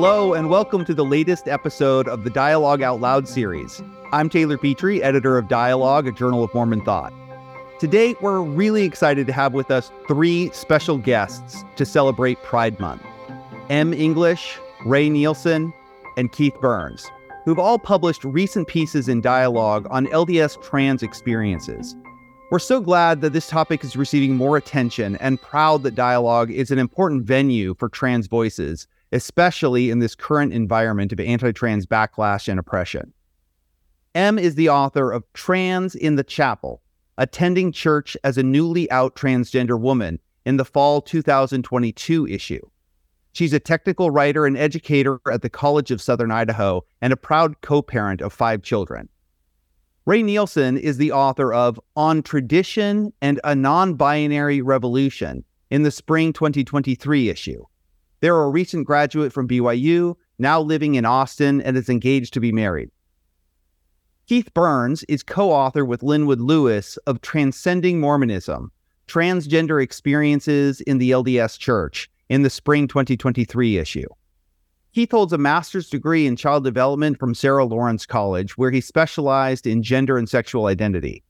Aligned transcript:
Hello, 0.00 0.32
and 0.32 0.48
welcome 0.48 0.84
to 0.84 0.94
the 0.94 1.04
latest 1.04 1.48
episode 1.48 2.06
of 2.06 2.22
the 2.22 2.30
Dialogue 2.30 2.82
Out 2.82 3.00
Loud 3.00 3.26
series. 3.26 3.82
I'm 4.12 4.28
Taylor 4.28 4.56
Petrey, 4.56 5.02
editor 5.02 5.36
of 5.36 5.48
Dialogue, 5.48 6.06
a 6.06 6.12
journal 6.12 6.44
of 6.44 6.54
Mormon 6.54 6.84
thought. 6.84 7.12
Today, 7.80 8.14
we're 8.20 8.40
really 8.40 8.84
excited 8.84 9.26
to 9.26 9.32
have 9.32 9.54
with 9.54 9.72
us 9.72 9.90
three 10.06 10.50
special 10.52 10.98
guests 10.98 11.64
to 11.74 11.84
celebrate 11.84 12.40
Pride 12.44 12.78
Month 12.78 13.02
M. 13.70 13.92
English, 13.92 14.60
Ray 14.86 15.10
Nielson, 15.10 15.74
and 16.16 16.30
Keith 16.30 16.54
Burns, 16.60 17.04
who've 17.44 17.58
all 17.58 17.80
published 17.80 18.22
recent 18.22 18.68
pieces 18.68 19.08
in 19.08 19.20
Dialogue 19.20 19.88
on 19.90 20.06
LDS 20.06 20.62
trans 20.62 21.02
experiences. 21.02 21.96
We're 22.52 22.60
so 22.60 22.80
glad 22.80 23.20
that 23.22 23.32
this 23.32 23.48
topic 23.48 23.82
is 23.82 23.96
receiving 23.96 24.36
more 24.36 24.56
attention 24.56 25.16
and 25.16 25.42
proud 25.42 25.82
that 25.82 25.96
Dialogue 25.96 26.52
is 26.52 26.70
an 26.70 26.78
important 26.78 27.24
venue 27.24 27.74
for 27.74 27.88
trans 27.88 28.28
voices 28.28 28.86
especially 29.12 29.90
in 29.90 29.98
this 29.98 30.14
current 30.14 30.52
environment 30.52 31.12
of 31.12 31.20
anti 31.20 31.52
trans 31.52 31.86
backlash 31.86 32.48
and 32.48 32.58
oppression. 32.58 33.12
M 34.14 34.38
is 34.38 34.54
the 34.54 34.68
author 34.68 35.12
of 35.12 35.24
Trans 35.32 35.94
in 35.94 36.16
the 36.16 36.24
Chapel 36.24 36.82
Attending 37.18 37.72
Church 37.72 38.16
as 38.24 38.38
a 38.38 38.42
Newly 38.42 38.90
Out 38.90 39.14
Transgender 39.14 39.78
Woman 39.78 40.18
in 40.44 40.56
the 40.56 40.64
fall 40.64 41.00
2022 41.00 42.26
issue. 42.26 42.60
She's 43.32 43.52
a 43.52 43.60
technical 43.60 44.10
writer 44.10 44.46
and 44.46 44.56
educator 44.56 45.20
at 45.30 45.42
the 45.42 45.50
College 45.50 45.90
of 45.90 46.00
Southern 46.00 46.30
Idaho 46.30 46.84
and 47.00 47.12
a 47.12 47.16
proud 47.16 47.60
co 47.60 47.82
parent 47.82 48.20
of 48.20 48.32
five 48.32 48.62
children. 48.62 49.08
Ray 50.06 50.22
Nielson 50.22 50.78
is 50.78 50.96
the 50.96 51.12
author 51.12 51.52
of 51.52 51.78
On 51.94 52.22
Tradition 52.22 53.12
and 53.20 53.40
a 53.44 53.54
Non 53.54 53.94
Binary 53.94 54.62
Revolution 54.62 55.44
in 55.70 55.82
the 55.82 55.90
spring 55.90 56.32
2023 56.32 57.28
issue. 57.28 57.64
They're 58.20 58.42
a 58.42 58.50
recent 58.50 58.86
graduate 58.86 59.32
from 59.32 59.48
BYU, 59.48 60.16
now 60.38 60.60
living 60.60 60.96
in 60.96 61.04
Austin, 61.04 61.60
and 61.60 61.76
is 61.76 61.88
engaged 61.88 62.34
to 62.34 62.40
be 62.40 62.52
married. 62.52 62.90
Keith 64.26 64.52
Burns 64.52 65.04
is 65.04 65.22
co 65.22 65.50
author 65.50 65.84
with 65.84 66.02
Lynwood 66.02 66.40
Lewis 66.40 66.96
of 67.06 67.20
Transcending 67.22 68.00
Mormonism 68.00 68.70
Transgender 69.06 69.82
Experiences 69.82 70.82
in 70.82 70.98
the 70.98 71.12
LDS 71.12 71.58
Church 71.58 72.10
in 72.28 72.42
the 72.42 72.50
spring 72.50 72.86
2023 72.86 73.78
issue. 73.78 74.06
Keith 74.92 75.10
holds 75.10 75.32
a 75.32 75.38
master's 75.38 75.88
degree 75.88 76.26
in 76.26 76.36
child 76.36 76.64
development 76.64 77.18
from 77.18 77.34
Sarah 77.34 77.64
Lawrence 77.64 78.04
College, 78.04 78.58
where 78.58 78.70
he 78.70 78.80
specialized 78.80 79.66
in 79.66 79.82
gender 79.82 80.18
and 80.18 80.28
sexual 80.28 80.66
identity. 80.66 81.22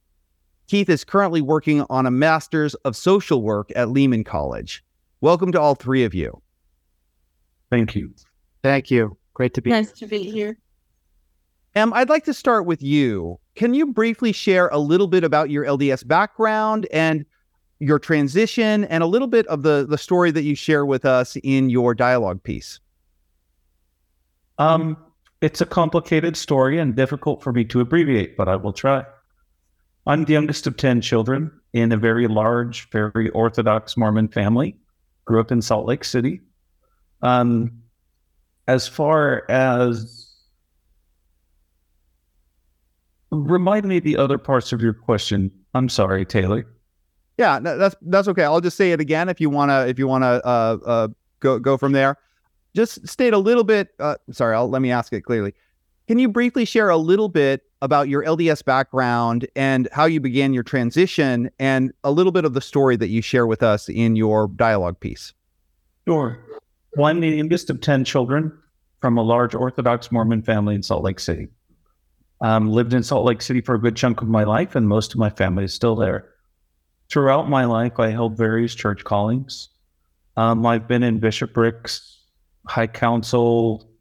Keith 0.67 0.89
is 0.89 1.03
currently 1.03 1.41
working 1.41 1.85
on 1.89 2.05
a 2.05 2.11
master's 2.11 2.73
of 2.75 2.95
social 2.95 3.41
work 3.41 3.71
at 3.75 3.89
Lehman 3.89 4.23
College. 4.23 4.83
Welcome 5.21 5.51
to 5.51 5.61
all 5.61 5.75
three 5.75 6.03
of 6.03 6.13
you. 6.13 6.41
Thank 7.69 7.95
you. 7.95 8.13
Thank 8.63 8.91
you. 8.91 9.17
Great 9.33 9.53
to 9.53 9.61
be 9.61 9.69
nice 9.69 9.97
here. 9.97 10.07
to 10.07 10.07
be 10.07 10.23
here. 10.23 10.57
Em, 11.75 11.93
I'd 11.93 12.09
like 12.09 12.25
to 12.25 12.33
start 12.33 12.65
with 12.65 12.81
you. 12.81 13.39
Can 13.55 13.73
you 13.73 13.93
briefly 13.93 14.31
share 14.31 14.67
a 14.69 14.79
little 14.79 15.07
bit 15.07 15.23
about 15.23 15.49
your 15.49 15.65
LDS 15.65 16.05
background 16.07 16.87
and 16.91 17.25
your 17.79 17.99
transition 17.99 18.85
and 18.85 19.03
a 19.03 19.05
little 19.05 19.27
bit 19.27 19.45
of 19.47 19.63
the, 19.63 19.85
the 19.87 19.97
story 19.97 20.31
that 20.31 20.43
you 20.43 20.55
share 20.55 20.85
with 20.85 21.05
us 21.05 21.37
in 21.43 21.69
your 21.69 21.93
dialogue 21.93 22.41
piece? 22.43 22.79
Um, 24.57 24.97
it's 25.41 25.61
a 25.61 25.65
complicated 25.65 26.35
story 26.35 26.79
and 26.79 26.95
difficult 26.95 27.41
for 27.41 27.53
me 27.53 27.63
to 27.65 27.79
abbreviate, 27.79 28.35
but 28.35 28.49
I 28.49 28.55
will 28.57 28.73
try. 28.73 29.05
I'm 30.05 30.25
the 30.25 30.33
youngest 30.33 30.67
of 30.67 30.75
10 30.75 31.01
children 31.01 31.51
in 31.73 31.91
a 31.91 31.97
very 31.97 32.27
large, 32.27 32.89
very 32.89 33.29
Orthodox 33.29 33.95
Mormon 33.95 34.27
family. 34.27 34.75
Grew 35.25 35.39
up 35.39 35.51
in 35.51 35.61
Salt 35.61 35.85
Lake 35.85 36.03
City. 36.03 36.41
Um, 37.21 37.71
as 38.67 38.87
far 38.87 39.43
as 39.49 40.29
remind 43.31 43.85
me 43.85 43.99
the 43.99 44.17
other 44.17 44.37
parts 44.37 44.71
of 44.71 44.81
your 44.81 44.93
question. 44.93 45.51
I'm 45.73 45.89
sorry, 45.89 46.25
Taylor. 46.25 46.65
Yeah, 47.37 47.59
that's 47.59 47.95
that's 48.01 48.27
okay. 48.27 48.43
I'll 48.43 48.61
just 48.61 48.75
say 48.75 48.91
it 48.91 48.99
again 48.99 49.29
if 49.29 49.39
you 49.39 49.49
wanna 49.49 49.85
if 49.87 49.97
you 49.97 50.07
wanna 50.07 50.41
uh, 50.43 50.77
uh, 50.85 51.07
go 51.39 51.57
go 51.59 51.77
from 51.77 51.93
there. 51.93 52.17
Just 52.75 53.07
state 53.07 53.33
a 53.33 53.37
little 53.37 53.63
bit. 53.63 53.89
Uh, 53.99 54.15
sorry, 54.31 54.55
I'll, 54.55 54.69
let 54.69 54.81
me 54.81 54.91
ask 54.91 55.13
it 55.13 55.21
clearly. 55.21 55.53
Can 56.07 56.19
you 56.19 56.27
briefly 56.27 56.65
share 56.65 56.89
a 56.89 56.97
little 56.97 57.29
bit 57.29 57.63
about 57.81 58.09
your 58.09 58.23
LDS 58.23 58.63
background 58.65 59.47
and 59.55 59.87
how 59.91 60.05
you 60.05 60.19
began 60.19 60.53
your 60.53 60.63
transition, 60.63 61.49
and 61.59 61.93
a 62.03 62.11
little 62.11 62.31
bit 62.31 62.45
of 62.45 62.53
the 62.53 62.61
story 62.61 62.97
that 62.97 63.07
you 63.07 63.21
share 63.21 63.47
with 63.47 63.63
us 63.63 63.87
in 63.87 64.15
your 64.15 64.47
dialogue 64.49 64.99
piece? 64.99 65.33
Sure. 66.07 66.37
Well, 66.95 67.07
I'm 67.07 67.19
the 67.19 67.29
youngest 67.29 67.69
of 67.69 67.81
10 67.81 68.03
children 68.03 68.51
from 69.01 69.17
a 69.17 69.21
large 69.21 69.53
Orthodox 69.53 70.11
Mormon 70.11 70.41
family 70.41 70.75
in 70.75 70.83
Salt 70.83 71.03
Lake 71.03 71.19
City. 71.19 71.47
Um, 72.41 72.69
lived 72.69 72.93
in 72.93 73.03
Salt 73.03 73.25
Lake 73.25 73.41
City 73.41 73.61
for 73.61 73.75
a 73.75 73.79
good 73.79 73.95
chunk 73.95 74.21
of 74.21 74.27
my 74.27 74.43
life, 74.43 74.75
and 74.75 74.87
most 74.87 75.13
of 75.13 75.19
my 75.19 75.29
family 75.29 75.65
is 75.65 75.73
still 75.73 75.95
there. 75.95 76.29
Throughout 77.09 77.49
my 77.49 77.65
life, 77.65 77.99
I 77.99 78.09
held 78.09 78.37
various 78.37 78.73
church 78.73 79.03
callings. 79.03 79.69
Um, 80.37 80.65
I've 80.65 80.87
been 80.87 81.03
in 81.03 81.19
bishoprics, 81.19 82.23
high 82.67 82.87
council, 82.87 83.91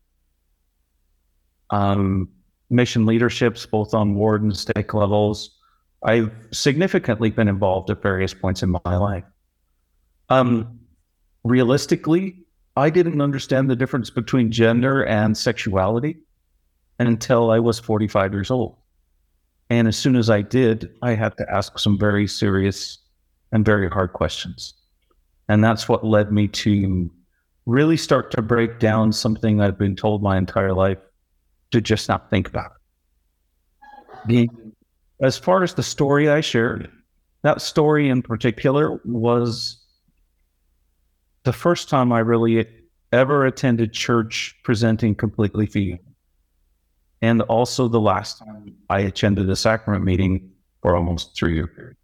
um, 1.70 2.28
mission 2.70 3.06
leaderships, 3.06 3.66
both 3.66 3.92
on 3.92 4.14
ward 4.14 4.42
and 4.42 4.56
stake 4.56 4.94
levels. 4.94 5.58
I've 6.04 6.32
significantly 6.52 7.30
been 7.30 7.48
involved 7.48 7.90
at 7.90 8.02
various 8.02 8.32
points 8.32 8.62
in 8.62 8.70
my 8.84 8.96
life. 8.96 9.24
Um, 10.28 10.78
realistically, 11.44 12.44
I 12.78 12.90
didn't 12.90 13.20
understand 13.20 13.68
the 13.68 13.74
difference 13.74 14.08
between 14.08 14.52
gender 14.52 15.04
and 15.04 15.36
sexuality 15.36 16.16
until 17.00 17.50
I 17.50 17.58
was 17.58 17.80
45 17.80 18.32
years 18.32 18.52
old. 18.52 18.76
And 19.68 19.88
as 19.88 19.96
soon 19.96 20.14
as 20.14 20.30
I 20.30 20.42
did, 20.42 20.94
I 21.02 21.14
had 21.14 21.36
to 21.38 21.52
ask 21.52 21.76
some 21.78 21.98
very 21.98 22.28
serious 22.28 22.98
and 23.50 23.64
very 23.64 23.88
hard 23.88 24.12
questions. 24.12 24.74
And 25.48 25.64
that's 25.64 25.88
what 25.88 26.04
led 26.04 26.30
me 26.30 26.46
to 26.48 27.10
really 27.66 27.96
start 27.96 28.30
to 28.30 28.42
break 28.42 28.78
down 28.78 29.12
something 29.12 29.60
I've 29.60 29.76
been 29.76 29.96
told 29.96 30.22
my 30.22 30.38
entire 30.38 30.72
life 30.72 30.98
to 31.72 31.80
just 31.80 32.08
not 32.08 32.30
think 32.30 32.46
about. 32.46 32.74
As 35.20 35.36
far 35.36 35.64
as 35.64 35.74
the 35.74 35.82
story 35.82 36.28
I 36.28 36.42
shared, 36.42 36.88
that 37.42 37.60
story 37.60 38.08
in 38.08 38.22
particular 38.22 39.00
was 39.04 39.77
the 41.48 41.52
first 41.54 41.88
time 41.88 42.12
I 42.12 42.18
really 42.18 42.66
ever 43.10 43.46
attended 43.46 43.94
church 43.94 44.54
presenting 44.64 45.14
completely 45.14 45.64
female. 45.64 45.96
And 47.22 47.40
also 47.40 47.88
the 47.88 48.02
last 48.02 48.40
time 48.40 48.76
I 48.90 49.00
attended 49.00 49.48
a 49.48 49.56
sacrament 49.56 50.04
meeting 50.04 50.50
for 50.82 50.94
almost 50.94 51.34
three 51.34 51.54
year 51.54 51.66
period. 51.66 51.96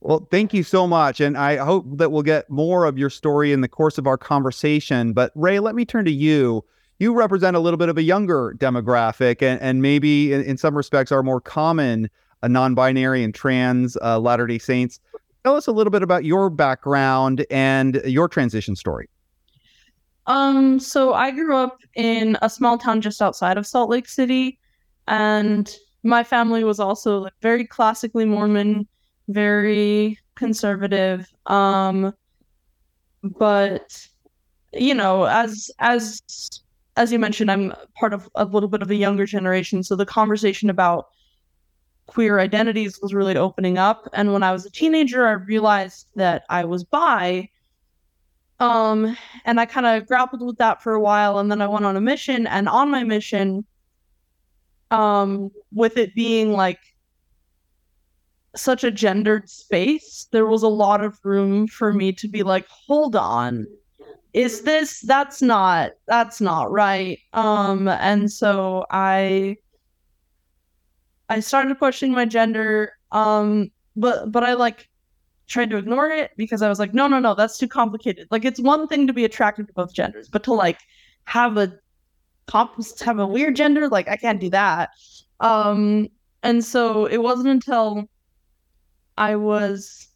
Well, 0.00 0.28
thank 0.30 0.54
you 0.54 0.62
so 0.62 0.86
much. 0.86 1.20
And 1.20 1.36
I 1.36 1.56
hope 1.56 1.86
that 1.98 2.12
we'll 2.12 2.22
get 2.22 2.48
more 2.48 2.84
of 2.84 2.96
your 2.96 3.10
story 3.10 3.50
in 3.50 3.60
the 3.60 3.68
course 3.68 3.98
of 3.98 4.06
our 4.06 4.16
conversation. 4.16 5.12
But 5.12 5.32
Ray, 5.34 5.58
let 5.58 5.74
me 5.74 5.84
turn 5.84 6.04
to 6.04 6.12
you. 6.12 6.64
You 7.00 7.14
represent 7.14 7.56
a 7.56 7.60
little 7.60 7.78
bit 7.78 7.88
of 7.88 7.98
a 7.98 8.02
younger 8.02 8.54
demographic 8.56 9.42
and, 9.42 9.60
and 9.60 9.82
maybe 9.82 10.32
in, 10.32 10.42
in 10.44 10.56
some 10.56 10.76
respects 10.76 11.10
are 11.10 11.24
more 11.24 11.40
common 11.40 12.08
a 12.42 12.48
non-binary 12.48 13.22
and 13.22 13.34
trans 13.34 13.96
uh, 14.02 14.18
Latter-day 14.18 14.58
Saints. 14.58 15.00
Tell 15.44 15.56
us 15.56 15.66
a 15.66 15.72
little 15.72 15.90
bit 15.90 16.02
about 16.02 16.24
your 16.24 16.50
background 16.50 17.46
and 17.50 18.02
your 18.04 18.28
transition 18.28 18.76
story. 18.76 19.08
Um, 20.26 20.78
so 20.78 21.14
I 21.14 21.30
grew 21.30 21.56
up 21.56 21.78
in 21.94 22.36
a 22.42 22.50
small 22.50 22.78
town 22.78 23.00
just 23.00 23.22
outside 23.22 23.56
of 23.56 23.66
Salt 23.66 23.90
Lake 23.90 24.08
City, 24.08 24.58
and 25.08 25.74
my 26.02 26.22
family 26.22 26.62
was 26.62 26.78
also 26.78 27.28
very 27.42 27.66
classically 27.66 28.24
Mormon, 28.24 28.86
very 29.28 30.18
conservative. 30.34 31.26
Um, 31.46 32.14
but 33.22 34.06
you 34.72 34.94
know, 34.94 35.24
as 35.24 35.70
as 35.78 36.22
as 36.96 37.10
you 37.10 37.18
mentioned, 37.18 37.50
I'm 37.50 37.72
part 37.94 38.12
of 38.12 38.28
a 38.34 38.44
little 38.44 38.68
bit 38.68 38.82
of 38.82 38.90
a 38.90 38.94
younger 38.94 39.26
generation, 39.26 39.82
so 39.82 39.96
the 39.96 40.06
conversation 40.06 40.70
about 40.70 41.06
queer 42.10 42.40
identities 42.40 42.98
was 43.00 43.14
really 43.14 43.36
opening 43.36 43.78
up. 43.78 44.08
And 44.12 44.32
when 44.32 44.42
I 44.42 44.50
was 44.50 44.66
a 44.66 44.70
teenager, 44.70 45.28
I 45.28 45.32
realized 45.32 46.08
that 46.16 46.42
I 46.50 46.64
was 46.64 46.82
bi. 46.82 47.48
Um, 48.58 49.16
and 49.44 49.60
I 49.60 49.64
kind 49.64 49.86
of 49.86 50.08
grappled 50.08 50.42
with 50.42 50.58
that 50.58 50.82
for 50.82 50.92
a 50.92 51.00
while. 51.00 51.38
And 51.38 51.50
then 51.50 51.62
I 51.62 51.68
went 51.68 51.84
on 51.84 51.96
a 51.96 52.00
mission. 52.00 52.48
And 52.48 52.68
on 52.68 52.90
my 52.90 53.04
mission, 53.04 53.64
um, 54.90 55.52
with 55.72 55.96
it 55.96 56.12
being 56.16 56.52
like 56.52 56.80
such 58.56 58.82
a 58.82 58.90
gendered 58.90 59.48
space, 59.48 60.26
there 60.32 60.46
was 60.46 60.64
a 60.64 60.68
lot 60.68 61.04
of 61.04 61.16
room 61.22 61.68
for 61.68 61.92
me 61.92 62.12
to 62.14 62.26
be 62.26 62.42
like, 62.42 62.66
hold 62.66 63.14
on. 63.14 63.68
Is 64.32 64.62
this 64.62 65.00
that's 65.00 65.42
not 65.42 65.92
that's 66.06 66.40
not 66.40 66.70
right. 66.70 67.18
Um 67.32 67.88
and 67.88 68.30
so 68.30 68.84
I 68.90 69.56
I 71.30 71.40
started 71.40 71.78
questioning 71.78 72.14
my 72.14 72.26
gender. 72.26 72.92
Um, 73.12 73.70
but 73.96 74.30
but 74.30 74.44
I 74.44 74.54
like 74.54 74.88
tried 75.46 75.70
to 75.70 75.76
ignore 75.76 76.10
it 76.10 76.32
because 76.36 76.62
I 76.62 76.68
was 76.68 76.78
like, 76.78 76.92
no, 76.92 77.06
no, 77.08 77.18
no, 77.18 77.34
that's 77.34 77.58
too 77.58 77.68
complicated. 77.68 78.28
Like 78.30 78.44
it's 78.44 78.60
one 78.60 78.86
thing 78.86 79.06
to 79.06 79.12
be 79.12 79.24
attracted 79.24 79.66
to 79.68 79.72
both 79.72 79.94
genders, 79.94 80.28
but 80.28 80.44
to 80.44 80.52
like 80.52 80.78
have 81.24 81.56
a 81.56 81.72
have 82.52 83.18
a 83.18 83.26
weird 83.26 83.56
gender, 83.56 83.88
like 83.88 84.08
I 84.08 84.16
can't 84.16 84.40
do 84.40 84.50
that. 84.50 84.90
Um 85.40 86.08
and 86.42 86.64
so 86.64 87.06
it 87.06 87.18
wasn't 87.18 87.48
until 87.48 88.08
I 89.16 89.36
was 89.36 90.08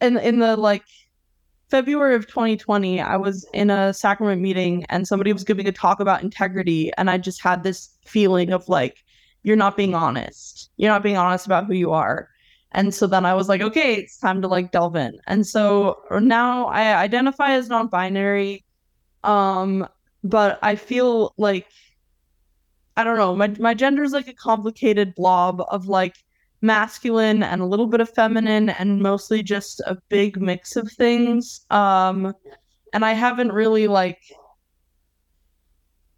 in 0.00 0.16
in 0.18 0.38
the 0.38 0.56
like 0.56 0.84
February 1.70 2.14
of 2.14 2.26
2020, 2.28 3.00
I 3.00 3.16
was 3.16 3.44
in 3.52 3.70
a 3.70 3.92
sacrament 3.92 4.40
meeting 4.40 4.84
and 4.90 5.08
somebody 5.08 5.32
was 5.32 5.42
giving 5.42 5.66
a 5.66 5.72
talk 5.72 5.98
about 5.98 6.22
integrity. 6.22 6.92
And 6.96 7.10
I 7.10 7.18
just 7.18 7.42
had 7.42 7.64
this 7.64 7.90
feeling 8.04 8.52
of 8.52 8.68
like, 8.68 9.02
you're 9.44 9.56
not 9.56 9.76
being 9.76 9.94
honest. 9.94 10.70
You're 10.76 10.90
not 10.90 11.04
being 11.04 11.16
honest 11.16 11.46
about 11.46 11.66
who 11.66 11.74
you 11.74 11.92
are. 11.92 12.28
And 12.72 12.92
so 12.92 13.06
then 13.06 13.24
I 13.24 13.34
was 13.34 13.48
like, 13.48 13.60
okay, 13.60 13.94
it's 13.94 14.18
time 14.18 14.42
to 14.42 14.48
like 14.48 14.72
delve 14.72 14.96
in. 14.96 15.20
And 15.28 15.46
so 15.46 16.02
now 16.10 16.66
I 16.66 16.96
identify 16.96 17.52
as 17.52 17.68
non 17.68 17.86
binary. 17.86 18.64
Um, 19.22 19.86
but 20.24 20.58
I 20.62 20.74
feel 20.74 21.34
like, 21.36 21.68
I 22.96 23.04
don't 23.04 23.16
know, 23.16 23.36
my, 23.36 23.48
my 23.60 23.74
gender 23.74 24.02
is 24.02 24.12
like 24.12 24.28
a 24.28 24.34
complicated 24.34 25.14
blob 25.14 25.62
of 25.68 25.86
like 25.86 26.16
masculine 26.62 27.42
and 27.42 27.60
a 27.60 27.66
little 27.66 27.86
bit 27.86 28.00
of 28.00 28.08
feminine 28.08 28.70
and 28.70 29.00
mostly 29.00 29.42
just 29.42 29.80
a 29.80 29.98
big 30.08 30.40
mix 30.40 30.74
of 30.74 30.90
things. 30.90 31.64
Um, 31.70 32.34
and 32.92 33.04
I 33.04 33.12
haven't 33.12 33.52
really 33.52 33.86
like 33.86 34.18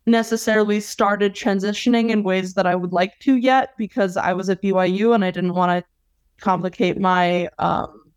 necessarily 0.06 0.80
started 0.80 1.34
transitioning 1.34 2.10
in 2.10 2.22
ways 2.22 2.54
that 2.54 2.66
I 2.66 2.74
would 2.74 2.92
like 2.92 3.18
to 3.20 3.36
yet 3.36 3.76
because 3.76 4.16
I 4.16 4.32
was 4.32 4.48
at 4.48 4.62
BYU 4.62 5.14
and 5.14 5.24
I 5.24 5.30
didn't 5.30 5.54
want 5.54 5.84
to 5.84 6.42
complicate 6.42 6.98
my 6.98 7.48
um, 7.58 8.12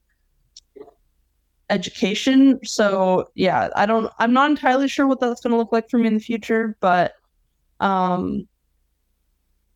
education. 1.69 2.59
So 2.63 3.29
yeah, 3.35 3.69
I 3.75 3.85
don't 3.85 4.11
I'm 4.19 4.33
not 4.33 4.49
entirely 4.49 4.87
sure 4.87 5.07
what 5.07 5.19
that's 5.19 5.41
going 5.41 5.51
to 5.51 5.57
look 5.57 5.71
like 5.71 5.89
for 5.89 5.97
me 5.97 6.07
in 6.07 6.15
the 6.15 6.19
future, 6.19 6.77
but 6.79 7.13
um 7.79 8.47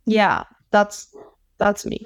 yeah, 0.06 0.44
that's 0.72 1.16
that's 1.58 1.86
me. 1.86 2.06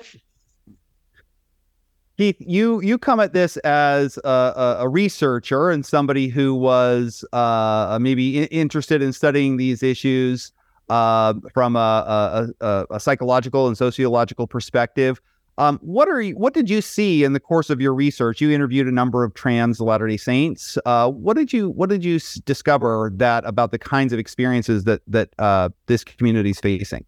Keith, 2.18 2.38
you 2.40 2.82
you 2.82 2.98
come 2.98 3.20
at 3.20 3.34
this 3.34 3.58
as 3.58 4.18
a, 4.24 4.78
a 4.80 4.90
researcher 4.90 5.70
and 5.70 5.86
somebody 5.86 6.28
who 6.30 6.56
was 6.56 7.24
uh, 7.32 8.00
maybe 8.02 8.44
interested 8.46 9.04
in 9.04 9.14
studying 9.14 9.58
these 9.58 9.84
issues 9.84 10.52
uh, 10.90 11.36
from 11.54 11.76
a, 11.76 12.50
a, 12.60 12.86
a, 12.90 13.00
psychological 13.00 13.68
and 13.68 13.78
sociological 13.78 14.48
perspective. 14.48 15.22
Um, 15.60 15.80
what 15.82 16.08
are 16.08 16.22
you, 16.22 16.36
what 16.36 16.54
did 16.54 16.70
you 16.70 16.82
see 16.82 17.24
in 17.24 17.34
the 17.34 17.40
course 17.40 17.70
of 17.70 17.82
your 17.82 17.94
research? 17.94 18.42
You 18.42 18.52
interviewed 18.52 18.88
a 18.88 18.92
number 18.92 19.24
of 19.24 19.34
trans 19.34 19.80
Latter 19.80 20.08
Day 20.08 20.18
Saints. 20.18 20.78
Uh, 20.86 21.10
what 21.12 21.36
did 21.36 21.54
you 21.54 21.70
what 21.70 21.90
did 21.90 22.04
you 22.04 22.20
discover 22.46 23.12
that 23.16 23.46
about 23.46 23.72
the 23.72 23.80
kinds 23.80 24.12
of 24.12 24.18
experiences 24.18 24.86
that 24.86 25.02
that 25.08 25.30
uh, 25.38 25.70
this 25.86 26.04
community 26.04 26.50
is 26.50 26.60
facing? 26.60 27.06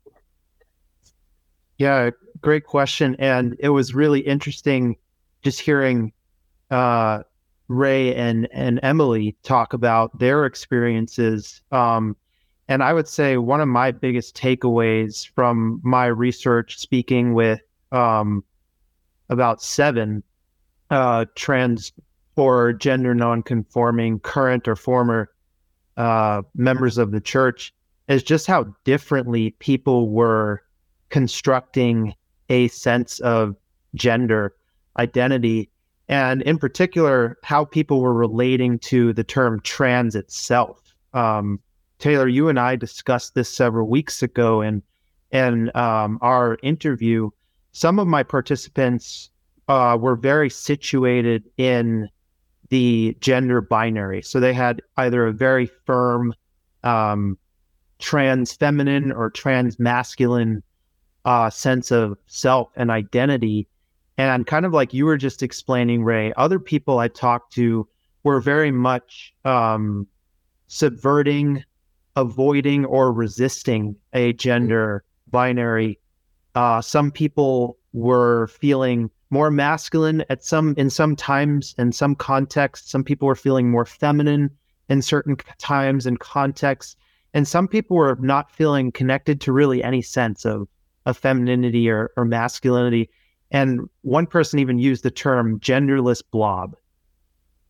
Yeah, 1.80 2.10
great 2.42 2.66
question. 2.66 3.16
And 3.20 3.56
it 3.60 3.70
was 3.70 3.94
really 3.94 4.22
interesting 4.22 4.96
just 5.42 5.60
hearing 5.60 6.12
uh, 6.72 7.24
Ray 7.68 8.16
and, 8.16 8.48
and 8.52 8.80
Emily 8.84 9.36
talk 9.44 9.74
about 9.74 10.18
their 10.20 10.46
experiences. 10.46 11.62
Um, 11.72 12.16
and 12.68 12.84
I 12.84 12.94
would 12.94 13.08
say 13.08 13.38
one 13.38 13.62
of 13.62 13.68
my 13.68 13.92
biggest 13.92 14.36
takeaways 14.36 15.28
from 15.28 15.82
my 15.84 16.06
research, 16.06 16.78
speaking 16.78 17.34
with 17.34 17.62
um, 17.92 18.44
about 19.30 19.62
seven 19.62 20.24
uh, 20.90 21.26
trans 21.36 21.92
or 22.36 22.74
gender 22.74 23.14
non-conforming 23.14 24.20
current 24.20 24.68
or 24.68 24.76
former 24.76 25.30
uh, 25.98 26.42
members 26.56 26.98
of 26.98 27.12
the 27.12 27.20
church, 27.20 27.74
is 28.08 28.24
just 28.24 28.48
how 28.48 28.66
differently 28.84 29.52
people 29.60 30.10
were 30.10 30.64
constructing 31.10 32.14
a 32.50 32.68
sense 32.70 33.20
of 33.20 33.56
gender 33.96 34.56
identity 34.98 35.70
and 36.08 36.42
in 36.42 36.58
particular 36.58 37.38
how 37.44 37.64
people 37.64 38.02
were 38.02 38.14
relating 38.14 38.80
to 38.80 39.14
the 39.14 39.24
term 39.24 39.60
trans 39.62 40.16
itself. 40.16 40.94
Um, 41.14 41.60
taylor 42.00 42.28
you 42.28 42.48
and 42.48 42.60
i 42.60 42.78
discussed 42.78 43.36
this 43.36 43.50
several 43.50 43.90
weeks 43.90 44.24
ago 44.24 44.62
in 44.62 44.82
in 45.32 45.72
um, 45.76 46.18
our 46.22 46.58
interview. 46.64 47.30
Some 47.72 48.00
of 48.00 48.08
my 48.08 48.24
participants 48.24 49.30
uh, 49.68 49.98
were 50.00 50.16
very 50.16 50.50
situated 50.50 51.44
in 51.58 52.10
the 52.70 53.16
gender 53.20 53.62
binary. 53.62 54.22
So 54.22 54.40
they 54.40 54.54
had 54.54 54.82
either 54.98 55.28
a 55.28 55.34
very 55.34 55.68
firm 55.86 56.34
um, 56.84 57.38
trans 58.00 58.54
feminine 58.54 59.12
or 59.12 59.30
trans 59.30 59.80
masculine 59.80 60.64
uh, 61.26 61.50
sense 61.50 61.92
of 61.92 62.18
self 62.28 62.70
and 62.76 62.92
identity. 62.92 63.68
And 64.18 64.46
kind 64.46 64.66
of 64.66 64.74
like 64.74 64.94
you 64.94 65.06
were 65.06 65.18
just 65.18 65.42
explaining, 65.42 66.04
Ray, 66.04 66.34
other 66.36 66.60
people 66.60 67.00
I 67.00 67.08
talked 67.08 67.54
to 67.54 67.88
were 68.24 68.42
very 68.42 68.72
much 68.72 69.34
um, 69.46 70.08
subverting, 70.68 71.64
avoiding, 72.16 72.86
or 72.86 73.14
resisting 73.14 73.96
a 74.14 74.34
gender 74.34 75.04
binary. 75.32 76.00
Uh, 76.56 76.82
some 76.82 77.12
people 77.12 77.78
were 77.94 78.48
feeling 78.48 79.10
more 79.30 79.52
masculine 79.52 80.24
at 80.30 80.44
some 80.44 80.74
in 80.78 80.90
some 80.90 81.16
times 81.16 81.76
in 81.78 81.92
some 81.92 82.16
contexts. 82.16 82.92
Some 82.92 83.04
people 83.04 83.28
were 83.28 83.36
feeling 83.36 83.70
more 83.70 83.86
feminine 83.86 84.50
in 84.90 85.02
certain 85.02 85.38
times 85.60 86.06
and 86.06 86.20
contexts, 86.20 86.96
and 87.34 87.48
some 87.48 87.68
people 87.68 87.96
were 87.96 88.18
not 88.20 88.52
feeling 88.52 88.92
connected 88.92 89.40
to 89.42 89.54
really 89.54 89.84
any 89.84 90.02
sense 90.02 90.46
of 90.46 90.68
of 91.06 91.18
femininity 91.18 91.90
or, 91.90 92.12
or 92.18 92.26
masculinity. 92.26 93.10
And 93.52 93.90
one 94.02 94.28
person 94.28 94.60
even 94.60 94.78
used 94.78 95.04
the 95.04 95.12
term 95.12 95.60
genderless 95.60 96.22
blob. 96.32 96.76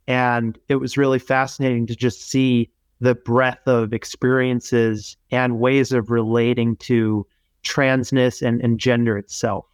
And 0.07 0.57
it 0.67 0.77
was 0.77 0.97
really 0.97 1.19
fascinating 1.19 1.87
to 1.87 1.95
just 1.95 2.29
see 2.29 2.69
the 2.99 3.15
breadth 3.15 3.67
of 3.67 3.93
experiences 3.93 5.15
and 5.31 5.59
ways 5.59 5.91
of 5.91 6.09
relating 6.09 6.75
to 6.77 7.25
transness 7.63 8.41
and, 8.45 8.61
and 8.61 8.79
gender 8.79 9.17
itself. 9.17 9.65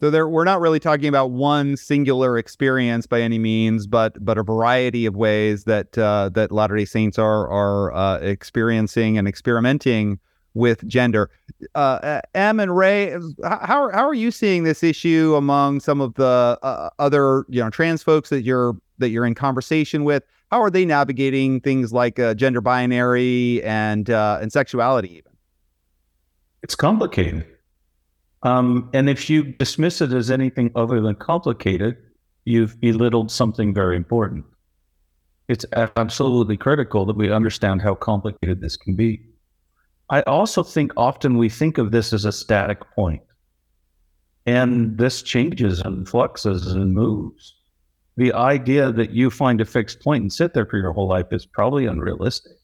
So 0.00 0.10
there, 0.10 0.28
we're 0.28 0.44
not 0.44 0.60
really 0.60 0.80
talking 0.80 1.08
about 1.08 1.30
one 1.30 1.76
singular 1.76 2.38
experience 2.38 3.06
by 3.06 3.20
any 3.20 3.38
means, 3.38 3.86
but 3.86 4.24
but 4.24 4.38
a 4.38 4.42
variety 4.42 5.04
of 5.04 5.14
ways 5.14 5.64
that 5.64 5.98
uh, 5.98 6.30
that 6.30 6.50
Latter 6.50 6.76
Day 6.76 6.86
Saints 6.86 7.18
are 7.18 7.46
are 7.48 7.92
uh, 7.92 8.18
experiencing 8.20 9.18
and 9.18 9.28
experimenting 9.28 10.18
with 10.54 10.86
gender. 10.86 11.30
Uh, 11.74 12.20
M 12.34 12.60
and 12.60 12.76
Ray, 12.76 13.16
how 13.42 13.84
are, 13.84 13.90
how 13.92 14.06
are 14.06 14.14
you 14.14 14.30
seeing 14.30 14.64
this 14.64 14.82
issue 14.82 15.34
among 15.36 15.80
some 15.80 16.00
of 16.00 16.14
the 16.14 16.58
uh, 16.62 16.90
other 16.98 17.44
you 17.48 17.62
know 17.62 17.70
trans 17.70 18.02
folks 18.02 18.30
that 18.30 18.42
you're 18.42 18.76
that 18.98 19.10
you're 19.10 19.26
in 19.26 19.34
conversation 19.34 20.04
with? 20.04 20.24
How 20.50 20.60
are 20.60 20.70
they 20.70 20.84
navigating 20.84 21.60
things 21.60 21.92
like 21.92 22.18
uh, 22.18 22.34
gender 22.34 22.60
binary 22.60 23.62
and 23.62 24.10
uh, 24.10 24.38
and 24.40 24.52
sexuality? 24.52 25.18
Even 25.18 25.32
it's 26.62 26.74
complicated. 26.74 27.46
Um, 28.42 28.88
and 28.92 29.10
if 29.10 29.28
you 29.28 29.44
dismiss 29.44 30.00
it 30.00 30.12
as 30.12 30.30
anything 30.30 30.70
other 30.74 31.00
than 31.00 31.14
complicated, 31.14 31.96
you've 32.44 32.80
belittled 32.80 33.30
something 33.30 33.74
very 33.74 33.96
important. 33.96 34.44
It's 35.48 35.66
absolutely 35.74 36.56
critical 36.56 37.04
that 37.06 37.16
we 37.16 37.30
understand 37.30 37.82
how 37.82 37.94
complicated 37.94 38.60
this 38.60 38.76
can 38.76 38.94
be. 38.94 39.20
I 40.10 40.22
also 40.22 40.64
think 40.64 40.92
often 40.96 41.38
we 41.38 41.48
think 41.48 41.78
of 41.78 41.92
this 41.92 42.12
as 42.12 42.24
a 42.24 42.32
static 42.32 42.80
point, 42.96 43.22
and 44.44 44.98
this 44.98 45.22
changes 45.22 45.80
and 45.80 46.08
fluxes 46.08 46.66
and 46.66 46.92
moves. 46.92 47.54
The 48.16 48.32
idea 48.32 48.90
that 48.90 49.10
you 49.12 49.30
find 49.30 49.60
a 49.60 49.64
fixed 49.64 50.00
point 50.00 50.22
and 50.22 50.32
sit 50.32 50.52
there 50.52 50.66
for 50.66 50.78
your 50.78 50.92
whole 50.92 51.08
life 51.08 51.26
is 51.30 51.46
probably 51.46 51.86
unrealistic. 51.86 52.58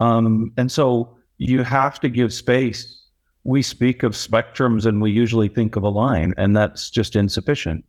Um, 0.00 0.52
and 0.56 0.70
so 0.70 1.16
you 1.38 1.62
have 1.62 2.00
to 2.00 2.08
give 2.08 2.32
space. 2.32 3.00
We 3.44 3.62
speak 3.62 4.02
of 4.02 4.12
spectrums 4.12 4.86
and 4.86 5.00
we 5.00 5.12
usually 5.12 5.48
think 5.48 5.76
of 5.76 5.84
a 5.84 5.88
line, 5.88 6.34
and 6.36 6.56
that's 6.56 6.90
just 6.90 7.14
insufficient. 7.14 7.84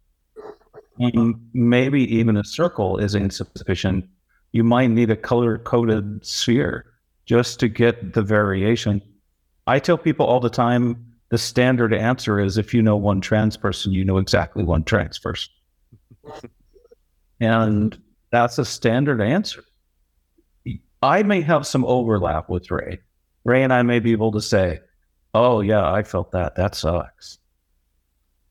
Um, 1.02 1.50
maybe 1.54 2.04
even 2.16 2.38
a 2.38 2.44
circle 2.44 2.98
is 3.00 3.16
insufficient. 3.16 4.06
You 4.52 4.64
might 4.64 4.88
need 4.92 5.10
a 5.10 5.16
color 5.16 5.58
coded 5.58 6.24
sphere 6.26 6.89
just 7.30 7.60
to 7.60 7.68
get 7.68 8.14
the 8.14 8.24
variation. 8.24 9.00
I 9.68 9.78
tell 9.78 10.00
people 10.00 10.26
all 10.26 10.40
the 10.40 10.50
time 10.50 11.06
the 11.30 11.38
standard 11.38 11.94
answer 11.94 12.40
is 12.40 12.58
if 12.58 12.74
you 12.74 12.82
know 12.82 12.98
one 12.98 13.22
trans 13.22 13.56
person, 13.56 13.94
you 13.94 14.04
know 14.04 14.18
exactly 14.18 14.64
one 14.64 14.84
trans 14.84 15.20
person. 15.20 15.52
and 17.40 17.96
that's 18.32 18.58
a 18.58 18.66
standard 18.66 19.22
answer. 19.22 19.64
I 21.04 21.22
may 21.22 21.42
have 21.42 21.68
some 21.68 21.86
overlap 21.86 22.50
with 22.50 22.72
Ray. 22.72 23.00
Ray 23.44 23.62
and 23.62 23.72
I 23.72 23.84
may 23.84 24.00
be 24.00 24.12
able 24.12 24.32
to 24.32 24.42
say, 24.42 24.80
oh, 25.36 25.62
yeah, 25.62 25.88
I 25.88 26.02
felt 26.02 26.32
that. 26.32 26.56
That 26.56 26.74
sucks. 26.74 27.38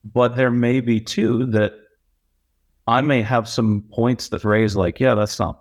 but 0.05 0.37
there 0.37 0.51
may 0.51 0.79
be 0.79 1.01
too 1.01 1.47
that 1.47 1.73
I 2.87 3.01
may 3.01 3.23
have 3.23 3.49
some 3.49 3.83
points 3.91 4.29
that 4.29 4.45
Ray's 4.45 4.77
like, 4.77 5.01
yeah, 5.01 5.15
that's 5.15 5.37
not. 5.37 5.59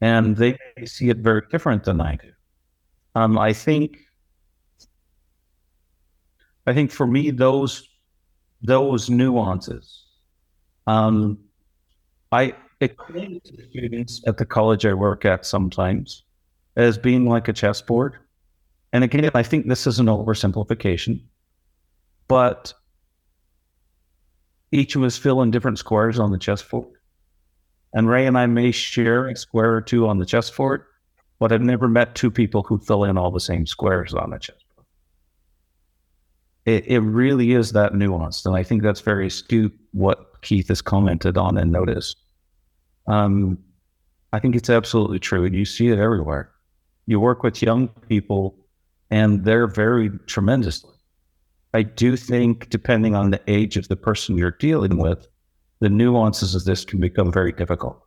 And 0.00 0.36
they 0.36 0.56
see 0.84 1.10
it 1.10 1.18
very 1.18 1.42
different 1.50 1.84
than 1.84 2.00
I 2.00 2.16
do. 2.16 2.30
Um, 3.14 3.38
I 3.38 3.52
think, 3.52 3.98
I 6.66 6.72
think 6.72 6.90
for 6.90 7.06
me, 7.06 7.30
those 7.30 7.86
those 8.62 9.08
nuances, 9.08 10.04
um, 10.86 11.38
I 12.30 12.54
explain 12.80 13.40
to 13.44 13.56
the 13.56 13.66
students 13.70 14.22
at 14.26 14.36
the 14.36 14.44
college 14.44 14.84
I 14.86 14.92
work 14.94 15.24
at 15.24 15.46
sometimes 15.46 16.24
as 16.76 16.98
being 16.98 17.26
like 17.26 17.48
a 17.48 17.52
chessboard. 17.52 18.16
And 18.92 19.04
again, 19.04 19.30
I 19.34 19.42
think 19.42 19.66
this 19.66 19.86
is 19.86 19.98
an 19.98 20.06
oversimplification, 20.06 21.22
but 22.28 22.72
each 24.72 24.94
of 24.96 25.02
us 25.02 25.16
fill 25.16 25.42
in 25.42 25.50
different 25.50 25.78
squares 25.78 26.18
on 26.18 26.30
the 26.30 26.38
chessboard. 26.38 26.99
And 27.92 28.08
Ray 28.08 28.26
and 28.26 28.38
I 28.38 28.46
may 28.46 28.70
share 28.70 29.28
a 29.28 29.36
square 29.36 29.74
or 29.74 29.80
two 29.80 30.06
on 30.06 30.18
the 30.18 30.26
chessboard, 30.26 30.84
but 31.38 31.52
I've 31.52 31.60
never 31.60 31.88
met 31.88 32.14
two 32.14 32.30
people 32.30 32.62
who 32.62 32.78
fill 32.78 33.04
in 33.04 33.18
all 33.18 33.30
the 33.30 33.40
same 33.40 33.66
squares 33.66 34.14
on 34.14 34.32
a 34.32 34.38
chessboard. 34.38 34.86
It, 36.66 36.86
it 36.86 37.00
really 37.00 37.52
is 37.52 37.72
that 37.72 37.92
nuanced. 37.92 38.46
And 38.46 38.54
I 38.54 38.62
think 38.62 38.82
that's 38.82 39.00
very 39.00 39.26
astute 39.26 39.76
what 39.92 40.40
Keith 40.42 40.68
has 40.68 40.82
commented 40.82 41.36
on 41.36 41.58
and 41.58 41.72
noticed. 41.72 42.16
Um, 43.06 43.58
I 44.32 44.38
think 44.38 44.54
it's 44.54 44.70
absolutely 44.70 45.18
true. 45.18 45.44
And 45.44 45.54
you 45.54 45.64
see 45.64 45.88
it 45.88 45.98
everywhere. 45.98 46.52
You 47.06 47.18
work 47.18 47.42
with 47.42 47.62
young 47.62 47.88
people 48.08 48.56
and 49.10 49.44
they're 49.44 49.66
very 49.66 50.10
tremendously. 50.26 50.94
I 51.74 51.82
do 51.82 52.16
think, 52.16 52.68
depending 52.70 53.14
on 53.14 53.30
the 53.30 53.40
age 53.46 53.76
of 53.76 53.88
the 53.88 53.96
person 53.96 54.36
you're 54.36 54.50
dealing 54.52 54.98
with, 54.98 55.26
the 55.80 55.88
nuances 55.88 56.54
of 56.54 56.64
this 56.64 56.84
can 56.84 57.00
become 57.00 57.32
very 57.32 57.52
difficult. 57.52 58.02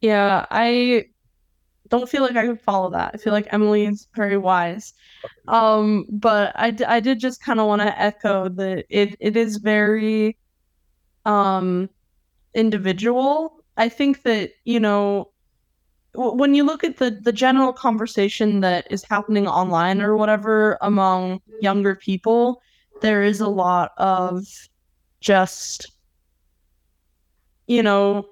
Yeah, 0.00 0.46
I 0.50 1.06
don't 1.88 2.08
feel 2.08 2.22
like 2.22 2.36
I 2.36 2.46
can 2.46 2.56
follow 2.56 2.90
that. 2.90 3.10
I 3.14 3.16
feel 3.18 3.32
like 3.32 3.48
Emily 3.50 3.84
is 3.84 4.06
very 4.14 4.38
wise. 4.38 4.94
Um, 5.48 6.06
but 6.08 6.52
I, 6.54 6.74
I 6.86 7.00
did 7.00 7.18
just 7.18 7.42
kind 7.42 7.60
of 7.60 7.66
want 7.66 7.82
to 7.82 8.00
echo 8.00 8.48
that 8.48 8.86
it, 8.88 9.16
it 9.20 9.36
is 9.36 9.56
very 9.56 10.38
um, 11.26 11.90
individual. 12.54 13.62
I 13.76 13.88
think 13.88 14.22
that, 14.22 14.52
you 14.64 14.80
know, 14.80 15.32
when 16.14 16.54
you 16.54 16.64
look 16.64 16.82
at 16.82 16.96
the, 16.96 17.10
the 17.10 17.32
general 17.32 17.72
conversation 17.72 18.60
that 18.60 18.86
is 18.90 19.04
happening 19.04 19.46
online 19.46 20.02
or 20.02 20.16
whatever 20.16 20.76
among 20.80 21.40
younger 21.60 21.94
people, 21.94 22.62
there 23.00 23.22
is 23.22 23.40
a 23.40 23.48
lot 23.48 23.92
of 23.98 24.44
just, 25.20 25.92
you 27.66 27.82
know, 27.82 28.26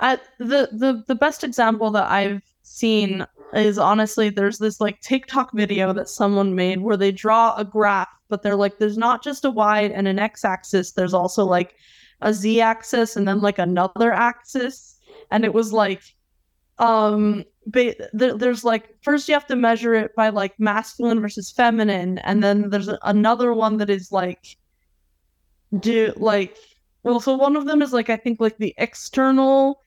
I, 0.00 0.18
the 0.38 0.68
the 0.72 1.04
the 1.06 1.14
best 1.14 1.44
example 1.44 1.90
that 1.90 2.10
I've 2.10 2.42
seen 2.62 3.26
is 3.52 3.78
honestly 3.78 4.30
there's 4.30 4.58
this 4.58 4.80
like 4.80 5.00
TikTok 5.00 5.52
video 5.52 5.92
that 5.92 6.08
someone 6.08 6.54
made 6.54 6.80
where 6.80 6.96
they 6.96 7.12
draw 7.12 7.54
a 7.56 7.64
graph, 7.64 8.08
but 8.28 8.42
they're 8.42 8.56
like 8.56 8.78
there's 8.78 8.98
not 8.98 9.22
just 9.22 9.44
a 9.44 9.50
y 9.50 9.82
and 9.82 10.08
an 10.08 10.18
x 10.18 10.44
axis, 10.44 10.92
there's 10.92 11.14
also 11.14 11.44
like 11.44 11.74
a 12.22 12.32
z 12.32 12.60
axis 12.60 13.16
and 13.16 13.26
then 13.26 13.40
like 13.40 13.58
another 13.58 14.12
axis, 14.12 14.96
and 15.30 15.44
it 15.44 15.54
was 15.54 15.72
like 15.72 16.02
um 16.80 17.44
there, 17.66 17.94
there's 18.12 18.64
like 18.64 18.96
first 19.02 19.28
you 19.28 19.34
have 19.34 19.46
to 19.46 19.56
measure 19.56 19.94
it 19.94 20.14
by 20.16 20.30
like 20.30 20.58
masculine 20.58 21.20
versus 21.20 21.50
feminine 21.50 22.18
and 22.18 22.42
then 22.42 22.70
there's 22.70 22.90
another 23.02 23.54
one 23.54 23.76
that 23.76 23.90
is 23.90 24.10
like 24.10 24.56
do 25.78 26.12
like 26.16 26.56
well 27.04 27.20
so 27.20 27.36
one 27.36 27.54
of 27.56 27.66
them 27.66 27.82
is 27.82 27.92
like 27.92 28.10
i 28.10 28.16
think 28.16 28.40
like 28.40 28.58
the 28.58 28.74
external 28.78 29.80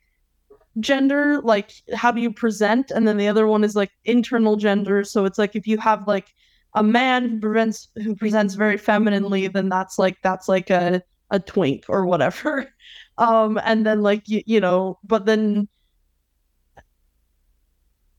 gender 0.79 1.41
like 1.41 1.71
how 1.93 2.12
do 2.12 2.21
you 2.21 2.31
present? 2.31 2.91
And 2.91 3.07
then 3.07 3.17
the 3.17 3.27
other 3.27 3.47
one 3.47 3.63
is 3.63 3.75
like 3.75 3.91
internal 4.05 4.55
gender. 4.55 5.03
So 5.03 5.25
it's 5.25 5.38
like 5.38 5.55
if 5.55 5.67
you 5.67 5.77
have 5.77 6.07
like 6.07 6.33
a 6.75 6.83
man 6.83 7.29
who 7.29 7.39
presents 7.39 7.89
who 8.03 8.15
presents 8.15 8.55
very 8.55 8.77
femininely 8.77 9.47
then 9.47 9.69
that's 9.69 10.00
like 10.00 10.17
that's 10.23 10.47
like 10.50 10.69
a 10.69 11.03
a 11.31 11.39
twink 11.39 11.85
or 11.89 12.05
whatever. 12.05 12.67
Um 13.19 13.59
and 13.63 13.85
then 13.85 14.01
like 14.01 14.27
you, 14.27 14.41
you 14.47 14.59
know 14.59 14.97
but 15.03 15.27
then 15.27 15.67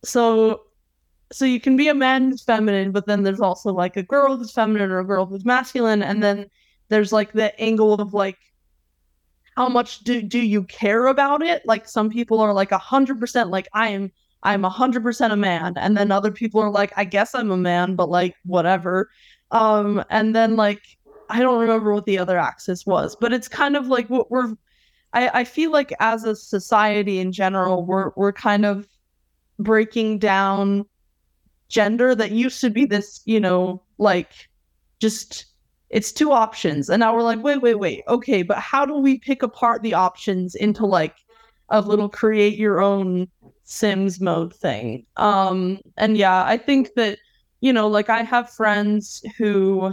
so 0.04 0.62
so 1.32 1.44
you 1.44 1.58
can 1.58 1.76
be 1.76 1.88
a 1.88 1.94
man 1.94 2.30
who's 2.30 2.42
feminine 2.42 2.92
but 2.92 3.06
then 3.06 3.23
there's 3.23 3.40
also 3.40 3.73
like 3.73 3.96
a 3.96 4.02
girl 4.02 4.37
who's 4.37 4.52
feminine 4.52 4.90
or 4.90 5.00
a 5.00 5.04
girl 5.04 5.26
who's 5.26 5.44
masculine 5.44 6.02
and 6.02 6.23
then 6.23 6.46
there's 6.88 7.12
like 7.12 7.32
the 7.32 7.58
angle 7.61 7.94
of 7.94 8.14
like 8.14 8.38
how 9.56 9.68
much 9.68 10.00
do 10.00 10.23
do 10.23 10.38
you 10.38 10.64
care 10.64 11.06
about 11.06 11.42
it? 11.42 11.62
Like 11.64 11.88
some 11.88 12.11
people 12.11 12.40
are 12.40 12.52
like 12.52 12.73
a 12.73 12.78
hundred 12.78 13.20
percent 13.20 13.50
like 13.50 13.68
i 13.73 13.88
am 13.88 14.11
i'm 14.42 14.64
a 14.64 14.70
hundred 14.70 15.02
percent 15.02 15.32
a 15.32 15.37
man 15.37 15.75
and 15.76 15.96
then 15.96 16.11
other 16.11 16.30
people 16.30 16.61
are 16.61 16.70
like 16.70 16.92
i 16.96 17.04
guess 17.04 17.34
i'm 17.34 17.50
a 17.50 17.56
man 17.56 17.96
but 17.96 18.08
like 18.08 18.34
whatever. 18.44 19.11
Um 19.50 20.04
and 20.11 20.34
then 20.34 20.56
like 20.56 20.82
i 21.30 21.40
don't 21.40 21.61
remember 21.61 21.94
what 21.94 22.06
the 22.06 22.18
other 22.18 22.38
axis 22.38 22.84
was 22.84 23.16
but 23.16 23.32
it's 23.32 23.49
kind 23.49 23.76
of 23.76 23.87
like 23.87 24.08
what 24.11 24.30
we're 24.30 24.54
i 25.12 25.40
i 25.40 25.44
feel 25.44 25.70
like 25.70 25.92
as 26.00 26.25
a 26.25 26.37
society 26.37 27.18
in 27.18 27.32
general 27.32 27.84
we're 27.87 28.11
we're 28.16 28.32
kind 28.32 28.66
of 28.66 28.87
breaking 29.58 30.18
down 30.18 30.84
gender 31.68 32.14
that 32.14 32.30
used 32.30 32.61
to 32.61 32.70
be 32.70 32.84
this 32.84 33.20
you 33.25 33.40
know 33.40 33.82
like 33.99 34.49
just 35.00 35.46
it's 35.90 36.12
two 36.12 36.32
options. 36.32 36.88
And 36.88 37.00
now 37.00 37.14
we're 37.14 37.23
like 37.23 37.42
wait 37.42 37.62
wait 37.62 37.76
wait. 37.76 38.02
Okay 38.08 38.42
but 38.42 38.58
how 38.58 38.84
do 38.84 38.94
we 38.96 39.18
pick 39.18 39.42
apart 39.42 39.82
the 39.82 39.94
options 39.94 40.54
into 40.54 40.87
like 40.87 41.16
a 41.68 41.80
little 41.80 42.08
create 42.08 42.58
your 42.58 42.80
own 42.80 43.28
sims 43.64 44.20
mode 44.20 44.54
thing? 44.54 45.06
Um 45.16 45.80
and 45.96 46.16
yeah 46.16 46.44
i 46.44 46.56
think 46.56 46.94
that 46.96 47.18
you 47.61 47.73
know 47.73 47.88
like 47.88 48.11
i 48.11 48.23
have 48.23 48.50
friends 48.50 49.25
who 49.38 49.92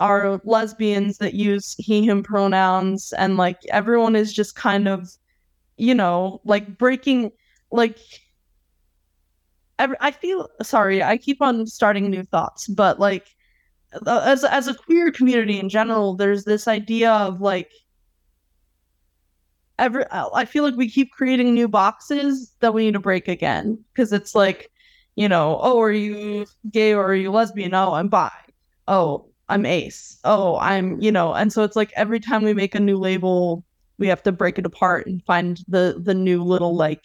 are 0.00 0.40
lesbians 0.44 1.18
that 1.18 1.34
use 1.34 1.74
he 1.78 2.06
him 2.06 2.22
pronouns 2.22 3.12
and 3.18 3.36
like 3.36 3.58
everyone 3.70 4.14
is 4.14 4.32
just 4.32 4.54
kind 4.54 4.86
of 4.86 5.08
you 5.76 5.94
know 5.94 6.40
like 6.44 6.78
breaking 6.78 7.32
like 7.70 7.98
i 9.78 10.10
feel 10.10 10.48
sorry 10.62 11.02
i 11.02 11.16
keep 11.16 11.40
on 11.40 11.66
starting 11.66 12.10
new 12.10 12.24
thoughts 12.24 12.66
but 12.66 12.98
like 12.98 13.36
as 14.06 14.44
as 14.44 14.68
a 14.68 14.74
queer 14.74 15.10
community 15.10 15.58
in 15.58 15.68
general, 15.68 16.14
there's 16.14 16.44
this 16.44 16.68
idea 16.68 17.10
of 17.10 17.40
like 17.40 17.70
every 19.78 20.04
I 20.10 20.44
feel 20.44 20.64
like 20.64 20.76
we 20.76 20.90
keep 20.90 21.12
creating 21.12 21.54
new 21.54 21.68
boxes 21.68 22.52
that 22.60 22.74
we 22.74 22.84
need 22.84 22.94
to 22.94 23.00
break 23.00 23.28
again 23.28 23.82
because 23.92 24.12
it's 24.12 24.34
like, 24.34 24.70
you 25.16 25.28
know, 25.28 25.58
oh, 25.62 25.80
are 25.80 25.92
you 25.92 26.46
gay 26.70 26.92
or 26.94 27.04
are 27.04 27.14
you 27.14 27.30
lesbian? 27.30 27.74
Oh, 27.74 27.94
I'm 27.94 28.08
bi. 28.08 28.30
Oh, 28.88 29.26
I'm 29.48 29.64
ace. 29.66 30.18
Oh, 30.24 30.58
I'm, 30.58 31.00
you 31.00 31.12
know, 31.12 31.34
and 31.34 31.52
so 31.52 31.64
it's 31.64 31.76
like 31.76 31.92
every 31.96 32.20
time 32.20 32.42
we 32.42 32.54
make 32.54 32.74
a 32.74 32.80
new 32.80 32.98
label, 32.98 33.64
we 33.98 34.06
have 34.08 34.22
to 34.24 34.32
break 34.32 34.58
it 34.58 34.66
apart 34.66 35.06
and 35.06 35.24
find 35.24 35.60
the 35.68 36.00
the 36.02 36.14
new 36.14 36.44
little 36.44 36.76
like 36.76 37.04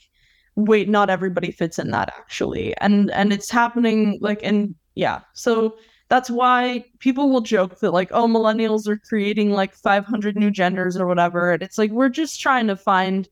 wait, 0.55 0.89
not 0.89 1.09
everybody 1.09 1.51
fits 1.51 1.79
in 1.79 1.91
that 1.91 2.13
actually. 2.17 2.75
And 2.77 3.11
and 3.11 3.33
it's 3.33 3.49
happening 3.49 4.17
like 4.21 4.41
and 4.43 4.75
yeah. 4.95 5.21
So 5.33 5.77
that's 6.09 6.29
why 6.29 6.85
people 6.99 7.29
will 7.31 7.41
joke 7.41 7.79
that 7.79 7.91
like 7.91 8.09
oh 8.11 8.27
millennials 8.27 8.87
are 8.87 8.97
creating 8.97 9.51
like 9.51 9.73
500 9.73 10.35
new 10.35 10.51
genders 10.51 10.95
or 10.97 11.07
whatever 11.07 11.53
and 11.53 11.63
it's 11.63 11.79
like 11.79 11.89
we're 11.89 12.09
just 12.09 12.39
trying 12.39 12.67
to 12.67 12.75
find 12.75 13.27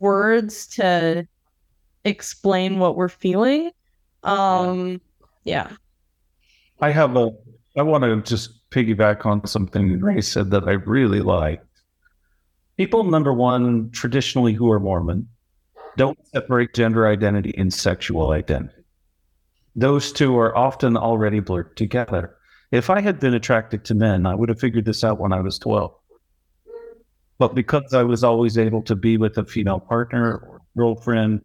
words 0.00 0.66
to 0.68 1.28
explain 2.04 2.80
what 2.80 2.96
we're 2.96 3.08
feeling 3.08 3.70
um 4.24 5.00
yeah 5.44 5.70
I 6.80 6.90
have 6.90 7.16
a, 7.16 7.30
I 7.76 7.82
want 7.82 8.04
to 8.04 8.20
just 8.22 8.68
piggyback 8.70 9.24
on 9.24 9.46
something 9.46 10.00
Ray 10.00 10.20
said 10.20 10.50
that 10.50 10.68
I 10.68 10.72
really 10.72 11.20
like. 11.20 11.62
People, 12.76 13.04
number 13.04 13.32
one, 13.32 13.90
traditionally 13.90 14.52
who 14.52 14.70
are 14.70 14.80
Mormon, 14.80 15.28
don't 15.96 16.18
separate 16.28 16.74
gender 16.74 17.06
identity 17.06 17.54
and 17.56 17.72
sexual 17.72 18.30
identity 18.30 18.76
those 19.76 20.10
two 20.10 20.36
are 20.38 20.56
often 20.56 20.96
already 20.96 21.38
blurred 21.38 21.76
together. 21.76 22.34
If 22.72 22.88
I 22.88 23.00
had 23.00 23.20
been 23.20 23.34
attracted 23.34 23.84
to 23.84 23.94
men, 23.94 24.26
I 24.26 24.34
would 24.34 24.48
have 24.48 24.58
figured 24.58 24.86
this 24.86 25.04
out 25.04 25.20
when 25.20 25.32
I 25.32 25.40
was 25.40 25.58
12. 25.58 25.94
But 27.38 27.54
because 27.54 27.92
I 27.92 28.02
was 28.02 28.24
always 28.24 28.56
able 28.56 28.82
to 28.84 28.96
be 28.96 29.18
with 29.18 29.36
a 29.36 29.44
female 29.44 29.78
partner 29.78 30.32
or 30.32 30.62
girlfriend, 30.76 31.44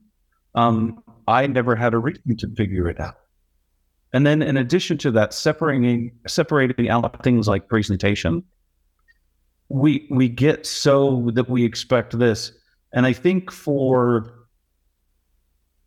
um, 0.56 1.04
I 1.28 1.46
never 1.48 1.76
had 1.76 1.94
a 1.94 1.98
reason 1.98 2.38
to 2.38 2.48
figure 2.56 2.88
it 2.88 3.00
out. 3.00 3.16
And 4.14 4.26
then, 4.26 4.42
in 4.42 4.58
addition 4.58 4.98
to 5.00 5.12
that, 5.12 5.34
separating 5.34 6.12
separating 6.28 6.90
out 6.90 7.24
things 7.24 7.48
like 7.48 7.70
presentation, 7.70 8.44
we 9.70 10.08
we 10.10 10.28
get 10.28 10.66
so 10.66 11.30
that 11.34 11.50
we 11.50 11.64
expect 11.64 12.18
this. 12.18 12.52
And 12.94 13.06
I 13.06 13.14
think 13.14 13.52
for 13.52 14.41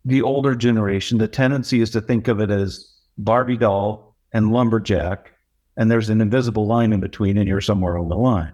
the 0.05 0.23
older 0.23 0.55
generation, 0.55 1.19
the 1.19 1.29
tendency 1.29 1.81
is 1.81 1.91
to 1.91 2.01
think 2.01 2.29
of 2.29 2.41
it 2.41 2.51
as 2.51 2.93
Barbie 3.19 3.57
doll 3.57 4.17
and 4.33 4.53
lumberjack, 4.53 5.33
and 5.77 5.91
there's 5.91 6.11
an 6.11 6.21
invisible 6.21 6.67
line 6.67 6.93
in 6.93 7.01
between, 7.01 7.39
and 7.39 7.49
you're 7.49 7.61
somewhere 7.61 7.97
on 7.99 8.09
the 8.09 8.17
line. 8.17 8.53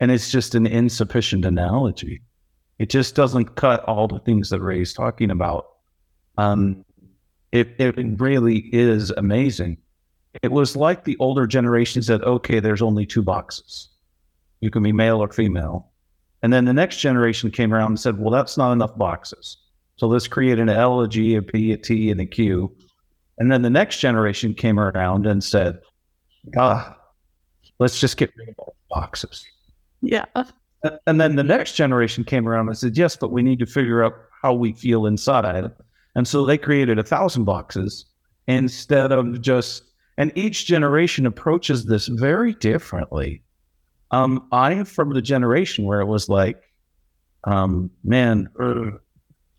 And 0.00 0.10
it's 0.10 0.30
just 0.30 0.54
an 0.54 0.66
insufficient 0.66 1.44
analogy. 1.44 2.22
It 2.78 2.90
just 2.90 3.14
doesn't 3.14 3.54
cut 3.54 3.84
all 3.84 4.08
the 4.08 4.18
things 4.20 4.50
that 4.50 4.60
Ray's 4.60 4.92
talking 4.92 5.30
about. 5.30 5.66
Um, 6.38 6.84
it, 7.52 7.74
it 7.78 7.94
really 8.20 8.70
is 8.72 9.10
amazing. 9.10 9.76
It 10.42 10.50
was 10.50 10.74
like 10.74 11.04
the 11.04 11.16
older 11.18 11.46
generation 11.46 12.02
said, 12.02 12.22
okay, 12.22 12.58
there's 12.58 12.82
only 12.82 13.04
two 13.04 13.22
boxes. 13.22 13.90
You 14.60 14.70
can 14.70 14.82
be 14.82 14.92
male 14.92 15.22
or 15.22 15.28
female. 15.28 15.90
And 16.42 16.52
then 16.52 16.64
the 16.64 16.72
next 16.72 16.96
generation 16.96 17.50
came 17.50 17.74
around 17.74 17.92
and 17.92 18.00
said, 18.00 18.18
well, 18.18 18.30
that's 18.30 18.56
not 18.56 18.72
enough 18.72 18.96
boxes. 18.96 19.58
So 19.96 20.06
let's 20.06 20.26
create 20.26 20.58
an 20.58 20.68
L, 20.68 21.00
a 21.00 21.08
G, 21.08 21.36
a 21.36 21.42
P, 21.42 21.72
a 21.72 21.76
T, 21.76 22.10
and 22.10 22.20
a 22.20 22.26
Q. 22.26 22.74
And 23.38 23.50
then 23.50 23.62
the 23.62 23.70
next 23.70 23.98
generation 23.98 24.54
came 24.54 24.78
around 24.78 25.26
and 25.26 25.42
said, 25.42 25.78
ah, 26.56 26.96
let's 27.78 28.00
just 28.00 28.16
get 28.16 28.30
rid 28.36 28.48
of 28.48 28.54
all 28.58 28.74
the 28.76 28.94
boxes. 28.94 29.44
Yeah. 30.00 30.24
And 31.06 31.20
then 31.20 31.36
the 31.36 31.44
next 31.44 31.74
generation 31.74 32.24
came 32.24 32.48
around 32.48 32.68
and 32.68 32.76
said, 32.76 32.96
yes, 32.96 33.16
but 33.16 33.30
we 33.30 33.42
need 33.42 33.58
to 33.60 33.66
figure 33.66 34.04
out 34.04 34.14
how 34.42 34.52
we 34.52 34.72
feel 34.72 35.06
inside. 35.06 35.70
And 36.14 36.26
so 36.26 36.44
they 36.44 36.58
created 36.58 36.98
a 36.98 37.04
thousand 37.04 37.44
boxes 37.44 38.06
instead 38.48 39.12
of 39.12 39.40
just, 39.40 39.84
and 40.18 40.32
each 40.34 40.66
generation 40.66 41.24
approaches 41.26 41.84
this 41.84 42.08
very 42.08 42.54
differently. 42.54 43.42
Um, 44.10 44.48
I 44.52 44.72
am 44.72 44.84
from 44.84 45.14
the 45.14 45.22
generation 45.22 45.84
where 45.84 46.00
it 46.00 46.06
was 46.06 46.28
like, 46.28 46.60
um, 47.44 47.90
man, 48.04 48.48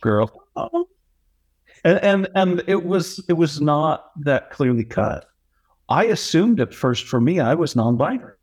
girl, 0.04 0.44
uh-huh. 0.56 0.84
and, 1.84 2.00
and 2.04 2.28
and 2.36 2.64
it 2.68 2.86
was 2.86 3.24
it 3.30 3.34
was 3.34 3.62
not 3.62 4.12
that 4.24 4.52
clearly 4.52 4.84
cut. 4.84 5.26
I 5.90 6.06
assumed 6.06 6.60
at 6.60 6.74
first 6.74 7.08
for 7.08 7.20
me 7.20 7.40
I 7.40 7.56
was 7.56 7.76
non-binary. 7.76 8.34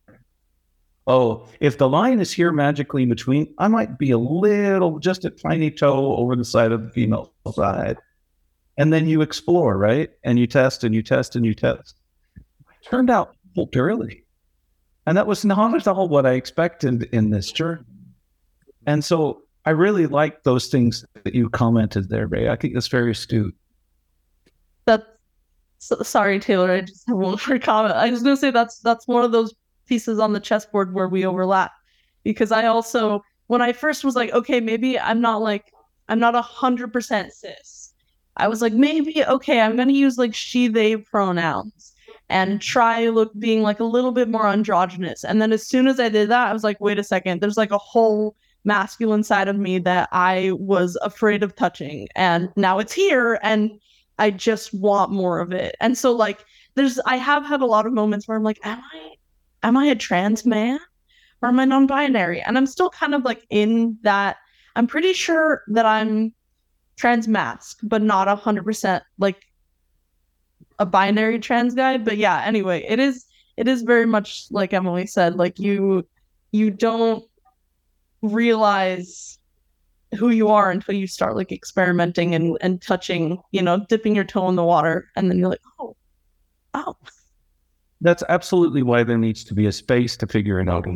Oh, 1.07 1.49
if 1.61 1.79
the 1.79 1.89
line 1.89 2.21
is 2.21 2.33
here 2.33 2.53
magically 2.53 3.03
in 3.03 3.09
between, 3.09 3.53
I 3.59 3.69
might 3.69 3.99
be 3.99 4.11
a 4.11 4.19
little, 4.19 4.99
just 4.99 5.25
a 5.25 5.31
tiny 5.31 5.71
toe 5.71 6.15
over 6.17 6.37
the 6.37 6.45
side 6.45 6.73
of 6.73 6.83
the 6.83 6.91
female 6.91 7.33
side. 7.53 7.97
And 8.77 8.93
then 8.93 9.09
you 9.09 9.21
explore, 9.21 9.77
right? 9.77 10.11
And 10.25 10.39
you 10.39 10.47
test 10.47 10.85
and 10.85 10.95
you 10.95 11.03
test 11.03 11.37
and 11.37 11.45
you 11.45 11.55
test. 11.55 11.97
It 12.37 12.89
turned 12.89 13.11
out 13.11 13.35
early. 13.75 14.25
And 15.07 15.17
that 15.17 15.27
was 15.27 15.45
not 15.45 15.75
at 15.75 15.89
all 15.89 16.09
what 16.09 16.27
I 16.27 16.33
expected 16.33 17.03
in 17.13 17.31
this 17.31 17.51
journey. 17.51 17.83
And 18.87 19.05
so 19.05 19.43
I 19.67 19.71
really 19.71 20.07
like 20.07 20.43
those 20.43 20.69
things 20.69 21.05
that 21.25 21.35
you 21.35 21.51
commented 21.51 22.09
there, 22.09 22.27
Ray. 22.27 22.49
I 22.49 22.57
think 22.57 22.75
that's 22.75 22.89
very 22.89 23.11
astute. 23.11 23.55
That's 24.87 25.05
so, 25.79 26.03
sorry, 26.03 26.39
Taylor. 26.39 26.71
I 26.71 26.81
just 26.83 27.07
have 27.09 27.17
one 27.17 27.39
more 27.49 27.59
comment. 27.59 27.95
I 27.95 28.11
was 28.11 28.23
going 28.23 28.37
to 28.37 28.41
say 28.41 28.51
that's 28.51 28.79
that's 28.81 29.07
one 29.07 29.25
of 29.25 29.33
those 29.33 29.55
pieces 29.87 30.19
on 30.19 30.33
the 30.33 30.41
chessboard 30.41 30.95
where 30.95 31.09
we 31.09 31.27
overlap, 31.27 31.73
because 32.23 32.53
I 32.53 32.67
also 32.67 33.23
when 33.49 33.61
I 33.61 33.73
first 33.73 34.05
was 34.05 34.15
like, 34.15 34.33
okay, 34.33 34.61
maybe 34.61 34.99
I'm 34.99 35.21
not 35.21 35.43
like 35.43 35.73
I'm 36.09 36.19
not 36.19 36.35
a 36.35 36.43
hundred 36.43 36.93
percent 36.93 37.33
cis. 37.33 37.93
I 38.37 38.49
was 38.49 38.63
like, 38.63 38.73
maybe 38.73 39.25
okay, 39.25 39.61
I'm 39.61 39.77
going 39.77 39.89
to 39.89 39.95
use 39.95 40.17
like 40.17 40.35
she/they 40.35 40.97
pronouns 40.97 41.95
and 42.31 42.63
try 42.63 43.09
look 43.09 43.33
being 43.39 43.63
like 43.63 43.81
a 43.81 43.85
little 43.85 44.13
bit 44.13 44.29
more 44.29 44.47
androgynous. 44.47 45.25
And 45.25 45.43
then 45.43 45.53
as 45.53 45.67
soon 45.67 45.89
as 45.89 45.99
I 45.99 46.09
did 46.09 46.31
that, 46.31 46.47
I 46.49 46.53
was 46.53 46.63
like, 46.63 46.81
wait 46.81 46.99
a 46.99 47.05
second, 47.05 47.41
there's 47.41 47.57
like 47.57 47.73
a 47.73 47.79
whole 47.79 48.37
masculine 48.65 49.23
side 49.23 49.49
of 49.49 49.57
me 49.57 49.79
that 49.79 50.09
I 50.13 50.53
was 50.55 50.97
afraid 51.03 51.43
of 51.43 51.57
touching. 51.57 52.09
And 52.15 52.51
now 52.57 52.79
it's 52.79 52.93
here 52.93 53.39
and 53.43 53.71
I 54.19 54.31
just 54.31 54.75
want 54.75 55.13
more 55.13 55.41
of 55.41 55.53
it. 55.53 55.77
And 55.81 55.97
so 55.97 56.13
like 56.13 56.45
there's 56.75 56.99
I 57.07 57.17
have 57.17 57.45
had 57.45 57.63
a 57.63 57.67
lot 57.67 57.87
of 57.87 57.93
moments 57.93 58.29
where 58.29 58.37
I'm 58.37 58.45
like, 58.45 58.61
am 58.65 58.81
I 58.93 59.15
am 59.63 59.77
I 59.77 59.87
a 59.87 59.95
trans 59.95 60.45
man 60.45 60.79
or 61.43 61.49
am 61.49 61.61
I 61.61 61.65
non-binary? 61.65 62.43
And 62.43 62.59
I'm 62.59 62.67
still 62.67 62.91
kind 62.91 63.15
of 63.15 63.25
like 63.25 63.47
in 63.51 63.97
that 64.03 64.37
I'm 64.77 64.87
pretty 64.87 65.13
sure 65.13 65.63
that 65.69 65.87
I'm 65.87 66.35
trans 66.97 67.27
masc, 67.27 67.79
but 67.83 68.03
not 68.03 68.29
a 68.29 68.37
hundred 68.37 68.65
percent 68.65 69.03
like 69.19 69.47
a 70.79 70.87
binary 70.87 71.39
trans 71.39 71.75
guy. 71.75 71.99
But 71.99 72.19
yeah, 72.19 72.43
anyway, 72.45 72.85
it 72.87 72.99
is 72.99 73.25
it 73.57 73.69
is 73.69 73.83
very 73.83 74.07
much 74.07 74.47
like 74.51 74.73
Emily 74.73 75.07
said, 75.07 75.37
like 75.37 75.59
you 75.59 76.07
you 76.53 76.71
don't 76.71 77.25
realize 78.23 79.39
who 80.19 80.31
you 80.31 80.49
are 80.49 80.71
until 80.71 80.95
you 80.95 81.07
start 81.07 81.37
like 81.37 81.53
experimenting 81.53 82.35
and, 82.35 82.59
and 82.61 82.83
touching, 82.83 83.41
you 83.53 83.63
know, 83.63 83.85
dipping 83.89 84.15
your 84.15 84.25
toe 84.25 84.49
in 84.49 84.57
the 84.57 84.65
water. 84.65 85.09
And 85.17 85.31
then 85.31 85.39
you're 85.39 85.49
like, 85.49 85.63
oh, 85.79 85.97
oh. 86.75 86.97
That's 88.01 88.23
absolutely 88.29 88.83
why 88.83 89.05
there 89.05 89.19
needs 89.19 89.45
to 89.45 89.55
be 89.55 89.67
a 89.67 89.73
space 89.73 90.17
to 90.19 90.27
figure 90.27 90.59
it 90.61 90.69
out. 90.69 90.87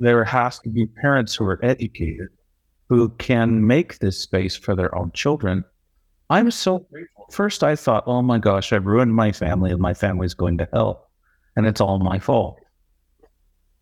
There 0.00 0.24
has 0.24 0.58
to 0.60 0.68
be 0.68 0.86
parents 0.86 1.34
who 1.34 1.44
are 1.46 1.64
educated 1.64 2.28
who 2.88 3.08
can 3.10 3.66
make 3.66 3.98
this 3.98 4.18
space 4.18 4.56
for 4.56 4.76
their 4.76 4.94
own 4.94 5.10
children. 5.12 5.64
I'm 6.30 6.50
so 6.50 6.80
grateful. 6.90 7.26
First, 7.30 7.64
I 7.64 7.76
thought, 7.76 8.04
oh 8.06 8.22
my 8.22 8.38
gosh, 8.38 8.72
I've 8.72 8.86
ruined 8.86 9.14
my 9.14 9.32
family 9.32 9.70
and 9.70 9.80
my 9.80 9.94
family's 9.94 10.34
going 10.34 10.58
to 10.58 10.68
hell. 10.72 11.08
And 11.56 11.66
it's 11.66 11.80
all 11.80 11.98
my 11.98 12.18
fault. 12.18 12.58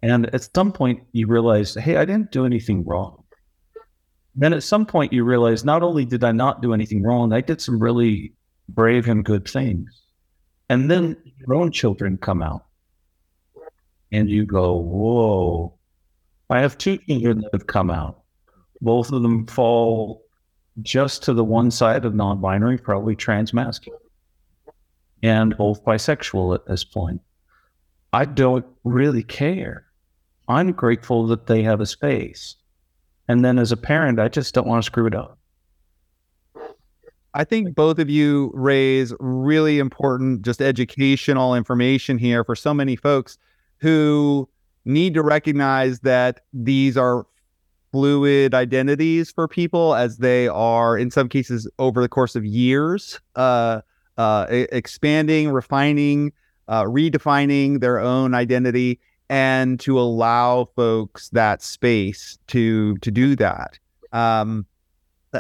And 0.05 0.27
at 0.35 0.55
some 0.55 0.71
point, 0.71 1.03
you 1.13 1.27
realize, 1.27 1.75
hey, 1.77 1.97
I 1.97 2.05
didn't 2.05 2.31
do 2.31 2.45
anything 2.45 2.85
wrong. 2.85 3.25
Then 4.35 4.53
at 4.53 4.63
some 4.63 4.85
point, 4.85 5.15
you 5.15 5.25
realize 5.25 5.65
not 5.65 5.83
only 5.83 6.05
did 6.05 6.23
I 6.23 6.31
not 6.31 6.61
do 6.61 6.75
anything 6.75 7.03
wrong, 7.03 7.33
I 7.33 7.41
did 7.41 7.63
some 7.63 7.79
really 7.79 8.35
brave 8.69 9.09
and 9.09 9.25
good 9.25 9.49
things. 9.49 10.03
And 10.69 10.91
then 10.91 11.17
your 11.39 11.55
own 11.55 11.73
children 11.73 12.19
come 12.19 12.43
out. 12.43 12.67
And 14.13 14.29
you 14.29 14.45
go, 14.45 14.75
whoa. 14.75 15.73
I 16.51 16.61
have 16.61 16.77
two 16.77 16.99
children 16.99 17.41
that 17.41 17.55
have 17.55 17.67
come 17.67 17.91
out. 17.91 18.25
Both 18.83 19.11
of 19.11 19.23
them 19.23 19.47
fall 19.47 20.23
just 20.83 21.23
to 21.23 21.33
the 21.33 21.45
one 21.45 21.71
side 21.71 22.05
of 22.05 22.15
non 22.15 22.43
binary, 22.43 22.77
probably 22.77 23.17
trans 23.17 23.55
masculine, 23.55 23.99
and 25.23 25.57
both 25.57 25.83
bisexual 25.83 26.55
at 26.55 26.67
this 26.67 26.85
point. 26.85 27.23
I 28.13 28.27
don't 28.27 28.67
really 28.85 29.23
care. 29.23 29.84
I'm 30.49 30.73
grateful 30.73 31.27
that 31.29 31.47
they 31.47 31.63
have 31.63 31.81
a 31.81 31.87
space. 31.87 32.57
And 33.29 33.45
then 33.45 33.59
as 33.59 33.73
a 33.73 33.77
parent, 33.77 34.21
I 34.21 34.29
just 34.29 34.55
don't 34.55 34.67
want 34.67 34.83
to 34.83 34.87
screw 34.87 35.07
it 35.07 35.15
up. 35.15 35.39
I 37.33 37.43
think 37.43 37.75
both 37.75 37.99
of 37.99 38.09
you 38.09 38.53
raise 38.55 39.13
really 39.19 39.79
important, 39.79 40.43
just 40.43 40.63
educational 40.63 41.55
information 41.55 42.17
here 42.17 42.45
for 42.45 42.55
so 42.55 42.73
many 42.73 42.95
folks 42.95 43.39
who 43.79 44.49
need 44.85 45.15
to 45.15 45.23
recognize 45.23 46.01
that 46.01 46.41
these 46.53 46.97
are 46.97 47.27
fluid 47.91 48.55
identities 48.55 49.33
for 49.33 49.49
people 49.49 49.95
as 49.95 50.19
they 50.19 50.47
are, 50.49 50.97
in 50.99 51.11
some 51.11 51.29
cases, 51.29 51.69
over 51.79 52.03
the 52.03 52.09
course 52.09 52.37
of 52.37 52.45
years, 52.45 53.21
uh, 53.35 53.81
uh, 54.17 54.47
expanding, 54.51 55.51
refining, 55.51 56.33
uh, 56.69 56.85
redefining 56.85 57.81
their 57.81 57.99
own 57.99 58.35
identity 58.35 59.01
and 59.35 59.81
to 59.81 59.99
allow 59.99 60.65
folks 60.77 61.29
that 61.31 61.61
space 61.61 62.39
to 62.47 62.97
to 62.99 63.11
do 63.11 63.35
that. 63.35 63.81
Um, 64.13 64.65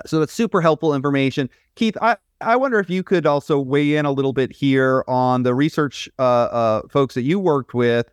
so 0.04 0.18
that's 0.18 0.33
super 0.33 0.61
helpful 0.61 0.96
information. 0.96 1.48
Keith, 1.76 1.96
I, 2.02 2.16
I 2.40 2.57
wonder 2.57 2.80
if 2.80 2.90
you 2.90 3.04
could 3.04 3.24
also 3.24 3.61
weigh 3.61 3.94
in 3.94 4.04
a 4.04 4.11
little 4.11 4.33
bit 4.33 4.50
here 4.50 5.04
on 5.07 5.44
the 5.44 5.54
research 5.54 6.09
uh, 6.18 6.22
uh, 6.22 6.83
folks 6.90 7.14
that 7.14 7.22
you 7.22 7.38
worked 7.38 7.72
with. 7.72 8.11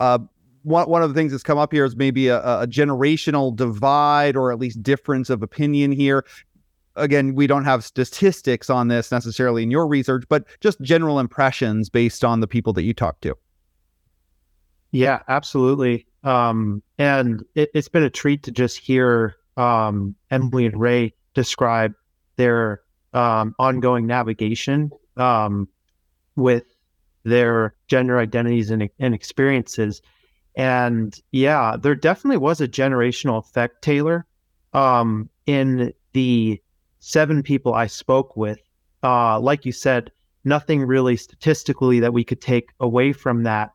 Uh, 0.00 0.18
one, 0.64 0.90
one 0.90 1.00
of 1.00 1.08
the 1.08 1.14
things 1.14 1.30
that's 1.30 1.44
come 1.44 1.58
up 1.58 1.72
here 1.72 1.84
is 1.84 1.94
maybe 1.94 2.26
a, 2.26 2.40
a 2.40 2.66
generational 2.66 3.54
divide 3.54 4.34
or 4.34 4.50
at 4.50 4.58
least 4.58 4.82
difference 4.82 5.30
of 5.30 5.44
opinion 5.44 5.92
here. 5.92 6.24
Again, 6.96 7.36
we 7.36 7.46
don't 7.46 7.64
have 7.64 7.84
statistics 7.84 8.68
on 8.68 8.88
this 8.88 9.12
necessarily 9.12 9.62
in 9.62 9.70
your 9.70 9.86
research, 9.86 10.24
but 10.28 10.44
just 10.60 10.80
general 10.80 11.20
impressions 11.20 11.88
based 11.88 12.24
on 12.24 12.40
the 12.40 12.48
people 12.48 12.72
that 12.72 12.82
you 12.82 12.92
talked 12.92 13.22
to. 13.22 13.36
Yeah, 14.92 15.20
absolutely. 15.28 16.06
Um, 16.24 16.82
and 16.98 17.44
it, 17.54 17.70
has 17.74 17.88
been 17.88 18.02
a 18.02 18.10
treat 18.10 18.42
to 18.44 18.50
just 18.50 18.78
hear 18.78 19.36
um, 19.56 20.14
Emily 20.30 20.66
and 20.66 20.78
Ray 20.78 21.14
describe 21.34 21.94
their 22.36 22.82
um, 23.12 23.54
ongoing 23.58 24.06
navigation 24.06 24.90
um, 25.16 25.68
with 26.36 26.64
their 27.24 27.74
gender 27.88 28.18
identities 28.18 28.70
and, 28.70 28.88
and, 28.98 29.14
experiences. 29.14 30.00
And 30.56 31.18
yeah, 31.32 31.76
there 31.80 31.94
definitely 31.94 32.38
was 32.38 32.60
a 32.60 32.68
generational 32.68 33.38
effect, 33.38 33.82
Taylor, 33.82 34.26
um, 34.72 35.28
in 35.46 35.92
the 36.12 36.60
seven 36.98 37.42
people 37.42 37.74
I 37.74 37.86
spoke 37.86 38.36
with. 38.36 38.58
Uh, 39.02 39.38
like 39.40 39.64
you 39.64 39.72
said, 39.72 40.10
nothing 40.44 40.82
really 40.82 41.16
statistically 41.16 42.00
that 42.00 42.12
we 42.12 42.24
could 42.24 42.40
take 42.40 42.70
away 42.80 43.12
from 43.12 43.42
that 43.44 43.72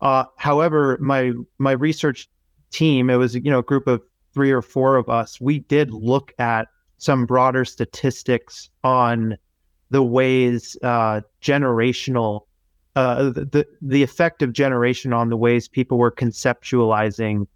uh, 0.00 0.24
however, 0.36 0.98
my 1.00 1.32
my 1.58 1.72
research 1.72 2.28
team, 2.70 3.10
it 3.10 3.16
was 3.16 3.34
you 3.34 3.50
know 3.50 3.58
a 3.58 3.62
group 3.64 3.86
of 3.86 4.02
three 4.34 4.50
or 4.50 4.62
four 4.62 4.96
of 4.96 5.08
us. 5.08 5.40
We 5.40 5.60
did 5.60 5.90
look 5.90 6.32
at 6.38 6.68
some 6.98 7.26
broader 7.26 7.64
statistics 7.64 8.70
on 8.84 9.36
the 9.90 10.02
ways 10.02 10.76
uh, 10.82 11.22
generational 11.42 12.42
uh, 12.98 13.30
the 13.30 13.64
the 13.80 14.02
effect 14.02 14.42
of 14.42 14.52
generation 14.52 15.12
on 15.12 15.28
the 15.28 15.36
ways 15.36 15.68
people 15.68 15.98
were 15.98 16.10
conceptualizing 16.10 17.46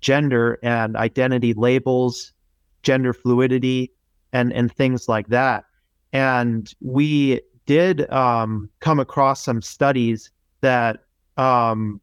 gender 0.00 0.58
and 0.62 0.96
identity 0.96 1.54
labels, 1.54 2.34
gender 2.82 3.14
fluidity, 3.14 3.90
and 4.34 4.52
and 4.52 4.70
things 4.70 5.08
like 5.08 5.28
that. 5.28 5.64
And 6.12 6.72
we 6.80 7.40
did 7.64 8.10
um, 8.10 8.68
come 8.80 9.00
across 9.00 9.42
some 9.42 9.62
studies 9.62 10.30
that 10.60 11.01
um, 11.36 12.00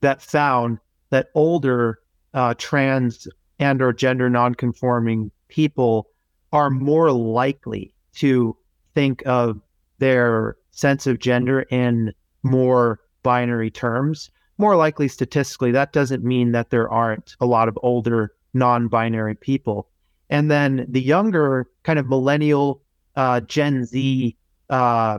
that 0.00 0.22
found 0.22 0.78
that 1.10 1.28
older 1.34 1.98
uh, 2.34 2.54
trans 2.58 3.28
and 3.58 3.82
or 3.82 3.92
gender 3.92 4.28
nonconforming 4.28 5.30
people 5.48 6.08
are 6.52 6.70
more 6.70 7.12
likely 7.12 7.94
to 8.14 8.56
think 8.94 9.22
of 9.26 9.60
their 9.98 10.56
sense 10.70 11.06
of 11.06 11.18
gender 11.18 11.62
in 11.70 12.12
more 12.42 13.00
binary 13.22 13.70
terms. 13.70 14.30
More 14.58 14.76
likely 14.76 15.08
statistically, 15.08 15.70
that 15.72 15.92
doesn't 15.92 16.24
mean 16.24 16.52
that 16.52 16.70
there 16.70 16.90
aren't 16.90 17.36
a 17.40 17.46
lot 17.46 17.68
of 17.68 17.78
older 17.82 18.32
non 18.54 18.88
binary 18.88 19.34
people. 19.34 19.88
And 20.28 20.50
then 20.50 20.86
the 20.88 21.00
younger 21.00 21.66
kind 21.82 21.98
of 21.98 22.08
millennial, 22.08 22.82
uh, 23.16 23.40
Gen 23.40 23.84
Z, 23.84 24.36
uh, 24.70 25.18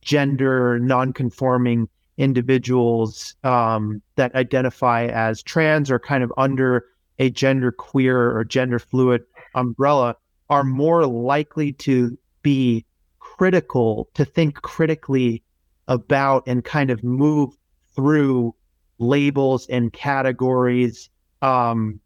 gender 0.00 0.78
non-conforming 0.78 1.88
individuals 2.16 3.34
um, 3.44 4.00
that 4.16 4.34
identify 4.34 5.06
as 5.06 5.42
trans 5.42 5.90
or 5.90 5.98
kind 5.98 6.22
of 6.22 6.32
under 6.36 6.84
a 7.18 7.30
gender 7.30 7.72
queer 7.72 8.36
or 8.36 8.44
gender 8.44 8.78
fluid 8.78 9.24
umbrella 9.54 10.16
are 10.50 10.64
more 10.64 11.06
likely 11.06 11.72
to 11.72 12.16
be 12.42 12.84
critical, 13.18 14.08
to 14.14 14.24
think 14.24 14.62
critically 14.62 15.42
about 15.88 16.42
and 16.46 16.64
kind 16.64 16.90
of 16.90 17.02
move 17.02 17.56
through 17.94 18.54
labels 18.98 19.66
and 19.68 19.92
categories 19.92 21.10
um, 21.42 22.00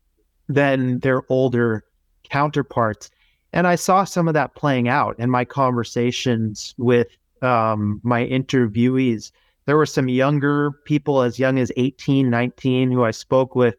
than 0.49 0.99
their 1.01 1.23
older 1.29 1.85
counterparts. 2.25 3.11
And 3.53 3.67
I 3.67 3.77
saw 3.77 4.05
some 4.05 4.29
of 4.29 4.35
that 4.35 4.55
playing 4.55 4.89
out 4.89 5.19
in 5.19 5.31
my 5.31 5.45
conversations 5.45 6.75
with 6.79 7.09
um, 7.43 8.01
my 8.03 8.27
interviewees. 8.27 9.31
There 9.69 9.77
were 9.77 9.85
some 9.85 10.09
younger 10.09 10.73
people 10.87 11.21
as 11.21 11.39
young 11.39 11.59
as 11.59 11.71
18, 11.77 12.31
19 12.31 12.91
who 12.91 13.05
I 13.05 13.11
spoke 13.11 13.55
with 13.55 13.75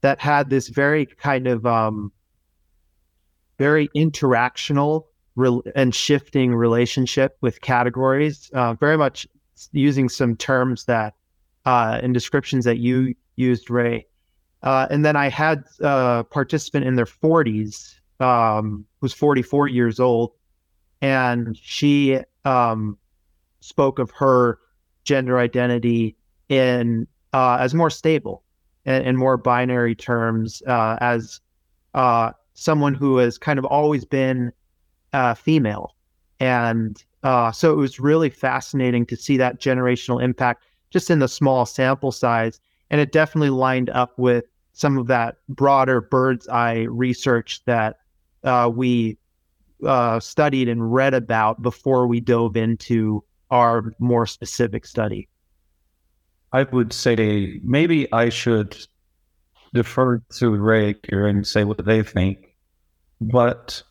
that 0.00 0.20
had 0.20 0.48
this 0.48 0.68
very 0.68 1.06
kind 1.06 1.48
of 1.48 1.66
um, 1.66 2.12
very 3.58 3.88
interactional 3.96 5.06
re- 5.34 5.60
and 5.74 5.92
shifting 5.92 6.54
relationship 6.54 7.36
with 7.40 7.60
categories, 7.62 8.48
uh, 8.54 8.74
very 8.74 8.96
much 8.96 9.26
using 9.72 10.08
some 10.08 10.36
terms 10.36 10.84
that 10.84 11.14
uh, 11.66 11.98
and 12.00 12.14
descriptions 12.14 12.64
that 12.64 12.78
you 12.78 13.12
used, 13.34 13.70
Ray. 13.70 14.06
Uh, 14.62 14.86
and 14.88 15.04
then 15.04 15.16
I 15.16 15.30
had 15.30 15.64
a 15.80 16.24
participant 16.30 16.86
in 16.86 16.94
their 16.94 17.06
40s 17.06 17.96
um, 18.20 18.86
who's 19.00 19.12
44 19.12 19.66
years 19.66 19.98
old, 19.98 20.30
and 21.02 21.58
she 21.60 22.20
um, 22.44 22.96
spoke 23.58 23.98
of 23.98 24.12
her 24.12 24.60
gender 25.04 25.38
identity 25.38 26.16
in 26.48 27.06
uh, 27.32 27.58
as 27.60 27.74
more 27.74 27.90
stable 27.90 28.42
and 28.84 29.06
in 29.06 29.16
more 29.16 29.36
binary 29.36 29.94
terms 29.94 30.62
uh, 30.66 30.96
as 31.00 31.40
uh, 31.94 32.32
someone 32.54 32.94
who 32.94 33.18
has 33.18 33.38
kind 33.38 33.58
of 33.58 33.64
always 33.64 34.04
been 34.04 34.52
uh, 35.12 35.34
female. 35.34 35.94
And 36.40 37.02
uh, 37.22 37.52
so 37.52 37.72
it 37.72 37.76
was 37.76 37.98
really 37.98 38.30
fascinating 38.30 39.06
to 39.06 39.16
see 39.16 39.36
that 39.36 39.60
generational 39.60 40.22
impact 40.22 40.64
just 40.90 41.10
in 41.10 41.18
the 41.18 41.28
small 41.28 41.66
sample 41.66 42.12
size. 42.12 42.60
And 42.90 43.00
it 43.00 43.12
definitely 43.12 43.50
lined 43.50 43.90
up 43.90 44.18
with 44.18 44.44
some 44.72 44.98
of 44.98 45.06
that 45.06 45.36
broader 45.48 46.00
bird's 46.00 46.48
eye 46.48 46.82
research 46.82 47.64
that 47.64 47.98
uh, 48.42 48.70
we 48.72 49.18
studied 50.20 50.68
and 50.68 50.92
read 50.92 51.14
about 51.14 51.62
before 51.62 52.06
we 52.06 52.20
dove 52.20 52.56
into 52.56 53.24
our 53.54 53.94
more 54.00 54.26
specific 54.26 54.84
study. 54.84 55.28
I 56.52 56.64
would 56.64 56.92
say 56.92 57.60
maybe 57.62 58.12
I 58.12 58.28
should 58.28 58.76
defer 59.72 60.18
to 60.38 60.50
Ray 60.50 60.96
here 61.08 61.26
and 61.28 61.46
say 61.46 61.62
what 61.62 61.84
they 61.84 62.02
think. 62.02 62.56
But 63.20 63.82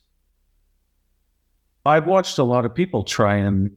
I've 1.86 2.06
watched 2.06 2.38
a 2.40 2.44
lot 2.44 2.66
of 2.66 2.76
people 2.76 3.06
try 3.06 3.38
and 3.38 3.72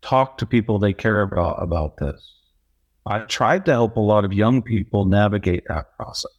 talk 0.00 0.38
to 0.38 0.46
people 0.46 0.78
they 0.78 0.92
care 0.92 1.22
about 1.22 1.60
about 1.60 1.96
this. 1.96 2.20
I've 3.04 3.26
tried 3.26 3.64
to 3.66 3.72
help 3.72 3.96
a 3.96 4.00
lot 4.00 4.24
of 4.24 4.32
young 4.32 4.62
people 4.62 5.06
navigate 5.06 5.64
that 5.68 5.96
process 5.96 6.30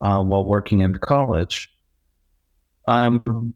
uh, 0.00 0.20
while 0.20 0.44
working 0.44 0.80
in 0.80 0.98
college. 0.98 1.70
Um, 2.88 3.54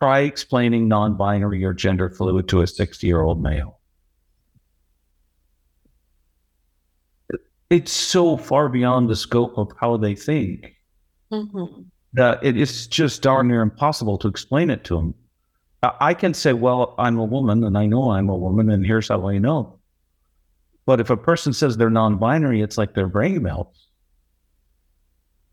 try 0.00 0.20
explaining 0.20 0.88
non-binary 0.88 1.64
or 1.64 1.72
gender 1.72 2.10
fluid 2.10 2.48
to 2.48 2.62
a 2.62 2.64
60-year-old 2.64 3.42
male. 3.42 3.78
It's 7.68 7.92
so 7.92 8.36
far 8.36 8.68
beyond 8.68 9.08
the 9.08 9.16
scope 9.16 9.56
of 9.56 9.70
how 9.78 9.96
they 9.96 10.14
think. 10.14 10.74
Mm-hmm 11.32 11.82
that 12.12 12.42
it 12.42 12.56
is 12.56 12.86
just 12.86 13.22
darn 13.22 13.48
near 13.48 13.62
impossible 13.62 14.18
to 14.18 14.28
explain 14.28 14.70
it 14.70 14.84
to 14.84 14.96
them. 14.96 15.14
I 15.82 16.12
can 16.12 16.34
say, 16.34 16.52
well, 16.52 16.94
I'm 16.98 17.18
a 17.18 17.24
woman 17.24 17.64
and 17.64 17.78
I 17.78 17.86
know 17.86 18.10
I'm 18.10 18.28
a 18.28 18.36
woman 18.36 18.70
and 18.70 18.84
here's 18.84 19.08
how 19.08 19.28
I 19.28 19.38
know. 19.38 19.78
But 20.84 21.00
if 21.00 21.08
a 21.08 21.16
person 21.16 21.52
says 21.52 21.76
they're 21.76 21.88
non 21.88 22.18
binary, 22.18 22.60
it's 22.60 22.76
like 22.76 22.94
their 22.94 23.06
brain 23.06 23.42
melts. 23.42 23.86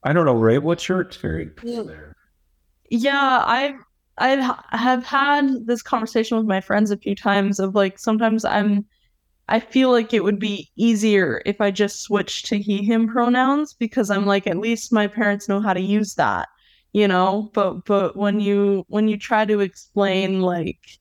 I 0.03 0.13
don't 0.13 0.25
know, 0.25 0.33
Ray, 0.33 0.57
what's 0.57 0.87
your 0.89 1.01
experience 1.01 1.59
there? 1.63 2.15
Yeah, 2.89 3.43
I've 3.45 3.79
I 4.17 4.29
have 4.71 5.05
had 5.05 5.67
this 5.67 5.81
conversation 5.81 6.37
with 6.37 6.47
my 6.47 6.61
friends 6.61 6.91
a 6.91 6.97
few 6.97 7.15
times 7.15 7.59
of 7.59 7.75
like 7.75 7.99
sometimes 7.99 8.45
I'm 8.45 8.85
I 9.49 9.59
feel 9.59 9.91
like 9.91 10.13
it 10.13 10.23
would 10.23 10.39
be 10.39 10.71
easier 10.75 11.41
if 11.45 11.61
I 11.61 11.71
just 11.71 12.01
switched 12.01 12.47
to 12.47 12.59
he, 12.59 12.83
him 12.83 13.07
pronouns 13.07 13.73
because 13.73 14.09
I'm 14.09 14.25
like, 14.25 14.45
at 14.45 14.57
least 14.57 14.91
my 14.91 15.07
parents 15.07 15.47
know 15.47 15.61
how 15.61 15.73
to 15.73 15.81
use 15.81 16.15
that, 16.15 16.49
you 16.91 17.07
know? 17.07 17.49
But, 17.53 17.85
but 17.85 18.17
when 18.17 18.41
you, 18.41 18.83
when 18.89 19.07
you 19.07 19.17
try 19.17 19.45
to 19.45 19.61
explain 19.61 20.41
like, 20.41 20.99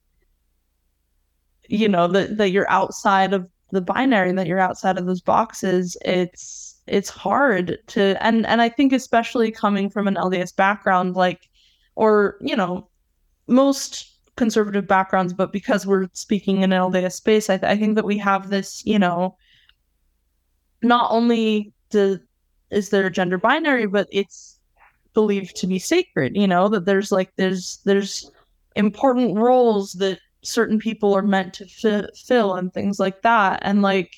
you 1.69 1.89
know, 1.89 2.07
that, 2.07 2.37
that 2.37 2.51
you're 2.51 2.71
outside 2.71 3.33
of 3.33 3.49
the 3.73 3.81
binary, 3.81 4.31
that 4.33 4.47
you're 4.47 4.61
outside 4.61 4.97
of 4.97 5.07
those 5.07 5.21
boxes, 5.21 5.97
it's, 6.05 6.81
it's 6.87 7.11
hard 7.11 7.79
to, 7.89 8.17
and, 8.25 8.47
and 8.47 8.63
I 8.63 8.69
think 8.69 8.93
especially 8.93 9.51
coming 9.51 9.91
from 9.91 10.07
an 10.07 10.15
LDS 10.15 10.55
background, 10.55 11.17
like, 11.17 11.49
or, 11.97 12.37
you 12.41 12.55
know, 12.55 12.89
most 13.47 14.13
conservative 14.37 14.87
backgrounds, 14.87 15.33
but 15.33 15.53
because 15.53 15.87
we're 15.87 16.09
speaking 16.13 16.63
in 16.63 16.73
an 16.73 16.81
LDS 16.81 17.13
space, 17.13 17.51
I, 17.51 17.57
th- 17.57 17.71
I 17.71 17.77
think 17.77 17.95
that 17.97 18.05
we 18.05 18.19
have 18.19 18.51
this, 18.51 18.85
you 18.85 18.99
know, 18.99 19.37
not 20.83 21.11
only 21.11 21.73
the 21.91 22.21
is 22.71 22.91
there 22.91 23.07
a 23.07 23.11
gender 23.11 23.39
binary, 23.39 23.87
but 23.87 24.09
it's 24.11 24.59
believed 25.15 25.57
to 25.57 25.67
be 25.67 25.79
sacred. 25.79 26.37
You 26.37 26.47
know 26.47 26.69
that 26.69 26.85
there's 26.85 27.13
like 27.13 27.33
there's 27.37 27.79
there's 27.85 28.31
important 28.75 29.37
roles 29.37 29.95
that 29.95 30.19
certain 30.43 30.79
people 30.79 31.15
are 31.15 31.23
meant 31.23 31.55
to 31.55 31.67
fi- 31.67 32.09
fill 32.15 32.55
and 32.55 32.73
things 32.73 33.01
like 33.01 33.23
that, 33.23 33.61
and 33.63 33.83
like. 33.83 34.15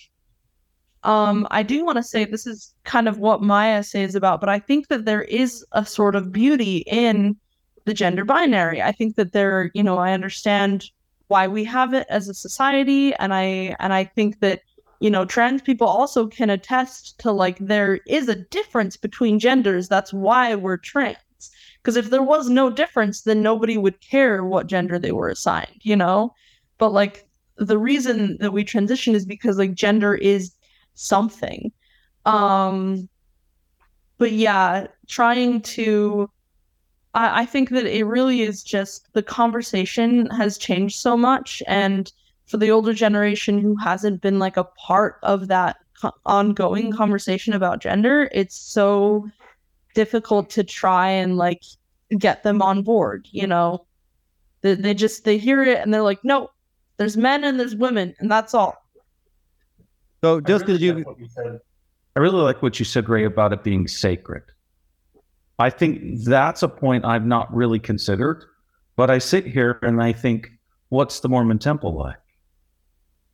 Um, 1.04 1.46
I 1.52 1.62
do 1.62 1.84
want 1.84 1.96
to 1.96 2.02
say 2.02 2.24
this 2.24 2.44
is 2.44 2.74
kind 2.82 3.06
of 3.06 3.18
what 3.20 3.40
my 3.40 3.70
essay 3.70 4.02
is 4.02 4.16
about, 4.16 4.40
but 4.40 4.48
I 4.48 4.58
think 4.58 4.88
that 4.88 5.04
there 5.04 5.22
is 5.22 5.64
a 5.70 5.86
sort 5.86 6.16
of 6.16 6.32
beauty 6.32 6.78
in 6.88 7.36
the 7.88 7.94
gender 7.94 8.24
binary. 8.24 8.82
I 8.82 8.92
think 8.92 9.16
that 9.16 9.32
there, 9.32 9.70
you 9.74 9.82
know, 9.82 9.96
I 9.96 10.12
understand 10.12 10.90
why 11.28 11.48
we 11.48 11.64
have 11.64 11.94
it 11.94 12.06
as 12.10 12.28
a 12.28 12.34
society 12.34 13.14
and 13.14 13.32
I 13.32 13.74
and 13.80 13.92
I 13.92 14.04
think 14.04 14.40
that 14.40 14.60
you 15.00 15.10
know 15.10 15.24
trans 15.24 15.62
people 15.62 15.86
also 15.86 16.26
can 16.26 16.50
attest 16.50 17.18
to 17.20 17.32
like 17.32 17.58
there 17.58 18.00
is 18.06 18.28
a 18.28 18.34
difference 18.34 18.96
between 18.96 19.38
genders. 19.38 19.88
That's 19.88 20.12
why 20.12 20.54
we're 20.54 20.76
trans. 20.76 21.16
Because 21.76 21.96
if 21.96 22.10
there 22.10 22.22
was 22.22 22.50
no 22.50 22.70
difference 22.70 23.22
then 23.22 23.42
nobody 23.42 23.78
would 23.78 24.00
care 24.00 24.44
what 24.44 24.66
gender 24.66 24.98
they 24.98 25.12
were 25.12 25.28
assigned 25.28 25.80
you 25.80 25.96
know? 25.96 26.34
But 26.76 26.92
like 26.92 27.26
the 27.56 27.78
reason 27.78 28.36
that 28.40 28.52
we 28.52 28.64
transition 28.64 29.14
is 29.14 29.24
because 29.24 29.58
like 29.58 29.74
gender 29.74 30.14
is 30.14 30.52
something. 30.94 31.72
Um 32.26 33.08
but 34.18 34.32
yeah 34.32 34.88
trying 35.06 35.62
to 35.62 36.30
I, 37.14 37.42
I 37.42 37.46
think 37.46 37.70
that 37.70 37.86
it 37.86 38.04
really 38.04 38.42
is 38.42 38.62
just 38.62 39.12
the 39.12 39.22
conversation 39.22 40.26
has 40.30 40.58
changed 40.58 40.98
so 40.98 41.16
much. 41.16 41.62
And 41.66 42.10
for 42.46 42.56
the 42.56 42.70
older 42.70 42.94
generation 42.94 43.58
who 43.58 43.76
hasn't 43.76 44.20
been 44.20 44.38
like 44.38 44.56
a 44.56 44.64
part 44.64 45.18
of 45.22 45.48
that 45.48 45.76
co- 46.00 46.12
ongoing 46.26 46.92
conversation 46.92 47.52
about 47.52 47.80
gender, 47.80 48.28
it's 48.32 48.56
so 48.56 49.28
difficult 49.94 50.50
to 50.50 50.64
try 50.64 51.08
and 51.08 51.36
like 51.36 51.62
get 52.16 52.42
them 52.42 52.62
on 52.62 52.82
board. 52.82 53.28
You 53.30 53.46
know, 53.46 53.86
they, 54.60 54.74
they 54.74 54.94
just 54.94 55.24
they 55.24 55.38
hear 55.38 55.62
it 55.62 55.78
and 55.78 55.92
they're 55.92 56.02
like, 56.02 56.24
no, 56.24 56.50
there's 56.96 57.16
men 57.16 57.44
and 57.44 57.58
there's 57.58 57.76
women, 57.76 58.14
and 58.18 58.30
that's 58.30 58.54
all. 58.54 58.76
So 60.22 60.40
just 60.40 60.66
because 60.66 60.80
really 60.80 60.86
you, 60.86 60.94
like 60.94 61.06
what 61.06 61.20
you 61.20 61.28
said, 61.28 61.60
I 62.16 62.20
really 62.20 62.42
like 62.42 62.60
what 62.60 62.78
you 62.78 62.84
said, 62.84 63.08
Ray, 63.08 63.24
about 63.24 63.52
it 63.52 63.62
being 63.62 63.86
sacred. 63.86 64.42
I 65.58 65.70
think 65.70 66.22
that's 66.24 66.62
a 66.62 66.68
point 66.68 67.04
I've 67.04 67.26
not 67.26 67.52
really 67.54 67.78
considered, 67.78 68.44
but 68.96 69.10
I 69.10 69.18
sit 69.18 69.46
here 69.46 69.78
and 69.82 70.02
I 70.02 70.12
think, 70.12 70.50
what's 70.88 71.20
the 71.20 71.28
Mormon 71.28 71.58
temple 71.58 71.94
like? 71.94 72.16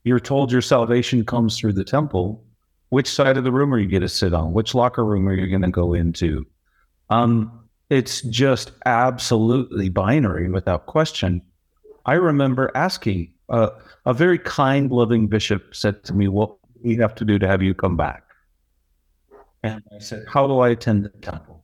You're 0.05 0.21
told 0.21 0.53
your 0.53 0.63
salvation 0.63 1.25
comes 1.25 1.59
through 1.59 1.75
the 1.75 1.85
temple. 1.85 2.45
Which 2.91 3.11
side 3.11 3.37
of 3.37 3.45
the 3.45 3.53
room 3.53 3.75
are 3.75 3.79
you 3.79 3.89
going 3.89 4.03
to 4.03 4.09
sit 4.09 4.35
on? 4.35 4.53
Which 4.53 4.75
locker 4.75 5.05
room 5.05 5.29
are 5.29 5.35
you 5.35 5.49
going 5.49 5.63
to 5.63 5.71
go 5.71 5.95
into? 5.95 6.47
Um, 7.11 7.65
it's 7.91 8.23
just 8.23 8.73
absolutely 8.87 9.89
binary 9.89 10.51
without 10.51 10.87
question. 10.87 11.43
I 12.07 12.15
remember 12.15 12.71
asking 12.75 13.33
uh, 13.49 13.71
a 14.07 14.15
very 14.15 14.39
kind, 14.39 14.91
loving 14.91 15.27
bishop 15.27 15.75
said 15.75 16.05
to 16.05 16.15
me, 16.15 16.29
What 16.29 16.51
do 16.75 16.81
we 16.85 16.97
have 16.97 17.15
to 17.17 17.25
do 17.25 17.39
to 17.39 17.49
have 17.49 17.63
you 17.63 17.75
come 17.75 17.97
back? 17.97 18.23
And 19.63 19.83
I 19.95 19.99
said, 19.99 20.25
How 20.29 20.47
do 20.47 20.59
I 20.61 20.71
attend 20.71 21.05
the 21.05 21.09
temple? 21.21 21.64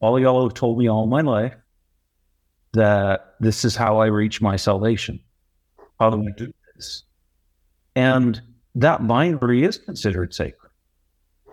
All 0.00 0.16
of 0.16 0.22
y'all 0.22 0.42
have 0.42 0.54
told 0.54 0.78
me 0.78 0.88
all 0.88 1.06
my 1.06 1.20
life 1.20 1.54
that 2.72 3.34
this 3.40 3.64
is 3.64 3.74
how 3.74 3.98
I 3.98 4.06
reach 4.06 4.40
my 4.40 4.56
salvation. 4.56 5.20
How 5.98 6.10
do 6.10 6.22
I 6.22 6.30
do 6.36 6.52
this? 6.74 7.04
And 7.94 8.40
that 8.74 9.06
binary 9.06 9.64
is 9.64 9.78
considered 9.78 10.34
sacred. 10.34 10.70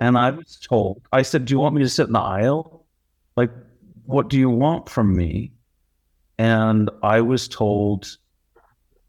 And 0.01 0.17
I 0.17 0.31
was 0.31 0.59
told, 0.59 1.01
I 1.13 1.21
said, 1.21 1.45
Do 1.45 1.53
you 1.53 1.59
want 1.59 1.75
me 1.75 1.81
to 1.81 1.89
sit 1.89 2.07
in 2.07 2.13
the 2.13 2.19
aisle? 2.19 2.85
Like, 3.37 3.51
what 4.05 4.29
do 4.29 4.37
you 4.37 4.49
want 4.49 4.89
from 4.89 5.15
me? 5.15 5.53
And 6.37 6.89
I 7.01 7.21
was 7.21 7.47
told, 7.47 8.17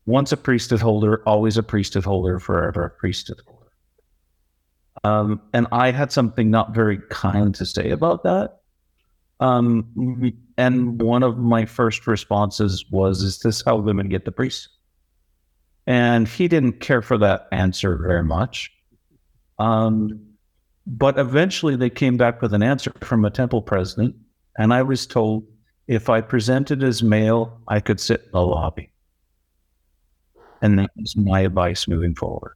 once 0.06 0.30
a 0.30 0.36
priesthood 0.36 0.80
holder, 0.80 1.22
always 1.26 1.56
a 1.56 1.62
priesthood 1.62 2.04
holder, 2.04 2.38
forever 2.38 2.84
a 2.84 2.90
priesthood 2.90 3.40
holder. 3.46 3.72
Um, 5.02 5.42
and 5.52 5.66
I 5.72 5.90
had 5.90 6.12
something 6.12 6.50
not 6.50 6.74
very 6.74 7.00
kind 7.10 7.54
to 7.56 7.66
say 7.66 7.90
about 7.90 8.22
that. 8.22 8.60
Um, 9.40 10.32
and 10.56 11.00
one 11.00 11.22
of 11.22 11.38
my 11.38 11.66
first 11.66 12.06
responses 12.06 12.84
was, 12.90 13.22
Is 13.22 13.40
this 13.40 13.62
how 13.64 13.76
women 13.76 14.08
get 14.08 14.24
the 14.24 14.32
priest? 14.32 14.68
And 15.86 16.26
he 16.26 16.48
didn't 16.48 16.80
care 16.80 17.02
for 17.02 17.18
that 17.18 17.48
answer 17.52 17.96
very 17.96 18.22
much. 18.22 18.70
Um, 19.58 20.20
but 20.86 21.18
eventually 21.18 21.76
they 21.76 21.90
came 21.90 22.16
back 22.16 22.40
with 22.42 22.54
an 22.54 22.62
answer 22.62 22.92
from 23.00 23.24
a 23.24 23.30
temple 23.30 23.62
president. 23.62 24.14
And 24.56 24.72
I 24.72 24.82
was 24.82 25.06
told 25.06 25.44
if 25.86 26.08
I 26.08 26.20
presented 26.20 26.82
as 26.82 27.02
male, 27.02 27.60
I 27.68 27.80
could 27.80 28.00
sit 28.00 28.22
in 28.24 28.30
the 28.32 28.40
lobby. 28.40 28.90
And 30.62 30.78
that 30.78 30.90
was 30.96 31.16
my 31.16 31.40
advice 31.40 31.86
moving 31.86 32.14
forward. 32.14 32.54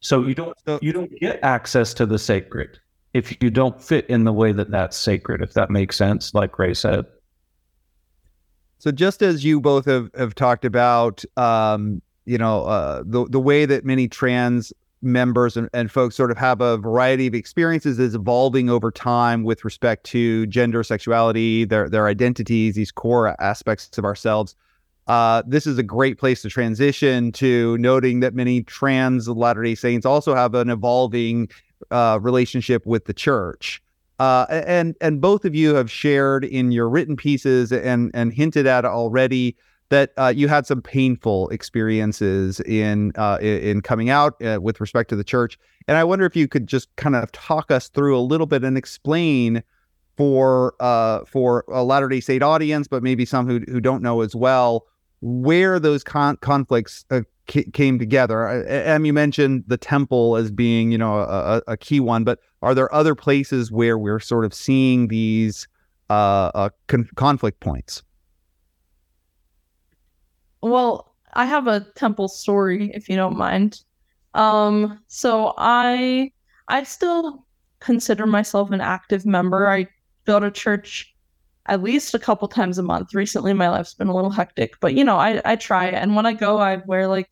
So 0.00 0.26
you 0.26 0.34
don't 0.34 0.56
you 0.80 0.92
don't 0.92 1.10
get 1.20 1.40
access 1.42 1.92
to 1.94 2.06
the 2.06 2.18
sacred 2.18 2.78
if 3.14 3.42
you 3.42 3.50
don't 3.50 3.82
fit 3.82 4.08
in 4.08 4.24
the 4.24 4.32
way 4.32 4.52
that 4.52 4.70
that's 4.70 4.96
sacred. 4.96 5.42
If 5.42 5.54
that 5.54 5.70
makes 5.70 5.96
sense, 5.96 6.34
like 6.34 6.58
Ray 6.58 6.74
said. 6.74 7.06
So 8.78 8.90
just 8.90 9.20
as 9.20 9.44
you 9.44 9.60
both 9.60 9.84
have, 9.84 10.10
have 10.16 10.34
talked 10.34 10.64
about, 10.64 11.22
um, 11.36 12.00
you 12.24 12.38
know, 12.38 12.64
uh, 12.64 13.02
the 13.04 13.26
the 13.26 13.40
way 13.40 13.66
that 13.66 13.84
many 13.84 14.08
trans 14.08 14.72
members 15.02 15.56
and, 15.56 15.68
and 15.72 15.90
folks 15.90 16.14
sort 16.14 16.30
of 16.30 16.38
have 16.38 16.60
a 16.60 16.76
variety 16.76 17.26
of 17.26 17.34
experiences 17.34 17.98
is 17.98 18.14
evolving 18.14 18.68
over 18.68 18.90
time 18.90 19.44
with 19.44 19.64
respect 19.64 20.04
to 20.04 20.46
gender, 20.46 20.82
sexuality, 20.82 21.64
their 21.64 21.88
their 21.88 22.06
identities, 22.06 22.74
these 22.74 22.92
core 22.92 23.34
aspects 23.40 23.96
of 23.98 24.04
ourselves. 24.04 24.54
Uh, 25.06 25.42
this 25.46 25.66
is 25.66 25.76
a 25.76 25.82
great 25.82 26.18
place 26.18 26.40
to 26.42 26.48
transition 26.48 27.32
to 27.32 27.76
noting 27.78 28.20
that 28.20 28.32
many 28.32 28.62
trans 28.62 29.28
Latter 29.28 29.62
day 29.62 29.74
Saints 29.74 30.06
also 30.06 30.34
have 30.34 30.54
an 30.54 30.70
evolving 30.70 31.50
uh, 31.90 32.18
relationship 32.20 32.84
with 32.86 33.04
the 33.04 33.14
church. 33.14 33.82
Uh, 34.18 34.46
and 34.50 34.96
and 35.00 35.20
both 35.20 35.44
of 35.44 35.54
you 35.54 35.74
have 35.74 35.90
shared 35.90 36.44
in 36.44 36.72
your 36.72 36.88
written 36.88 37.16
pieces 37.16 37.72
and 37.72 38.10
and 38.12 38.32
hinted 38.32 38.66
at 38.66 38.84
already 38.84 39.56
that 39.90 40.12
uh, 40.18 40.32
you 40.34 40.46
had 40.46 40.66
some 40.66 40.80
painful 40.80 41.48
experiences 41.48 42.60
in 42.60 43.12
uh, 43.16 43.38
in 43.40 43.80
coming 43.80 44.10
out 44.10 44.34
uh, 44.42 44.58
with 44.60 44.80
respect 44.80 45.10
to 45.10 45.16
the 45.16 45.24
church. 45.24 45.58
And 45.88 45.96
I 45.96 46.04
wonder 46.04 46.24
if 46.24 46.36
you 46.36 46.48
could 46.48 46.66
just 46.66 46.94
kind 46.96 47.16
of 47.16 47.30
talk 47.32 47.70
us 47.70 47.88
through 47.88 48.16
a 48.16 48.20
little 48.20 48.46
bit 48.46 48.62
and 48.62 48.78
explain 48.78 49.62
for 50.16 50.74
uh, 50.80 51.24
for 51.24 51.64
a 51.68 51.82
Latter 51.82 52.08
Day 52.08 52.20
Saint 52.20 52.42
audience, 52.42 52.88
but 52.88 53.02
maybe 53.02 53.24
some 53.24 53.46
who 53.46 53.60
who 53.68 53.80
don't 53.80 54.02
know 54.02 54.20
as 54.20 54.34
well, 54.34 54.86
where 55.22 55.80
those 55.80 56.04
con- 56.04 56.36
conflicts 56.36 57.04
uh, 57.10 57.22
came 57.50 57.98
together. 57.98 58.46
And 58.46 59.06
you 59.06 59.12
mentioned 59.12 59.64
the 59.66 59.76
temple 59.76 60.36
as 60.36 60.50
being, 60.50 60.92
you 60.92 60.98
know, 60.98 61.18
a, 61.18 61.62
a, 61.66 61.76
key 61.76 62.00
one, 62.00 62.24
but 62.24 62.38
are 62.62 62.74
there 62.74 62.92
other 62.94 63.14
places 63.14 63.72
where 63.72 63.98
we're 63.98 64.20
sort 64.20 64.44
of 64.44 64.54
seeing 64.54 65.08
these 65.08 65.66
uh, 66.08 66.50
uh, 66.54 66.70
con- 66.86 67.08
conflict 67.16 67.60
points? 67.60 68.02
Well, 70.62 71.14
I 71.32 71.46
have 71.46 71.66
a 71.66 71.80
temple 71.94 72.28
story, 72.28 72.90
if 72.94 73.08
you 73.08 73.16
don't 73.16 73.36
mind. 73.36 73.82
Um, 74.34 75.00
so 75.08 75.54
I 75.58 76.32
I 76.68 76.84
still 76.84 77.46
consider 77.80 78.26
myself 78.26 78.70
an 78.70 78.80
active 78.80 79.26
member. 79.26 79.68
I 79.68 79.88
go 80.24 80.38
to 80.38 80.50
church 80.50 81.14
at 81.66 81.82
least 81.82 82.14
a 82.14 82.18
couple 82.18 82.46
times 82.46 82.78
a 82.78 82.82
month. 82.82 83.14
Recently, 83.14 83.52
my 83.52 83.68
life's 83.68 83.94
been 83.94 84.08
a 84.08 84.14
little 84.14 84.30
hectic, 84.30 84.78
but 84.80 84.94
you 84.94 85.04
know, 85.04 85.16
I 85.16 85.40
I 85.44 85.56
try. 85.56 85.86
And 85.86 86.14
when 86.14 86.26
I 86.26 86.32
go, 86.32 86.58
I 86.58 86.76
wear 86.86 87.08
like 87.08 87.30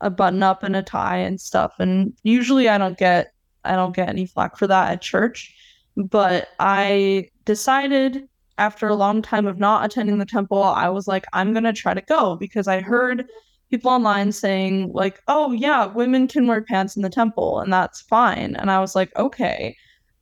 a 0.00 0.10
button 0.10 0.42
up 0.42 0.62
and 0.62 0.76
a 0.76 0.82
tie 0.82 1.18
and 1.18 1.40
stuff. 1.40 1.74
And 1.78 2.12
usually, 2.22 2.68
I 2.68 2.78
don't 2.78 2.98
get 2.98 3.32
I 3.64 3.74
don't 3.76 3.94
get 3.96 4.08
any 4.08 4.26
flack 4.26 4.56
for 4.56 4.66
that 4.66 4.92
at 4.92 5.02
church. 5.02 5.54
But 5.96 6.48
I 6.60 7.30
decided 7.44 8.28
after 8.58 8.88
a 8.88 8.94
long 8.94 9.22
time 9.22 9.46
of 9.46 9.58
not 9.58 9.84
attending 9.84 10.18
the 10.18 10.26
temple, 10.26 10.62
I 10.62 10.88
was 10.88 11.06
like, 11.08 11.26
I'm 11.32 11.52
gonna 11.52 11.72
try 11.72 11.94
to 11.94 12.00
go 12.02 12.36
because 12.36 12.68
I 12.68 12.80
heard 12.80 13.26
people 13.70 13.90
online 13.90 14.32
saying 14.32 14.92
like, 14.92 15.20
"Oh 15.28 15.52
yeah, 15.52 15.86
women 15.86 16.28
can 16.28 16.46
wear 16.46 16.62
pants 16.62 16.96
in 16.96 17.02
the 17.02 17.10
temple 17.10 17.60
and 17.60 17.72
that's 17.72 18.00
fine." 18.02 18.56
And 18.56 18.70
I 18.70 18.80
was 18.80 18.94
like, 18.94 19.14
"Okay." 19.16 19.76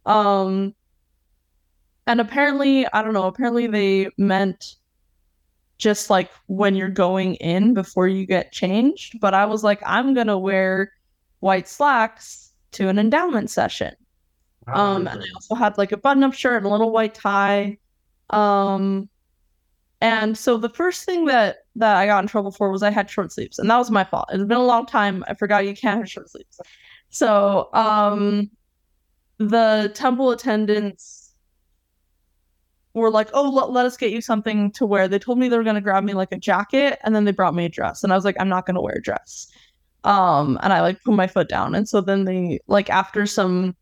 Um 0.06 0.74
and 2.06 2.20
apparently, 2.20 2.87
I 2.92 3.02
don't 3.02 3.14
know, 3.14 3.24
apparently 3.26 3.66
they 3.66 4.10
meant 4.18 4.76
just 5.78 6.10
like 6.10 6.30
when 6.46 6.74
you're 6.74 6.88
going 6.88 7.34
in 7.37 7.74
before 7.74 8.08
you 8.08 8.26
get 8.26 8.52
changed. 8.52 9.18
But 9.20 9.34
I 9.34 9.46
was 9.46 9.64
like, 9.64 9.80
I'm 9.84 10.14
going 10.14 10.28
to 10.28 10.38
wear 10.38 10.92
white 11.40 11.68
slacks 11.68 12.52
to 12.72 12.88
an 12.88 12.98
endowment 12.98 13.50
session. 13.50 13.94
Um, 14.66 15.06
and 15.06 15.22
I 15.22 15.26
also 15.34 15.54
had 15.54 15.76
like 15.76 15.92
a 15.92 15.96
button 15.96 16.24
up 16.24 16.32
shirt 16.32 16.56
and 16.56 16.66
a 16.66 16.70
little 16.70 16.90
white 16.90 17.14
tie. 17.14 17.78
Um, 18.30 19.08
and 20.00 20.37
so 20.37 20.56
the 20.58 20.70
first 20.70 21.04
thing 21.04 21.26
that 21.26 21.58
that 21.76 21.96
I 21.96 22.06
got 22.06 22.22
in 22.22 22.28
trouble 22.28 22.50
for 22.50 22.70
was 22.70 22.82
I 22.82 22.90
had 22.90 23.10
short 23.10 23.32
sleeves, 23.32 23.58
and 23.58 23.70
that 23.70 23.78
was 23.78 23.90
my 23.90 24.04
fault. 24.04 24.28
It's 24.32 24.44
been 24.44 24.58
a 24.58 24.64
long 24.64 24.87
time. 24.87 25.24
I 25.28 25.34
forgot 25.34 25.66
you 25.66 25.74
can't 25.74 25.98
have 25.98 26.10
short 26.10 26.30
sleeves. 26.30 26.60
So 27.10 27.68
um, 27.72 28.50
the 29.38 29.90
temple 29.94 30.30
attendants 30.30 31.23
were 33.00 33.11
like, 33.11 33.28
"Oh, 33.35 33.50
let, 33.50 33.70
let 33.70 33.87
us 33.87 33.96
get 33.96 34.11
you 34.11 34.20
something 34.20 34.70
to 34.72 34.87
wear." 34.87 35.09
They 35.09 35.18
told 35.18 35.38
me 35.38 35.48
they 35.48 35.57
were 35.57 35.64
going 35.64 35.74
to 35.74 35.80
grab 35.80 36.04
me 36.04 36.14
like 36.14 36.33
a 36.33 36.38
jacket, 36.38 36.98
and 37.04 37.14
then 37.14 37.24
they 37.24 37.33
brought 37.33 37.54
me 37.54 37.66
a 37.66 37.68
dress, 37.68 38.04
and 38.04 38.12
I 38.12 38.16
was 38.16 38.24
like, 38.24 38.37
"I'm 38.40 38.48
not 38.48 38.66
going 38.66 38.76
to 38.76 38.80
wear 38.80 38.96
a 38.96 39.02
dress." 39.02 39.48
Um, 40.04 40.59
and 40.62 40.72
I 40.72 40.80
like 40.83 41.02
put 41.02 41.14
my 41.14 41.26
foot 41.26 41.48
down, 41.48 41.74
and 41.74 41.88
so 41.88 42.00
then 42.00 42.24
they 42.24 42.61
like 42.66 42.90
after 42.90 43.26
some 43.26 43.76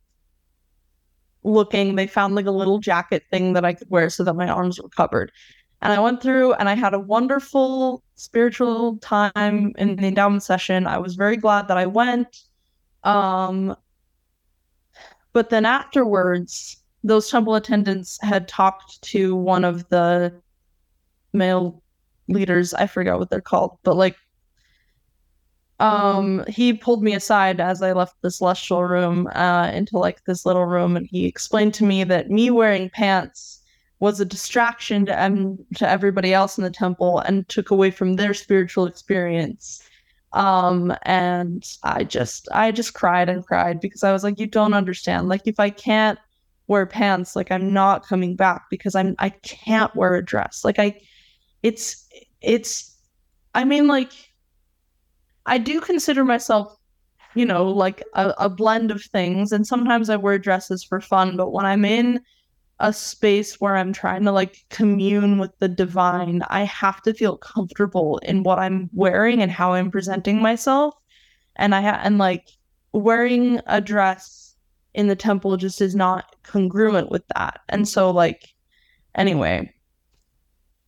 looking, 1.44 1.96
they 1.96 2.06
found 2.06 2.34
like 2.34 2.46
a 2.46 2.50
little 2.50 2.78
jacket 2.78 3.24
thing 3.30 3.52
that 3.54 3.64
I 3.64 3.74
could 3.74 3.90
wear 3.90 4.08
so 4.10 4.24
that 4.24 4.34
my 4.34 4.48
arms 4.48 4.80
were 4.80 4.88
covered. 4.88 5.32
And 5.80 5.92
I 5.92 5.98
went 5.98 6.22
through 6.22 6.52
and 6.54 6.68
I 6.68 6.74
had 6.74 6.94
a 6.94 7.00
wonderful 7.00 8.04
spiritual 8.14 8.98
time 8.98 9.72
in 9.76 9.96
the 9.96 10.06
endowment 10.06 10.44
session. 10.44 10.86
I 10.86 10.98
was 10.98 11.16
very 11.16 11.36
glad 11.36 11.66
that 11.68 11.76
I 11.76 11.86
went. 11.86 12.42
Um, 13.02 13.74
but 15.32 15.50
then 15.50 15.66
afterwards, 15.66 16.81
those 17.04 17.30
temple 17.30 17.54
attendants 17.54 18.18
had 18.22 18.48
talked 18.48 19.02
to 19.02 19.34
one 19.34 19.64
of 19.64 19.88
the 19.88 20.32
male 21.32 21.82
leaders. 22.28 22.74
I 22.74 22.86
forgot 22.86 23.18
what 23.18 23.30
they're 23.30 23.40
called, 23.40 23.78
but 23.82 23.96
like, 23.96 24.16
um, 25.80 26.44
he 26.46 26.72
pulled 26.72 27.02
me 27.02 27.12
aside 27.14 27.60
as 27.60 27.82
I 27.82 27.92
left 27.92 28.14
the 28.22 28.30
celestial 28.30 28.84
room 28.84 29.26
uh, 29.34 29.70
into 29.74 29.98
like 29.98 30.24
this 30.24 30.46
little 30.46 30.64
room, 30.64 30.96
and 30.96 31.08
he 31.10 31.26
explained 31.26 31.74
to 31.74 31.84
me 31.84 32.04
that 32.04 32.30
me 32.30 32.50
wearing 32.50 32.88
pants 32.88 33.62
was 33.98 34.20
a 34.20 34.24
distraction 34.24 35.06
to 35.06 35.24
um, 35.24 35.58
to 35.76 35.88
everybody 35.88 36.32
else 36.34 36.58
in 36.58 36.64
the 36.64 36.70
temple 36.70 37.20
and 37.20 37.48
took 37.48 37.70
away 37.70 37.90
from 37.90 38.14
their 38.14 38.34
spiritual 38.34 38.86
experience. 38.86 39.82
Um, 40.32 40.94
and 41.02 41.64
I 41.82 42.04
just 42.04 42.48
I 42.52 42.72
just 42.72 42.94
cried 42.94 43.28
and 43.28 43.46
cried 43.46 43.80
because 43.80 44.04
I 44.04 44.12
was 44.12 44.24
like, 44.24 44.38
you 44.38 44.46
don't 44.46 44.74
understand. 44.74 45.28
Like 45.28 45.42
if 45.46 45.60
I 45.60 45.70
can't 45.70 46.18
wear 46.66 46.86
pants, 46.86 47.36
like 47.36 47.50
I'm 47.50 47.62
mm-hmm. 47.62 47.74
not 47.74 48.06
coming 48.06 48.36
back 48.36 48.64
because 48.70 48.94
I'm 48.94 49.14
I 49.18 49.30
can't 49.30 49.94
wear 49.94 50.14
a 50.14 50.24
dress. 50.24 50.64
Like 50.64 50.78
I 50.78 51.00
it's 51.62 52.08
it's 52.40 52.96
I 53.54 53.64
mean 53.64 53.86
like 53.86 54.12
I 55.46 55.58
do 55.58 55.80
consider 55.80 56.24
myself, 56.24 56.76
you 57.34 57.44
know, 57.44 57.68
like 57.68 58.02
a, 58.14 58.34
a 58.38 58.48
blend 58.48 58.90
of 58.90 59.02
things 59.02 59.52
and 59.52 59.66
sometimes 59.66 60.08
I 60.08 60.16
wear 60.16 60.38
dresses 60.38 60.84
for 60.84 61.00
fun, 61.00 61.36
but 61.36 61.52
when 61.52 61.66
I'm 61.66 61.84
in 61.84 62.20
a 62.78 62.92
space 62.92 63.60
where 63.60 63.76
I'm 63.76 63.92
trying 63.92 64.24
to 64.24 64.32
like 64.32 64.64
commune 64.70 65.38
with 65.38 65.52
the 65.60 65.68
divine, 65.68 66.42
I 66.48 66.64
have 66.64 67.00
to 67.02 67.14
feel 67.14 67.36
comfortable 67.36 68.18
in 68.18 68.42
what 68.42 68.58
I'm 68.58 68.90
wearing 68.92 69.40
and 69.40 69.52
how 69.52 69.74
I'm 69.74 69.90
presenting 69.90 70.42
myself. 70.42 70.94
And 71.56 71.74
I 71.74 71.82
ha- 71.82 72.00
and 72.02 72.18
like 72.18 72.48
wearing 72.92 73.60
a 73.66 73.80
dress 73.80 74.41
in 74.94 75.08
the 75.08 75.16
temple 75.16 75.56
just 75.56 75.80
is 75.80 75.94
not 75.94 76.36
congruent 76.42 77.10
with 77.10 77.26
that. 77.34 77.60
And 77.68 77.88
so 77.88 78.10
like 78.10 78.54
anyway, 79.14 79.72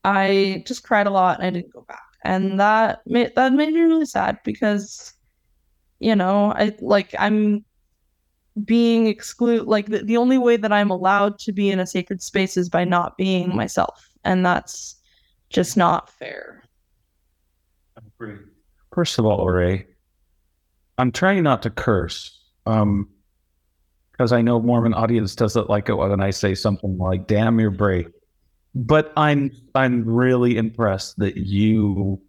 I 0.05 0.63
just 0.67 0.83
cried 0.83 1.07
a 1.07 1.11
lot 1.11 1.39
and 1.39 1.47
I 1.47 1.51
didn't 1.51 1.73
go 1.73 1.83
back. 1.83 2.01
And 2.25 2.59
that 2.61 3.03
made 3.07 3.35
that 3.37 3.53
made 3.53 3.73
me 3.73 3.81
really 3.81 4.07
sad 4.07 4.39
because 4.45 5.15
you 6.01 6.15
know, 6.15 6.53
I 6.53 6.77
like 6.81 7.15
I'm 7.19 7.65
being 8.65 9.07
exclude 9.07 9.67
like 9.67 9.87
the, 9.87 10.03
the 10.03 10.17
only 10.17 10.39
way 10.39 10.57
that 10.57 10.73
I'm 10.73 10.91
allowed 10.91 11.39
to 11.41 11.53
be 11.53 11.71
in 11.71 11.81
a 11.81 11.87
sacred 11.87 12.23
space 12.23 12.57
is 12.57 12.69
by 12.69 12.85
not 12.85 13.17
being 13.17 13.55
myself. 13.55 14.09
And 14.25 14.45
that's 14.45 14.97
just 15.51 15.77
not 15.77 16.11
fair. 16.11 16.63
First 18.93 19.19
of 19.19 19.25
all, 19.25 19.47
Ray, 19.47 19.87
I'm 20.99 21.11
trying 21.11 21.43
not 21.43 21.63
to 21.63 21.71
curse. 21.71 22.39
Um 22.67 23.09
because 24.17 24.33
I 24.33 24.43
know 24.43 24.61
Mormon 24.61 24.95
audience 24.95 25.35
doesn't 25.35 25.69
like 25.69 25.89
it 25.89 25.95
when 25.95 26.21
I 26.21 26.31
say 26.31 26.55
something 26.55 26.97
like 26.99 27.27
damn 27.27 27.59
you're 27.61 27.71
brave. 27.71 28.11
But 28.75 29.13
I'm 29.17 29.51
I'm 29.75 30.05
really 30.05 30.57
impressed 30.57 31.19
that 31.19 31.37
you 31.37 32.21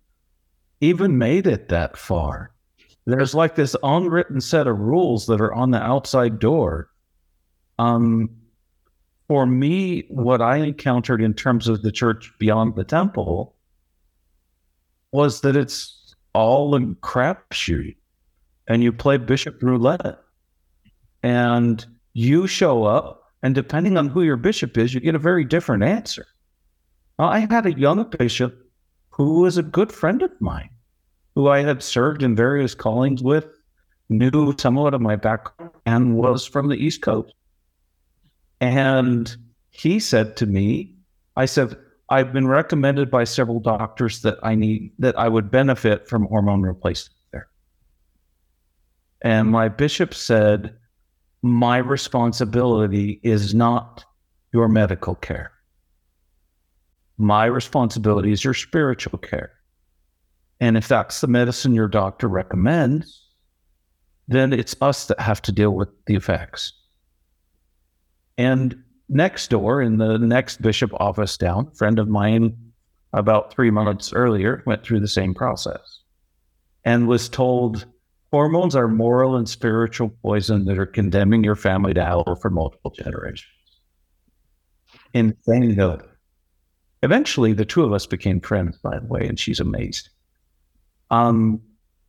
even 0.82 1.18
made 1.18 1.48
it 1.48 1.70
that 1.70 1.98
far 1.98 2.52
there's 3.06 3.36
like 3.36 3.56
this 3.56 3.76
unwritten 3.84 4.42
set 4.42 4.68
of 4.68 4.80
rules 4.80 5.28
that 5.28 5.40
are 5.40 5.54
on 5.54 5.72
the 5.72 5.82
outside 5.82 6.40
door. 6.40 6.90
Um, 7.78 8.30
for 9.28 9.46
me, 9.46 10.06
what 10.10 10.42
I 10.42 10.58
encountered 10.58 11.22
in 11.22 11.34
terms 11.34 11.68
of 11.68 11.82
the 11.82 11.92
church 11.92 12.32
beyond 12.40 12.76
the 12.76 12.84
temple 12.84 13.56
was 15.12 15.42
that 15.42 15.56
it's 15.56 16.16
all 16.34 16.76
a 16.76 16.80
crapshoot, 16.80 17.96
and 18.68 18.84
you 18.84 18.92
play 18.92 19.18
bishop 19.18 19.62
roulette, 19.62 20.20
and 21.26 21.84
you 22.14 22.46
show 22.46 22.84
up, 22.84 23.24
and 23.42 23.56
depending 23.56 23.98
on 23.98 24.08
who 24.08 24.22
your 24.22 24.38
bishop 24.38 24.78
is, 24.78 24.94
you 24.94 25.00
get 25.00 25.16
a 25.16 25.20
very 25.20 25.44
different 25.44 25.82
answer. 25.82 26.28
I 27.18 27.40
had 27.40 27.66
a 27.66 27.74
young 27.74 28.08
bishop 28.12 28.70
who 29.10 29.42
was 29.42 29.58
a 29.58 29.64
good 29.64 29.92
friend 29.92 30.22
of 30.22 30.30
mine 30.40 30.70
who 31.34 31.48
I 31.50 31.64
had 31.64 31.82
served 31.82 32.22
in 32.22 32.36
various 32.36 32.76
callings 32.76 33.24
with, 33.24 33.48
knew 34.08 34.54
somewhat 34.60 34.94
of 34.94 35.02
my 35.02 35.16
background, 35.16 35.72
and 35.88 36.16
was 36.16 36.46
from 36.46 36.70
the 36.70 36.76
East 36.76 37.02
Coast. 37.02 37.34
And 38.62 39.36
he 39.72 40.00
said 40.00 40.38
to 40.38 40.46
me, 40.46 40.94
I 41.36 41.46
said, 41.46 41.76
I've 42.10 42.34
been 42.34 42.48
recommended 42.48 43.10
by 43.10 43.24
several 43.24 43.60
doctors 43.60 44.22
that 44.22 44.38
I 44.44 44.54
need 44.54 44.92
that 45.00 45.18
I 45.18 45.28
would 45.28 45.50
benefit 45.50 46.08
from 46.08 46.28
hormone 46.28 46.62
replacement 46.62 47.20
there. 47.32 47.48
And 49.24 49.50
my 49.50 49.70
bishop 49.70 50.14
said, 50.14 50.78
My 51.46 51.78
responsibility 51.78 53.20
is 53.22 53.54
not 53.54 54.04
your 54.52 54.68
medical 54.68 55.14
care. 55.14 55.52
My 57.20 57.46
responsibility 57.46 58.32
is 58.32 58.44
your 58.44 58.56
spiritual 58.56 59.20
care. 59.20 59.52
And 60.60 60.76
if 60.76 60.88
that's 60.88 61.22
the 61.22 61.28
medicine 61.28 61.76
your 61.76 61.88
doctor 61.88 62.28
recommends, 62.28 63.28
then 64.28 64.54
it's 64.54 64.76
us 64.82 65.06
that 65.06 65.20
have 65.20 65.40
to 65.44 65.52
deal 65.52 65.70
with 65.70 65.90
the 66.08 66.16
effects. 66.16 66.74
And 68.40 68.84
next 69.08 69.52
door, 69.52 69.84
in 69.84 69.98
the 69.98 70.18
next 70.18 70.64
bishop 70.64 70.92
office 70.96 71.38
down, 71.38 71.68
a 71.72 71.76
friend 71.76 72.00
of 72.00 72.08
mine 72.08 72.58
about 73.14 73.54
three 73.54 73.70
months 73.70 74.12
earlier 74.14 74.64
went 74.66 74.84
through 74.84 75.02
the 75.02 75.08
same 75.08 75.36
process 75.36 76.00
and 76.84 77.08
was 77.08 77.30
told 77.30 77.86
hormones 78.36 78.76
are 78.76 78.90
moral 78.90 79.38
and 79.38 79.48
spiritual 79.48 80.10
poison 80.22 80.66
that 80.66 80.78
are 80.78 80.86
condemning 80.86 81.42
your 81.42 81.56
family 81.56 81.94
to 81.94 82.04
hell 82.04 82.38
for 82.42 82.50
multiple 82.50 82.92
generations. 82.92 83.46
Insane. 85.14 85.80
Eventually, 87.02 87.54
the 87.54 87.64
two 87.64 87.86
of 87.86 87.94
us 87.94 88.06
became 88.06 88.42
friends, 88.42 88.78
by 88.78 89.00
the 89.00 89.06
way, 89.06 89.26
and 89.26 89.40
she's 89.40 89.62
amazed. 89.62 90.10
Um, 91.12 91.62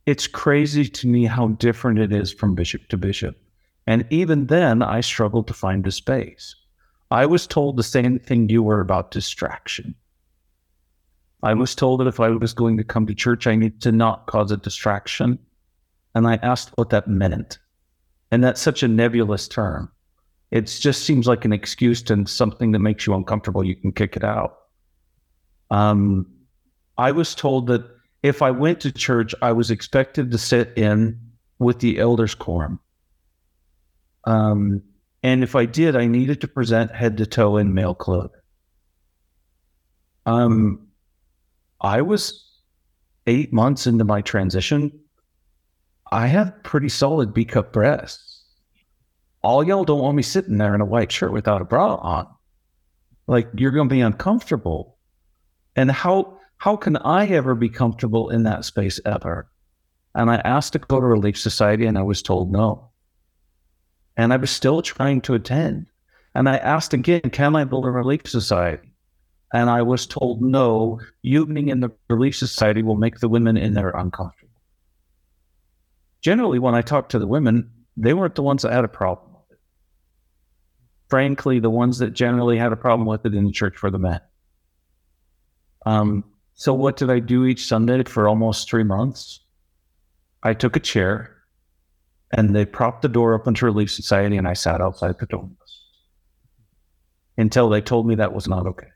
it's 0.05 0.27
crazy 0.27 0.89
to 0.89 1.07
me 1.07 1.23
how 1.23 1.47
different 1.47 1.97
it 1.97 2.11
is 2.11 2.33
from 2.33 2.55
bishop 2.55 2.89
to 2.89 2.97
bishop. 2.97 3.37
And 3.85 4.05
even 4.09 4.47
then, 4.47 4.81
I 4.81 4.99
struggled 4.99 5.47
to 5.47 5.53
find 5.53 5.87
a 5.87 5.93
space. 5.93 6.53
I 7.09 7.25
was 7.25 7.47
told 7.47 7.77
the 7.77 7.83
same 7.83 8.19
thing 8.19 8.49
you 8.49 8.63
were 8.63 8.81
about 8.81 9.11
distraction. 9.11 9.95
I 11.41 11.53
was 11.53 11.73
told 11.73 12.01
that 12.01 12.07
if 12.07 12.19
I 12.19 12.27
was 12.31 12.51
going 12.51 12.75
to 12.75 12.83
come 12.83 13.07
to 13.07 13.15
church, 13.15 13.47
I 13.47 13.55
need 13.55 13.79
to 13.83 13.93
not 13.93 14.27
cause 14.27 14.51
a 14.51 14.57
distraction. 14.57 15.39
And 16.17 16.27
I 16.27 16.39
asked 16.41 16.71
what 16.77 16.89
that 16.89 17.07
meant. 17.07 17.59
And 18.31 18.43
that's 18.43 18.59
such 18.59 18.81
a 18.81 18.87
nebulous 18.87 19.47
term. 19.47 19.91
It 20.49 20.65
just 20.65 21.03
seems 21.03 21.27
like 21.27 21.45
an 21.45 21.53
excuse 21.53 22.01
to 22.03 22.25
something 22.25 22.71
that 22.71 22.79
makes 22.79 23.05
you 23.05 23.13
uncomfortable. 23.13 23.63
You 23.63 23.75
can 23.75 23.91
kick 23.91 24.17
it 24.17 24.23
out. 24.23 24.57
Um, 25.69 26.25
I 26.97 27.11
was 27.11 27.35
told 27.35 27.67
that 27.67 27.85
if 28.23 28.41
I 28.41 28.49
went 28.49 28.79
to 28.79 28.91
church, 28.91 29.35
I 29.43 29.51
was 29.51 29.69
expected 29.69 30.31
to 30.31 30.39
sit 30.39 30.75
in 30.75 31.19
with 31.59 31.81
the 31.81 31.99
elders 31.99 32.33
quorum. 32.33 32.79
Um, 34.23 34.81
and 35.21 35.43
if 35.43 35.55
I 35.55 35.65
did, 35.65 35.95
I 35.95 36.07
needed 36.07 36.41
to 36.41 36.47
present 36.47 36.95
head 36.95 37.17
to 37.17 37.27
toe 37.27 37.57
in 37.57 37.75
male 37.75 37.93
clothing. 37.93 38.41
Um, 40.25 40.87
I 41.79 42.01
was 42.01 42.43
eight 43.27 43.53
months 43.53 43.85
into 43.85 44.03
my 44.03 44.21
transition. 44.21 44.99
I 46.11 46.27
have 46.27 46.63
pretty 46.63 46.89
solid 46.89 47.33
B 47.33 47.45
cup 47.45 47.73
breasts. 47.73 48.43
All 49.41 49.63
y'all 49.63 49.83
don't 49.83 50.01
want 50.01 50.17
me 50.17 50.23
sitting 50.23 50.57
there 50.57 50.75
in 50.75 50.81
a 50.81 50.85
white 50.85 51.11
shirt 51.11 51.31
without 51.31 51.61
a 51.61 51.65
bra 51.65 51.95
on. 51.95 52.27
Like 53.27 53.49
you're 53.55 53.71
going 53.71 53.89
to 53.89 53.95
be 53.95 54.01
uncomfortable. 54.01 54.97
And 55.75 55.91
how 55.91 56.39
how 56.57 56.75
can 56.75 56.97
I 56.97 57.27
ever 57.27 57.53
be 57.55 57.69
comfortable 57.69 58.29
in 58.29 58.43
that 58.43 58.65
space 58.65 58.99
ever? 59.05 59.49
And 60.15 60.31
I 60.31 60.37
asked 60.37 60.73
to 60.73 60.79
go 60.79 60.99
to 60.99 61.05
Relief 61.05 61.37
Society 61.37 61.85
and 61.85 61.97
I 61.97 62.01
was 62.01 62.23
told 62.23 62.51
no. 62.51 62.89
And 64.15 64.33
I 64.33 64.37
was 64.37 64.49
still 64.49 64.81
trying 64.81 65.21
to 65.21 65.35
attend. 65.35 65.85
And 66.33 66.49
I 66.49 66.57
asked 66.57 66.93
again, 66.93 67.21
can 67.31 67.55
I 67.55 67.63
build 67.63 67.85
a 67.85 67.91
Relief 67.91 68.27
Society? 68.27 68.91
And 69.53 69.69
I 69.69 69.81
was 69.83 70.07
told 70.07 70.41
no, 70.41 70.99
you 71.21 71.45
being 71.45 71.69
in 71.69 71.79
the 71.79 71.91
Relief 72.09 72.35
Society 72.35 72.81
will 72.81 72.95
make 72.95 73.19
the 73.19 73.29
women 73.29 73.57
in 73.57 73.73
there 73.73 73.91
uncomfortable. 73.91 74.46
Generally, 76.27 76.59
when 76.59 76.75
I 76.75 76.81
talked 76.81 77.11
to 77.11 77.19
the 77.19 77.25
women, 77.25 77.71
they 77.95 78.13
weren't 78.13 78.35
the 78.35 78.43
ones 78.43 78.63
that 78.63 78.73
had 78.73 78.83
a 78.83 78.89
problem 78.89 79.31
with 79.31 79.49
it. 79.51 79.59
Frankly, 81.07 81.61
the 81.61 81.69
ones 81.69 81.99
that 81.99 82.11
generally 82.11 82.57
had 82.57 82.73
a 82.73 82.75
problem 82.75 83.07
with 83.07 83.25
it 83.25 83.33
in 83.33 83.45
the 83.45 83.51
church 83.53 83.81
were 83.81 83.89
the 83.89 83.97
men. 83.97 84.19
Um, 85.85 86.25
so 86.53 86.73
what 86.73 86.97
did 86.97 87.09
I 87.09 87.19
do 87.19 87.45
each 87.45 87.65
Sunday 87.65 88.03
for 88.03 88.27
almost 88.27 88.69
three 88.69 88.83
months? 88.83 89.39
I 90.43 90.53
took 90.53 90.75
a 90.75 90.81
chair 90.81 91.33
and 92.31 92.53
they 92.53 92.65
propped 92.65 93.03
the 93.03 93.07
door 93.07 93.33
open 93.33 93.53
to 93.53 93.65
Relief 93.65 93.89
Society 93.89 94.35
and 94.35 94.49
I 94.49 94.53
sat 94.53 94.81
outside 94.81 95.19
the 95.19 95.27
door 95.27 95.49
until 97.37 97.69
they 97.69 97.79
told 97.79 98.05
me 98.05 98.15
that 98.15 98.33
was 98.33 98.49
not 98.49 98.67
okay. 98.67 98.89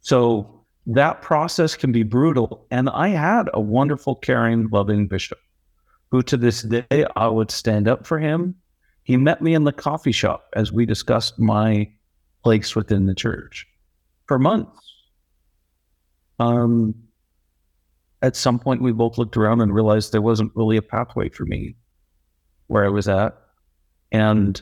So 0.00 0.59
that 0.86 1.22
process 1.22 1.76
can 1.76 1.92
be 1.92 2.02
brutal. 2.02 2.66
And 2.70 2.88
I 2.88 3.08
had 3.08 3.48
a 3.54 3.60
wonderful, 3.60 4.14
caring, 4.16 4.68
loving 4.68 5.06
bishop 5.06 5.38
who 6.10 6.22
to 6.22 6.36
this 6.36 6.62
day 6.62 7.06
I 7.16 7.28
would 7.28 7.50
stand 7.50 7.88
up 7.88 8.06
for 8.06 8.18
him. 8.18 8.54
He 9.04 9.16
met 9.16 9.42
me 9.42 9.54
in 9.54 9.64
the 9.64 9.72
coffee 9.72 10.12
shop 10.12 10.48
as 10.54 10.72
we 10.72 10.86
discussed 10.86 11.38
my 11.38 11.90
place 12.42 12.74
within 12.74 13.06
the 13.06 13.14
church 13.14 13.66
for 14.26 14.38
months. 14.38 14.78
Um, 16.38 16.94
at 18.22 18.36
some 18.36 18.58
point, 18.58 18.82
we 18.82 18.92
both 18.92 19.18
looked 19.18 19.36
around 19.36 19.60
and 19.60 19.74
realized 19.74 20.12
there 20.12 20.22
wasn't 20.22 20.52
really 20.54 20.76
a 20.76 20.82
pathway 20.82 21.28
for 21.28 21.44
me 21.44 21.76
where 22.66 22.84
I 22.84 22.88
was 22.88 23.08
at. 23.08 23.36
And 24.12 24.60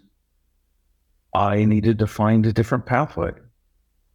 I 1.35 1.65
needed 1.65 1.99
to 1.99 2.07
find 2.07 2.47
a 2.47 2.53
different 2.53 2.87
pathway. 2.87 3.33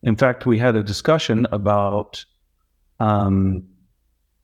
In 0.04 0.16
fact, 0.16 0.46
we 0.46 0.60
had 0.60 0.76
a 0.76 0.84
discussion 0.84 1.48
about 1.52 2.24
um, 3.00 3.64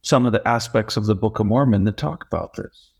some 0.02 0.26
of 0.26 0.32
the 0.32 0.48
aspects 0.48 0.98
of 0.98 1.06
the 1.06 1.16
Book 1.16 1.40
of 1.40 1.46
Mormon 1.46 1.84
that 1.84 1.98
talk 1.98 2.26
about 2.26 2.56
this. 2.56 2.92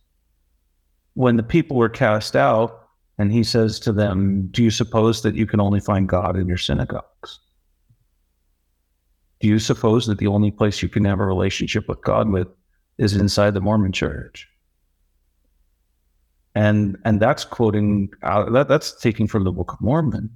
When 1.14 1.38
the 1.38 1.44
people 1.44 1.78
were 1.78 1.90
cast 1.90 2.36
out 2.36 2.80
And 3.20 3.34
he 3.34 3.44
says 3.44 3.80
to 3.82 3.92
them, 3.92 4.48
Do 4.50 4.64
you 4.64 4.72
suppose 4.72 5.22
that 5.24 5.36
you 5.36 5.46
can 5.46 5.60
only 5.60 5.82
find 5.82 6.08
God 6.08 6.38
in 6.38 6.48
your 6.48 6.58
synagogues? 6.58 7.40
Do 9.42 9.48
you 9.48 9.60
suppose 9.60 10.08
that 10.08 10.18
the 10.18 10.28
only 10.28 10.52
place 10.52 10.82
you 10.82 10.88
can 10.90 11.06
have 11.06 11.20
a 11.20 11.26
relationship 11.26 11.88
with 11.88 12.02
God 12.02 12.30
with 12.30 12.48
is 12.98 13.16
inside 13.16 13.54
the 13.54 13.62
Mormon 13.62 13.92
church? 13.92 14.48
And 16.56 16.98
and 17.06 17.20
that's 17.20 17.44
quoting 17.44 18.10
out 18.24 18.54
that, 18.54 18.70
that's 18.70 19.00
taking 19.00 19.28
from 19.28 19.44
the 19.44 19.52
Book 19.52 19.74
of 19.74 19.82
Mormon. 19.82 20.30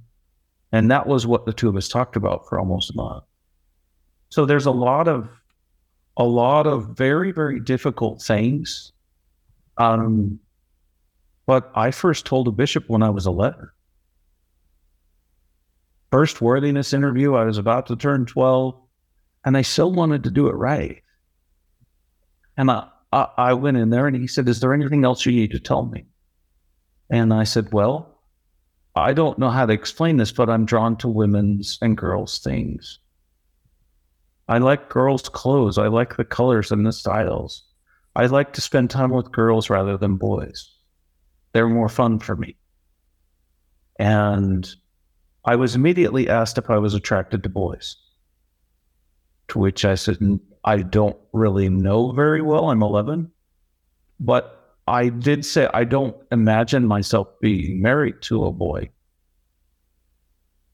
And 0.74 0.90
that 0.90 1.06
was 1.06 1.24
what 1.24 1.46
the 1.46 1.52
two 1.52 1.68
of 1.68 1.76
us 1.76 1.86
talked 1.86 2.16
about 2.16 2.48
for 2.48 2.58
almost 2.58 2.90
a 2.90 2.96
month. 2.96 3.22
So 4.30 4.44
there's 4.44 4.66
a 4.66 4.72
lot 4.72 5.06
of 5.06 5.28
a 6.16 6.24
lot 6.24 6.66
of 6.66 6.96
very, 6.96 7.30
very 7.30 7.60
difficult 7.60 8.20
things. 8.20 8.90
Um, 9.78 10.40
but 11.46 11.70
I 11.76 11.92
first 11.92 12.26
told 12.26 12.48
a 12.48 12.50
bishop 12.50 12.88
when 12.88 13.04
I 13.04 13.10
was 13.10 13.24
11. 13.24 13.70
First 16.10 16.40
worthiness 16.40 16.92
interview, 16.92 17.36
I 17.36 17.44
was 17.44 17.58
about 17.58 17.86
to 17.86 17.96
turn 17.96 18.26
12, 18.26 18.74
and 19.44 19.56
I 19.56 19.62
still 19.62 19.92
wanted 19.92 20.24
to 20.24 20.30
do 20.32 20.48
it 20.48 20.56
right. 20.56 21.00
And 22.56 22.68
I, 22.68 22.88
I, 23.12 23.28
I 23.38 23.52
went 23.52 23.76
in 23.76 23.90
there 23.90 24.08
and 24.08 24.16
he 24.16 24.26
said, 24.26 24.48
Is 24.48 24.58
there 24.58 24.74
anything 24.74 25.04
else 25.04 25.24
you 25.24 25.30
need 25.30 25.52
to 25.52 25.60
tell 25.60 25.86
me? 25.86 26.06
And 27.10 27.32
I 27.32 27.44
said, 27.44 27.72
Well, 27.72 28.13
I 28.96 29.12
don't 29.12 29.38
know 29.38 29.50
how 29.50 29.66
to 29.66 29.72
explain 29.72 30.18
this, 30.18 30.30
but 30.30 30.48
I'm 30.48 30.66
drawn 30.66 30.96
to 30.98 31.08
women's 31.08 31.78
and 31.82 31.96
girls' 31.96 32.38
things. 32.38 33.00
I 34.48 34.58
like 34.58 34.88
girls' 34.88 35.28
clothes. 35.28 35.78
I 35.78 35.88
like 35.88 36.16
the 36.16 36.24
colors 36.24 36.70
and 36.70 36.86
the 36.86 36.92
styles. 36.92 37.64
I 38.14 38.26
like 38.26 38.52
to 38.52 38.60
spend 38.60 38.90
time 38.90 39.10
with 39.10 39.32
girls 39.32 39.68
rather 39.68 39.96
than 39.96 40.16
boys. 40.16 40.70
They're 41.52 41.68
more 41.68 41.88
fun 41.88 42.20
for 42.20 42.36
me. 42.36 42.56
And 43.98 44.68
I 45.44 45.56
was 45.56 45.74
immediately 45.74 46.28
asked 46.28 46.58
if 46.58 46.70
I 46.70 46.78
was 46.78 46.94
attracted 46.94 47.42
to 47.42 47.48
boys. 47.48 47.96
To 49.48 49.58
which 49.58 49.84
I 49.84 49.94
said, 49.96 50.18
I 50.64 50.78
don't 50.78 51.16
really 51.32 51.68
know 51.68 52.12
very 52.12 52.42
well. 52.42 52.70
I'm 52.70 52.82
11. 52.82 53.30
But 54.20 54.53
I 54.86 55.08
did 55.08 55.44
say, 55.44 55.68
I 55.72 55.84
don't 55.84 56.16
imagine 56.30 56.86
myself 56.86 57.28
being 57.40 57.80
married 57.80 58.20
to 58.22 58.44
a 58.44 58.52
boy. 58.52 58.90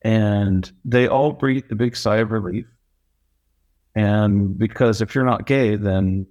And 0.02 0.70
they 0.84 1.06
all 1.06 1.32
breathed 1.32 1.70
a 1.70 1.76
big 1.76 1.96
sigh 1.96 2.16
of 2.16 2.32
relief. 2.32 2.66
And 3.94 4.58
because 4.58 5.00
if 5.00 5.14
you're 5.14 5.24
not 5.24 5.46
gay, 5.46 5.76
then 5.76 6.26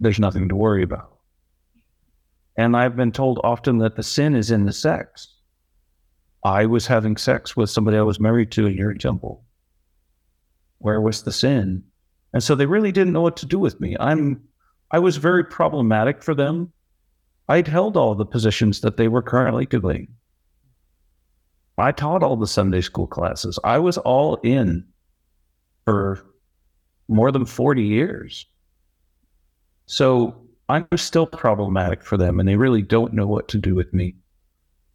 there's 0.00 0.18
nothing 0.18 0.48
to 0.48 0.56
worry 0.56 0.82
about. 0.82 1.18
And 2.56 2.76
I've 2.76 2.96
been 2.96 3.12
told 3.12 3.40
often 3.42 3.78
that 3.78 3.96
the 3.96 4.02
sin 4.02 4.36
is 4.36 4.50
in 4.50 4.64
the 4.64 4.72
sex. 4.72 5.34
I 6.44 6.66
was 6.66 6.86
having 6.86 7.16
sex 7.16 7.56
with 7.56 7.70
somebody 7.70 7.96
I 7.96 8.02
was 8.02 8.20
married 8.20 8.52
to 8.52 8.66
in 8.66 8.74
your 8.74 8.94
Temple. 8.94 9.44
Where 10.78 11.00
was 11.00 11.22
the 11.22 11.32
sin? 11.32 11.82
And 12.32 12.42
so 12.42 12.54
they 12.54 12.66
really 12.66 12.92
didn't 12.92 13.12
know 13.12 13.22
what 13.22 13.38
to 13.38 13.46
do 13.46 13.58
with 13.58 13.80
me. 13.80 13.96
I'm 13.98 14.42
I 14.90 14.98
was 14.98 15.16
very 15.16 15.42
problematic 15.44 16.22
for 16.22 16.34
them. 16.34 16.72
I'd 17.48 17.68
held 17.68 17.96
all 17.96 18.14
the 18.14 18.24
positions 18.24 18.80
that 18.80 18.96
they 18.96 19.08
were 19.08 19.22
currently 19.22 19.66
doing. 19.66 20.08
I 21.76 21.92
taught 21.92 22.22
all 22.22 22.36
the 22.36 22.46
Sunday 22.46 22.80
school 22.80 23.06
classes. 23.06 23.58
I 23.64 23.78
was 23.78 23.98
all 23.98 24.36
in 24.36 24.86
for 25.84 26.24
more 27.08 27.32
than 27.32 27.44
40 27.44 27.82
years. 27.82 28.46
So 29.86 30.34
I'm 30.68 30.86
still 30.96 31.26
problematic 31.26 32.02
for 32.02 32.16
them 32.16 32.40
and 32.40 32.48
they 32.48 32.56
really 32.56 32.82
don't 32.82 33.12
know 33.12 33.26
what 33.26 33.48
to 33.48 33.58
do 33.58 33.74
with 33.74 33.92
me. 33.92 34.14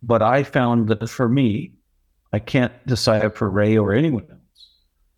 But 0.02 0.22
I 0.22 0.43
found 0.43 0.88
that 0.88 1.10
for 1.10 1.30
me, 1.30 1.74
I 2.32 2.39
can't 2.39 2.74
decide 2.88 3.36
for 3.36 3.50
Ray 3.50 3.78
or 3.78 3.93
anyone 3.93 4.26
else. 4.30 4.39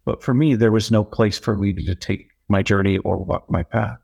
But 0.03 0.23
for 0.23 0.34
me, 0.34 0.55
there 0.55 0.71
was 0.71 0.91
no 0.91 1.03
place 1.03 1.38
for 1.38 1.55
me 1.55 1.73
to 1.73 1.95
take 1.95 2.29
my 2.49 2.63
journey 2.63 2.97
or 2.99 3.17
walk 3.17 3.49
my 3.49 3.63
path. 3.63 4.00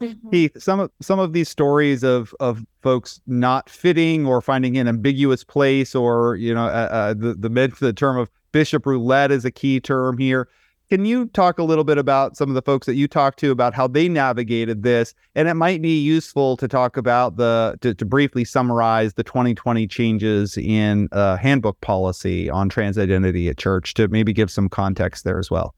Mm-hmm. 0.00 0.30
Keith, 0.30 0.62
some 0.62 0.80
of 0.80 0.90
some 1.00 1.18
of 1.18 1.34
these 1.34 1.48
stories 1.48 2.02
of 2.02 2.34
of 2.40 2.64
folks 2.80 3.20
not 3.26 3.68
fitting 3.68 4.26
or 4.26 4.40
finding 4.40 4.78
an 4.78 4.88
ambiguous 4.88 5.44
place, 5.44 5.94
or 5.94 6.36
you 6.36 6.54
know, 6.54 6.64
uh, 6.64 6.88
uh, 6.90 7.14
the 7.14 7.34
the 7.34 7.72
the 7.80 7.92
term 7.92 8.16
of 8.16 8.30
bishop 8.52 8.86
roulette 8.86 9.30
is 9.30 9.44
a 9.44 9.50
key 9.50 9.78
term 9.78 10.16
here. 10.16 10.48
Can 10.88 11.04
you 11.04 11.26
talk 11.26 11.60
a 11.60 11.62
little 11.62 11.84
bit 11.84 11.98
about 11.98 12.36
some 12.36 12.48
of 12.48 12.56
the 12.56 12.62
folks 12.62 12.86
that 12.86 12.96
you 12.96 13.06
talked 13.06 13.38
to 13.40 13.52
about 13.52 13.74
how 13.74 13.86
they 13.86 14.08
navigated 14.08 14.82
this? 14.82 15.14
And 15.36 15.46
it 15.46 15.54
might 15.54 15.80
be 15.80 16.00
useful 16.00 16.56
to 16.56 16.66
talk 16.66 16.96
about 16.96 17.36
the 17.36 17.78
to, 17.82 17.94
to 17.94 18.04
briefly 18.04 18.44
summarize 18.44 19.14
the 19.14 19.22
2020 19.22 19.86
changes 19.86 20.56
in 20.56 21.08
uh, 21.12 21.36
handbook 21.36 21.80
policy 21.80 22.50
on 22.50 22.68
trans 22.68 22.98
identity 22.98 23.48
at 23.48 23.58
church 23.58 23.94
to 23.94 24.08
maybe 24.08 24.32
give 24.32 24.50
some 24.50 24.68
context 24.68 25.24
there 25.24 25.38
as 25.38 25.50
well. 25.50 25.74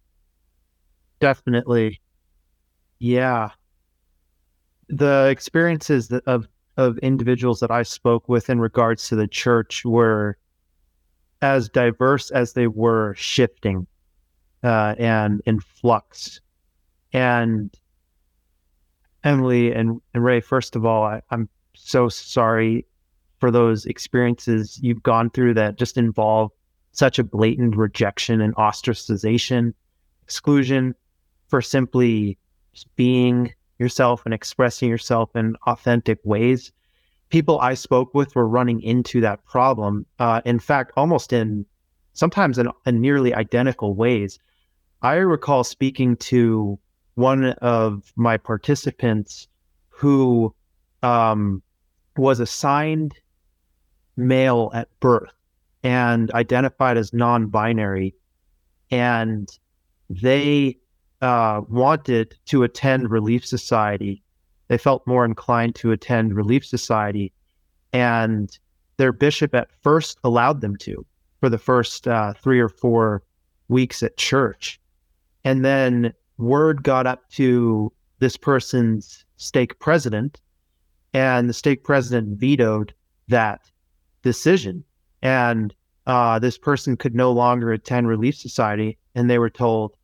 Definitely, 1.20 2.00
yeah. 3.00 3.50
The 4.92 5.28
experiences 5.30 6.08
that, 6.08 6.22
of 6.26 6.46
of 6.76 6.98
individuals 6.98 7.60
that 7.60 7.70
I 7.70 7.82
spoke 7.82 8.28
with 8.28 8.48
in 8.48 8.60
regards 8.60 9.08
to 9.08 9.16
the 9.16 9.26
church 9.26 9.84
were 9.84 10.38
as 11.42 11.68
diverse 11.68 12.30
as 12.30 12.52
they 12.52 12.66
were 12.66 13.14
shifting 13.14 13.86
uh, 14.62 14.94
and 14.98 15.42
in 15.44 15.60
flux. 15.60 16.40
And 17.12 17.74
Emily 19.24 19.72
and, 19.72 20.00
and 20.14 20.24
Ray, 20.24 20.40
first 20.40 20.76
of 20.76 20.86
all, 20.86 21.04
I, 21.04 21.20
I'm 21.30 21.48
so 21.74 22.08
sorry 22.08 22.86
for 23.38 23.50
those 23.50 23.86
experiences 23.86 24.78
you've 24.82 25.02
gone 25.02 25.30
through 25.30 25.54
that 25.54 25.76
just 25.76 25.98
involve 25.98 26.52
such 26.92 27.18
a 27.18 27.24
blatant 27.24 27.76
rejection 27.76 28.40
and 28.40 28.54
ostracization, 28.56 29.74
exclusion 30.22 30.94
for 31.48 31.60
simply 31.60 32.38
being 32.96 33.52
yourself 33.82 34.22
and 34.24 34.32
expressing 34.32 34.88
yourself 34.88 35.34
in 35.36 35.56
authentic 35.66 36.18
ways. 36.24 36.72
People 37.28 37.58
I 37.60 37.74
spoke 37.74 38.14
with 38.14 38.34
were 38.34 38.48
running 38.48 38.80
into 38.82 39.20
that 39.22 39.44
problem. 39.44 40.06
Uh, 40.18 40.40
in 40.44 40.58
fact, 40.58 40.92
almost 40.96 41.32
in 41.32 41.66
sometimes 42.12 42.58
in, 42.58 42.68
in 42.86 43.00
nearly 43.00 43.34
identical 43.34 43.94
ways. 43.94 44.38
I 45.02 45.14
recall 45.16 45.64
speaking 45.64 46.16
to 46.16 46.78
one 47.14 47.44
of 47.44 48.12
my 48.16 48.36
participants 48.36 49.48
who 49.88 50.54
um, 51.02 51.62
was 52.16 52.40
assigned 52.40 53.14
male 54.16 54.70
at 54.74 54.88
birth 55.00 55.32
and 55.82 56.30
identified 56.32 56.96
as 56.96 57.12
non 57.12 57.46
binary. 57.46 58.14
And 58.90 59.48
they 60.08 60.78
uh, 61.22 61.62
wanted 61.68 62.36
to 62.46 62.64
attend 62.64 63.10
Relief 63.10 63.46
Society. 63.46 64.22
They 64.68 64.78
felt 64.78 65.06
more 65.06 65.24
inclined 65.24 65.74
to 65.76 65.92
attend 65.92 66.34
Relief 66.34 66.66
Society. 66.66 67.32
And 67.92 68.58
their 68.96 69.12
bishop 69.12 69.54
at 69.54 69.70
first 69.82 70.18
allowed 70.24 70.60
them 70.60 70.76
to 70.78 71.06
for 71.40 71.48
the 71.48 71.58
first 71.58 72.06
uh, 72.06 72.34
three 72.34 72.60
or 72.60 72.68
four 72.68 73.22
weeks 73.68 74.02
at 74.02 74.16
church. 74.16 74.80
And 75.44 75.64
then 75.64 76.12
word 76.38 76.82
got 76.82 77.06
up 77.06 77.28
to 77.30 77.92
this 78.18 78.36
person's 78.36 79.24
stake 79.36 79.78
president, 79.80 80.40
and 81.12 81.48
the 81.48 81.54
stake 81.54 81.82
president 81.82 82.38
vetoed 82.38 82.94
that 83.28 83.60
decision. 84.22 84.84
And 85.22 85.74
uh, 86.06 86.38
this 86.38 86.58
person 86.58 86.96
could 86.96 87.14
no 87.14 87.32
longer 87.32 87.72
attend 87.72 88.08
Relief 88.08 88.36
Society. 88.36 88.98
And 89.14 89.28
they 89.28 89.38
were 89.38 89.50
told, 89.50 89.96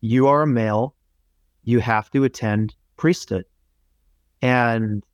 You 0.00 0.26
are 0.28 0.42
a 0.42 0.46
male, 0.46 0.94
you 1.64 1.80
have 1.80 2.10
to 2.10 2.24
attend 2.24 2.74
priesthood. 2.96 3.44
And 4.42 5.04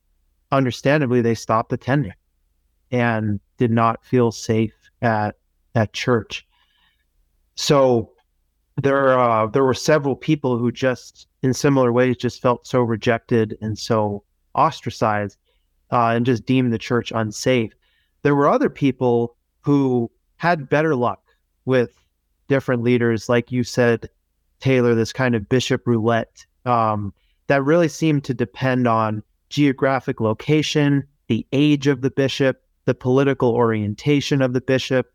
understandably, 0.52 1.20
they 1.20 1.34
stopped 1.34 1.72
attending 1.72 2.12
and 2.90 3.40
did 3.56 3.70
not 3.70 4.04
feel 4.04 4.30
safe 4.30 4.74
at, 5.02 5.36
at 5.74 5.92
church. 5.92 6.46
So 7.54 8.10
there 8.82 9.18
uh, 9.18 9.46
there 9.46 9.64
were 9.64 9.74
several 9.74 10.16
people 10.16 10.58
who 10.58 10.72
just 10.72 11.28
in 11.42 11.54
similar 11.54 11.92
ways 11.92 12.16
just 12.16 12.42
felt 12.42 12.66
so 12.66 12.80
rejected 12.80 13.56
and 13.60 13.78
so 13.78 14.24
ostracized 14.54 15.38
uh, 15.92 16.08
and 16.08 16.26
just 16.26 16.46
deemed 16.46 16.72
the 16.72 16.78
church 16.78 17.12
unsafe. 17.14 17.72
There 18.22 18.34
were 18.34 18.48
other 18.48 18.70
people 18.70 19.36
who 19.60 20.10
had 20.36 20.68
better 20.68 20.96
luck 20.96 21.22
with 21.64 21.96
different 22.48 22.82
leaders, 22.82 23.28
like 23.28 23.52
you 23.52 23.62
said, 23.64 24.08
Taylor, 24.64 24.94
this 24.94 25.12
kind 25.12 25.34
of 25.34 25.46
bishop 25.46 25.86
roulette 25.86 26.46
um, 26.64 27.12
that 27.48 27.62
really 27.62 27.86
seemed 27.86 28.24
to 28.24 28.32
depend 28.32 28.88
on 28.88 29.22
geographic 29.50 30.22
location, 30.22 31.06
the 31.28 31.46
age 31.52 31.86
of 31.86 32.00
the 32.00 32.08
bishop, 32.08 32.62
the 32.86 32.94
political 32.94 33.50
orientation 33.50 34.40
of 34.40 34.54
the 34.54 34.62
bishop, 34.62 35.12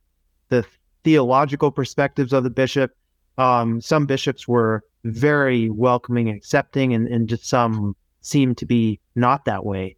the 0.49 0.63
theological 1.03 1.71
perspectives 1.71 2.31
of 2.31 2.43
the 2.43 2.51
bishop, 2.51 2.95
um, 3.39 3.81
some 3.81 4.05
bishops 4.05 4.47
were 4.47 4.83
very 5.03 5.71
welcoming 5.71 6.29
and 6.29 6.37
accepting, 6.37 6.93
and, 6.93 7.07
and 7.07 7.27
just 7.27 7.45
some 7.45 7.95
seemed 8.21 8.55
to 8.57 8.67
be 8.67 8.99
not 9.15 9.45
that 9.45 9.65
way. 9.65 9.95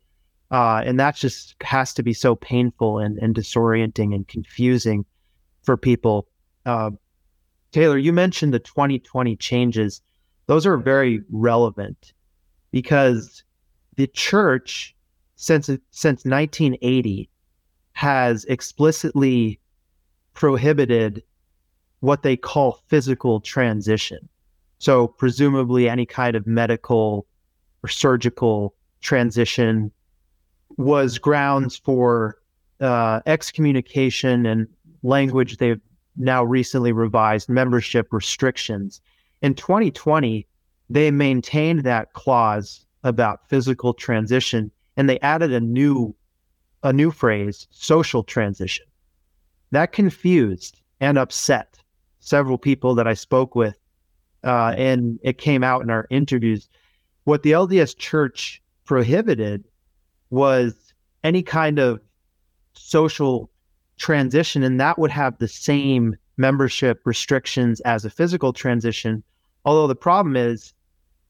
Uh, 0.49 0.81
and 0.85 0.97
that 0.97 1.17
just 1.17 1.55
has 1.61 1.93
to 1.93 2.03
be 2.03 2.13
so 2.13 2.35
painful 2.35 2.99
and, 2.99 3.17
and 3.17 3.35
disorienting 3.35 4.15
and 4.15 4.29
confusing 4.29 5.03
for 5.63 5.75
people. 5.75 6.25
Uh, 6.65 6.91
Taylor, 7.71 7.97
you 7.97 8.11
mentioned 8.13 8.53
the 8.53 8.59
2020 8.59 9.35
changes. 9.37 10.01
Those 10.47 10.65
are 10.65 10.77
very 10.77 11.21
relevant 11.31 12.13
because 12.71 13.43
the 13.95 14.07
church, 14.07 14.95
since 15.35 15.67
since 15.91 16.25
1980, 16.25 17.29
has 17.93 18.45
explicitly 18.45 19.59
prohibited 20.33 21.23
what 21.99 22.23
they 22.23 22.35
call 22.35 22.79
physical 22.87 23.39
transition. 23.39 24.27
So, 24.79 25.07
presumably, 25.07 25.87
any 25.87 26.05
kind 26.05 26.35
of 26.35 26.47
medical 26.47 27.27
or 27.83 27.89
surgical 27.89 28.73
transition 29.01 29.91
was 30.77 31.17
grounds 31.17 31.77
for 31.77 32.37
uh, 32.79 33.21
excommunication 33.25 34.45
and 34.45 34.67
language 35.03 35.57
they've 35.57 35.81
now 36.17 36.43
recently 36.43 36.91
revised 36.91 37.49
membership 37.49 38.11
restrictions. 38.11 39.01
In 39.41 39.55
2020, 39.55 40.47
they 40.89 41.11
maintained 41.11 41.83
that 41.83 42.13
clause 42.13 42.85
about 43.03 43.47
physical 43.49 43.93
transition 43.93 44.71
and 44.97 45.09
they 45.09 45.19
added 45.19 45.51
a 45.51 45.59
new 45.59 46.15
a 46.83 46.91
new 46.91 47.11
phrase, 47.11 47.67
social 47.69 48.23
transition. 48.23 48.85
That 49.69 49.91
confused 49.91 50.81
and 50.99 51.17
upset 51.17 51.77
several 52.19 52.57
people 52.57 52.95
that 52.95 53.07
I 53.07 53.13
spoke 53.13 53.55
with, 53.55 53.77
uh, 54.43 54.73
and 54.75 55.19
it 55.21 55.37
came 55.37 55.63
out 55.63 55.83
in 55.83 55.91
our 55.91 56.07
interviews. 56.09 56.67
What 57.25 57.43
the 57.43 57.51
LDS 57.51 57.95
Church 57.97 58.63
prohibited 58.83 59.63
was 60.31 60.93
any 61.23 61.43
kind 61.43 61.77
of 61.77 62.01
social 62.73 63.50
transition, 64.01 64.63
and 64.63 64.79
that 64.79 64.97
would 64.97 65.11
have 65.11 65.37
the 65.37 65.47
same 65.47 66.15
membership 66.35 66.99
restrictions 67.05 67.79
as 67.81 68.03
a 68.03 68.09
physical 68.09 68.51
transition. 68.51 69.23
Although 69.63 69.87
the 69.87 69.95
problem 69.95 70.35
is, 70.35 70.73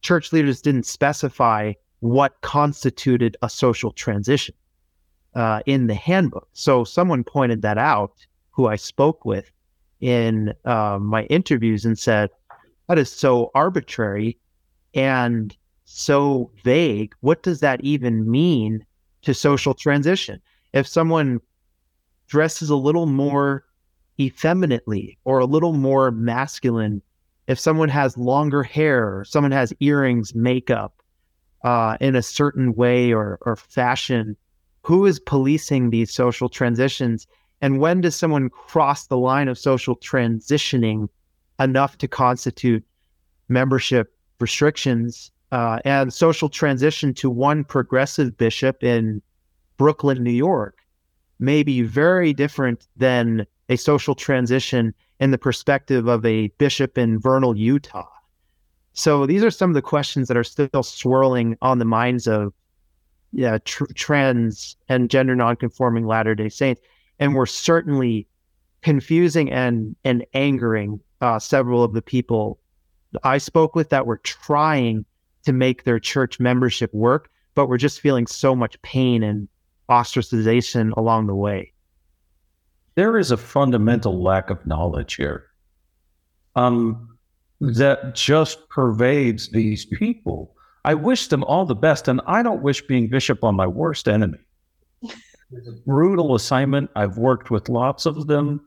church 0.01 0.32
leaders 0.32 0.61
didn't 0.61 0.86
specify 0.86 1.74
what 1.99 2.39
constituted 2.41 3.36
a 3.41 3.49
social 3.49 3.91
transition 3.91 4.55
uh, 5.36 5.61
in 5.65 5.88
the 5.88 5.93
handbook. 5.93 6.47
So 6.53 6.84
someone 6.86 7.24
pointed 7.26 7.61
that 7.61 7.78
out, 7.78 8.13
who 8.51 8.67
I 8.67 8.78
spoke 8.78 9.26
with 9.26 9.51
in 9.99 10.53
uh, 10.65 10.97
my 10.99 11.24
interviews, 11.26 11.86
and 11.86 11.99
said, 11.99 12.30
"That 12.88 12.97
is 12.97 13.11
so 13.11 13.51
arbitrary 13.53 14.38
and 14.93 15.55
so 15.84 16.49
vague. 16.63 17.13
What 17.19 17.43
does 17.43 17.59
that 17.59 17.82
even 17.84 18.32
mean 18.32 18.86
to 19.24 19.34
social 19.34 19.74
transition? 19.74 20.41
If 20.74 20.88
someone 20.88 21.41
dresses 22.32 22.70
a 22.70 22.76
little 22.78 23.08
more 23.08 23.66
effeminately 24.18 25.18
or 25.26 25.40
a 25.40 25.46
little 25.46 25.74
more 25.74 26.12
masculine, 26.12 27.02
if 27.48 27.60
someone 27.60 27.90
has 27.90 28.18
longer 28.18 28.64
hair, 28.64 29.26
someone 29.28 29.52
has 29.52 29.74
earrings, 29.82 30.34
makeup 30.34 30.94
uh, 31.66 31.98
in 32.00 32.16
a 32.16 32.22
certain 32.22 32.74
way 32.74 33.12
or, 33.12 33.38
or 33.42 33.58
fashion, 33.58 34.38
who 34.84 35.06
is 35.06 35.20
policing 35.20 35.90
these 35.90 36.10
social 36.10 36.48
transitions? 36.48 37.28
And 37.60 37.82
when 37.82 38.00
does 38.00 38.16
someone 38.16 38.50
cross 38.50 39.08
the 39.08 39.18
line 39.18 39.50
of 39.50 39.58
social 39.58 39.98
transitioning 39.98 41.10
enough 41.60 41.98
to 41.98 42.08
constitute 42.08 42.84
membership 43.50 44.16
restrictions 44.40 45.32
uh, 45.52 45.80
and 45.84 46.14
social 46.14 46.48
transition 46.48 47.14
to 47.16 47.30
one 47.30 47.66
progressive 47.66 48.38
bishop 48.38 48.82
in 48.86 49.22
Brooklyn, 49.76 50.24
New 50.24 50.32
York? 50.32 50.81
May 51.42 51.64
be 51.64 51.82
very 51.82 52.34
different 52.34 52.88
than 52.96 53.46
a 53.70 53.76
social 53.76 54.16
transition 54.16 54.94
in 55.20 55.32
the 55.32 55.38
perspective 55.38 56.08
of 56.08 56.26
a 56.26 56.48
bishop 56.58 56.98
in 56.98 57.20
Vernal, 57.20 57.58
Utah. 57.58 58.08
So 58.94 59.26
these 59.26 59.44
are 59.44 59.52
some 59.52 59.70
of 59.70 59.74
the 59.74 59.82
questions 59.82 60.28
that 60.28 60.38
are 60.38 60.44
still 60.44 60.84
swirling 60.84 61.58
on 61.62 61.80
the 61.80 61.86
minds 61.86 62.28
of 62.28 62.54
yeah, 63.34 63.60
tr- 63.64 63.86
trans 63.96 64.76
and 64.89 65.10
gender 65.10 65.36
nonconforming 65.36 66.06
Latter 66.06 66.36
Day 66.36 66.50
Saints, 66.50 66.82
and 67.20 67.34
we're 67.34 67.46
certainly 67.46 68.28
confusing 68.82 69.52
and 69.52 69.96
and 70.04 70.26
angering 70.34 71.00
uh, 71.22 71.39
several 71.39 71.84
of 71.84 71.94
the 71.94 72.02
people 72.02 72.60
I 73.24 73.38
spoke 73.38 73.76
with 73.76 73.89
that 73.89 74.06
were 74.06 74.18
trying 74.18 75.06
to 75.44 75.54
make 75.54 75.84
their 75.84 76.00
church 76.00 76.39
membership 76.39 76.94
work, 76.94 77.30
but 77.56 77.68
we're 77.68 77.78
just 77.78 78.00
feeling 78.00 78.28
so 78.28 78.56
much 78.56 78.82
pain 78.82 79.24
and 79.24 79.48
ostracization 79.92 80.96
along 80.96 81.28
the 81.28 81.36
way? 81.36 81.74
There 82.96 83.18
is 83.18 83.32
a 83.32 83.38
fundamental 83.38 84.24
lack 84.24 84.50
of 84.50 84.66
knowledge 84.66 85.16
here 85.16 85.46
um, 86.56 87.18
that 87.60 88.16
just 88.16 88.68
pervades 88.70 89.50
these 89.50 89.86
people. 89.86 90.56
I 90.84 90.94
wish 90.96 91.28
them 91.28 91.44
all 91.44 91.66
the 91.66 91.76
best, 91.76 92.08
and 92.08 92.22
I 92.26 92.42
don't 92.42 92.64
wish 92.64 92.82
being 92.82 93.08
bishop 93.08 93.44
on 93.44 93.56
my 93.56 93.68
worst 93.68 94.08
enemy. 94.08 94.39
It's 95.04 95.68
a 95.68 95.74
brutal 95.86 96.36
assignment. 96.36 96.89
I've 96.96 97.18
worked 97.18 97.52
with 97.52 97.70
lots 97.70 98.06
of 98.06 98.28
them. 98.28 98.62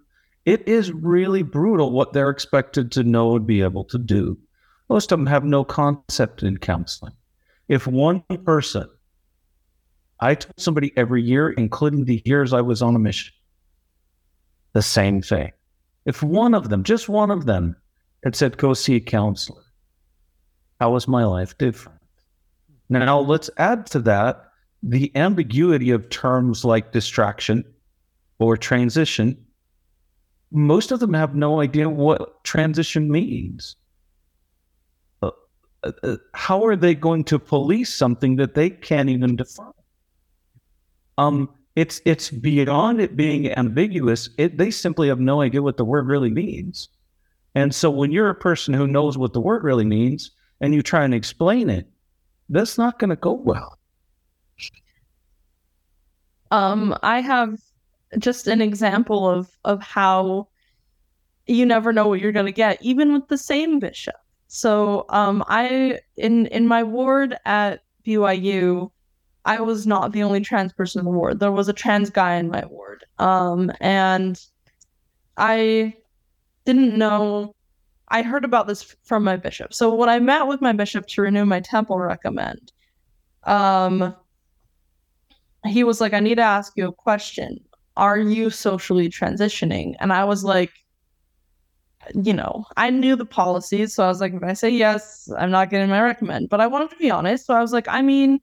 It 0.45 0.68
is 0.68 0.93
really 0.93 1.43
brutal 1.43 1.91
what 1.91 2.12
they're 2.12 2.29
expected 2.29 2.93
to 2.93 3.03
know 3.03 3.37
and 3.37 3.47
be 3.47 3.62
able 3.62 3.85
to 3.85 3.99
do. 3.99 4.39
Most 4.91 5.11
of 5.11 5.18
them 5.18 5.27
have 5.27 5.45
no 5.45 5.64
concept 5.64 6.43
in 6.43 6.59
counseling. 6.59 7.14
If 7.68 7.87
one 7.87 8.20
person 8.45 8.89
I 10.25 10.35
told 10.35 10.59
somebody 10.59 10.91
every 10.97 11.22
year, 11.22 11.51
including 11.51 12.07
the 12.07 12.22
years 12.25 12.55
I 12.55 12.62
was 12.62 12.81
on 12.81 12.97
a 12.97 12.99
mission, 12.99 13.35
the 14.72 14.81
same 14.81 15.20
thing. 15.20 15.53
If 16.07 16.22
one 16.22 16.55
of 16.55 16.70
them, 16.70 16.83
just 16.83 17.11
one 17.11 17.31
of 17.31 17.45
them, 17.45 17.77
had 18.25 18.35
said, 18.35 18.57
go 18.57 18.72
see 18.72 18.97
a 18.97 19.01
counselor, 19.01 19.61
how 20.81 20.93
was 20.93 21.07
my 21.07 21.25
life 21.25 21.59
different? 21.59 22.01
Now, 22.89 23.20
let's 23.20 23.51
add 23.59 23.85
to 23.89 23.99
that 24.01 24.49
the 24.83 25.14
ambiguity 25.14 25.91
of 25.91 26.09
terms 26.09 26.64
like 26.64 26.91
distraction 26.91 27.62
or 28.39 28.57
transition. 28.57 29.37
Most 30.51 30.91
of 30.91 31.01
them 31.01 31.12
have 31.12 31.35
no 31.35 31.61
idea 31.61 31.87
what 31.87 32.43
transition 32.45 33.11
means. 33.11 33.77
Uh, 35.20 35.33
uh, 35.83 35.93
uh 36.03 36.16
how 36.33 36.64
are 36.64 36.77
they 36.77 36.95
going 36.95 37.25
to 37.25 37.39
police 37.39 37.93
something 37.93 38.37
that 38.37 38.55
they 38.55 38.70
can't 38.70 39.11
even 39.11 39.37
define? 39.37 39.84
Um, 41.19 41.49
it's 41.77 42.01
it's 42.05 42.31
beyond 42.31 43.01
it 43.01 43.17
being 43.17 43.51
ambiguous. 43.53 44.29
It, 44.39 44.59
they 44.59 44.71
simply 44.71 45.09
have 45.09 45.21
no 45.21 45.41
idea 45.41 45.62
what 45.62 45.77
the 45.77 45.85
word 45.85 46.07
really 46.07 46.31
means. 46.31 46.89
And 47.55 47.75
so 47.75 47.91
when 47.91 48.12
you're 48.12 48.31
a 48.31 48.35
person 48.35 48.75
who 48.75 48.87
knows 48.87 49.17
what 49.17 49.33
the 49.33 49.41
word 49.41 49.65
really 49.65 49.85
means 49.85 50.31
and 50.61 50.75
you 50.75 50.83
try 50.83 51.05
and 51.05 51.15
explain 51.15 51.71
it, 51.71 51.89
that's 52.49 52.79
not 52.79 52.99
going 52.99 53.11
to 53.11 53.17
go 53.17 53.33
well. 53.33 53.79
Um, 56.51 56.97
I 57.03 57.21
have 57.21 57.59
just 58.19 58.47
an 58.47 58.61
example 58.61 59.29
of 59.29 59.57
of 59.65 59.83
how 59.83 60.49
you 61.47 61.67
never 61.67 61.93
know 61.93 62.09
what 62.09 62.21
you're 62.21 62.33
going 62.33 62.47
to 62.47 62.53
get, 62.53 62.81
even 62.83 63.12
with 63.12 63.29
the 63.29 63.39
same 63.39 63.79
bishop. 63.79 64.15
So, 64.49 65.05
um, 65.09 65.43
I 65.49 66.01
in 66.17 66.47
in 66.47 66.69
my 66.69 66.83
ward 66.85 67.37
at 67.45 67.83
BYU, 68.07 68.91
I 69.45 69.61
was 69.61 69.86
not 69.86 70.12
the 70.12 70.22
only 70.22 70.40
trans 70.40 70.72
person 70.72 71.01
in 71.01 71.05
the 71.05 71.11
ward. 71.11 71.40
There 71.40 71.53
was 71.53 71.68
a 71.68 71.72
trans 71.72 72.11
guy 72.11 72.36
in 72.36 72.49
my 72.49 72.64
ward. 72.66 73.05
Um, 73.18 73.70
and 73.80 74.40
I 75.36 75.95
didn't 76.64 76.97
know. 76.97 77.55
I 78.09 78.22
heard 78.22 78.45
about 78.45 78.66
this 78.66 78.97
from 79.03 79.24
my 79.24 79.36
bishop. 79.36 79.74
So 79.74 79.95
when 79.95 80.09
I 80.09 80.18
met 80.18 80.47
with 80.47 80.61
my 80.61 80.72
bishop 80.72 81.07
to 81.09 81.22
renew 81.22 81.45
my 81.45 81.61
temple 81.61 81.99
recommend, 81.99 82.72
um, 83.45 84.14
he 85.66 85.84
was 85.84 86.01
like, 86.01 86.14
"I 86.14 86.20
need 86.20 86.36
to 86.36 86.42
ask 86.42 86.72
you 86.76 86.88
a 86.88 86.92
question. 86.92 87.59
Are 87.97 88.18
you 88.18 88.51
socially 88.51 89.09
transitioning?" 89.09 89.95
And 90.01 90.12
I 90.12 90.24
was 90.24 90.45
like, 90.45 90.72
you 92.14 92.32
know, 92.34 92.64
I 92.76 92.90
knew 92.90 93.16
the 93.16 93.26
policies, 93.26 93.95
so 93.95 94.05
I 94.05 94.09
was 94.09 94.20
like, 94.20 94.34
if 94.34 94.42
I 94.42 94.53
say 94.53 94.70
yes, 94.70 95.30
I'm 95.38 95.51
not 95.51 95.70
getting 95.70 95.88
my 95.88 96.03
recommend. 96.03 96.49
But 96.51 96.61
I 96.61 96.66
wanted 96.66 96.90
to 96.90 96.97
be 96.97 97.11
honest, 97.11 97.47
so 97.47 97.55
I 97.55 97.61
was 97.61 97.72
like, 97.72 97.88
I 97.88 98.03
mean 98.03 98.40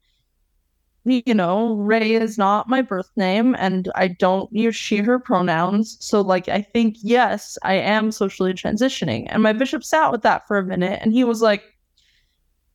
you 1.04 1.34
know, 1.34 1.74
Ray 1.76 2.14
is 2.14 2.38
not 2.38 2.70
my 2.70 2.82
birth 2.82 3.10
name 3.16 3.56
and 3.58 3.92
I 3.96 4.08
don't 4.08 4.52
use 4.54 4.76
she, 4.76 4.98
her 4.98 5.20
pronouns. 5.20 5.98
So, 6.00 6.22
like, 6.22 6.48
I 6.48 6.62
think, 6.62 6.98
yes, 7.02 7.58
I 7.64 7.74
am 7.74 8.12
socially 8.12 8.54
transitioning. 8.54 9.26
And 9.30 9.42
my 9.42 9.54
bishop 9.54 9.84
sat 9.84 10.12
with 10.12 10.22
that 10.22 10.48
for 10.48 10.58
a 10.58 10.66
minute 10.66 11.00
and 11.02 11.12
he 11.12 11.24
was 11.24 11.42
like, 11.42 11.64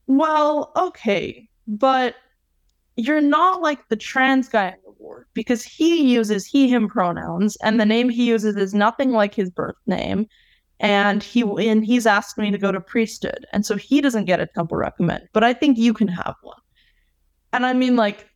well, 0.08 0.72
okay, 0.76 1.48
but 1.68 2.16
you're 2.96 3.20
not 3.20 3.62
like 3.62 3.88
the 3.88 3.96
trans 3.96 4.48
guy 4.48 4.68
in 4.68 4.76
the 4.84 4.92
ward 4.98 5.26
because 5.34 5.62
he 5.62 6.12
uses 6.12 6.46
he, 6.46 6.68
him 6.68 6.88
pronouns 6.88 7.56
and 7.62 7.78
the 7.78 7.86
name 7.86 8.08
he 8.08 8.26
uses 8.26 8.56
is 8.56 8.74
nothing 8.74 9.12
like 9.12 9.34
his 9.34 9.50
birth 9.50 9.76
name. 9.86 10.26
And 10.78 11.22
he 11.22 11.40
and 11.40 11.86
he's 11.86 12.06
asked 12.06 12.36
me 12.36 12.50
to 12.50 12.58
go 12.58 12.70
to 12.70 12.80
priesthood. 12.82 13.46
And 13.52 13.64
so 13.64 13.76
he 13.76 14.02
doesn't 14.02 14.26
get 14.26 14.40
a 14.40 14.46
temple 14.46 14.76
recommend, 14.76 15.26
but 15.32 15.42
I 15.42 15.54
think 15.54 15.78
you 15.78 15.94
can 15.94 16.08
have 16.08 16.34
one. 16.42 16.58
And 17.56 17.64
I 17.64 17.72
mean, 17.72 17.96
like, 17.96 18.28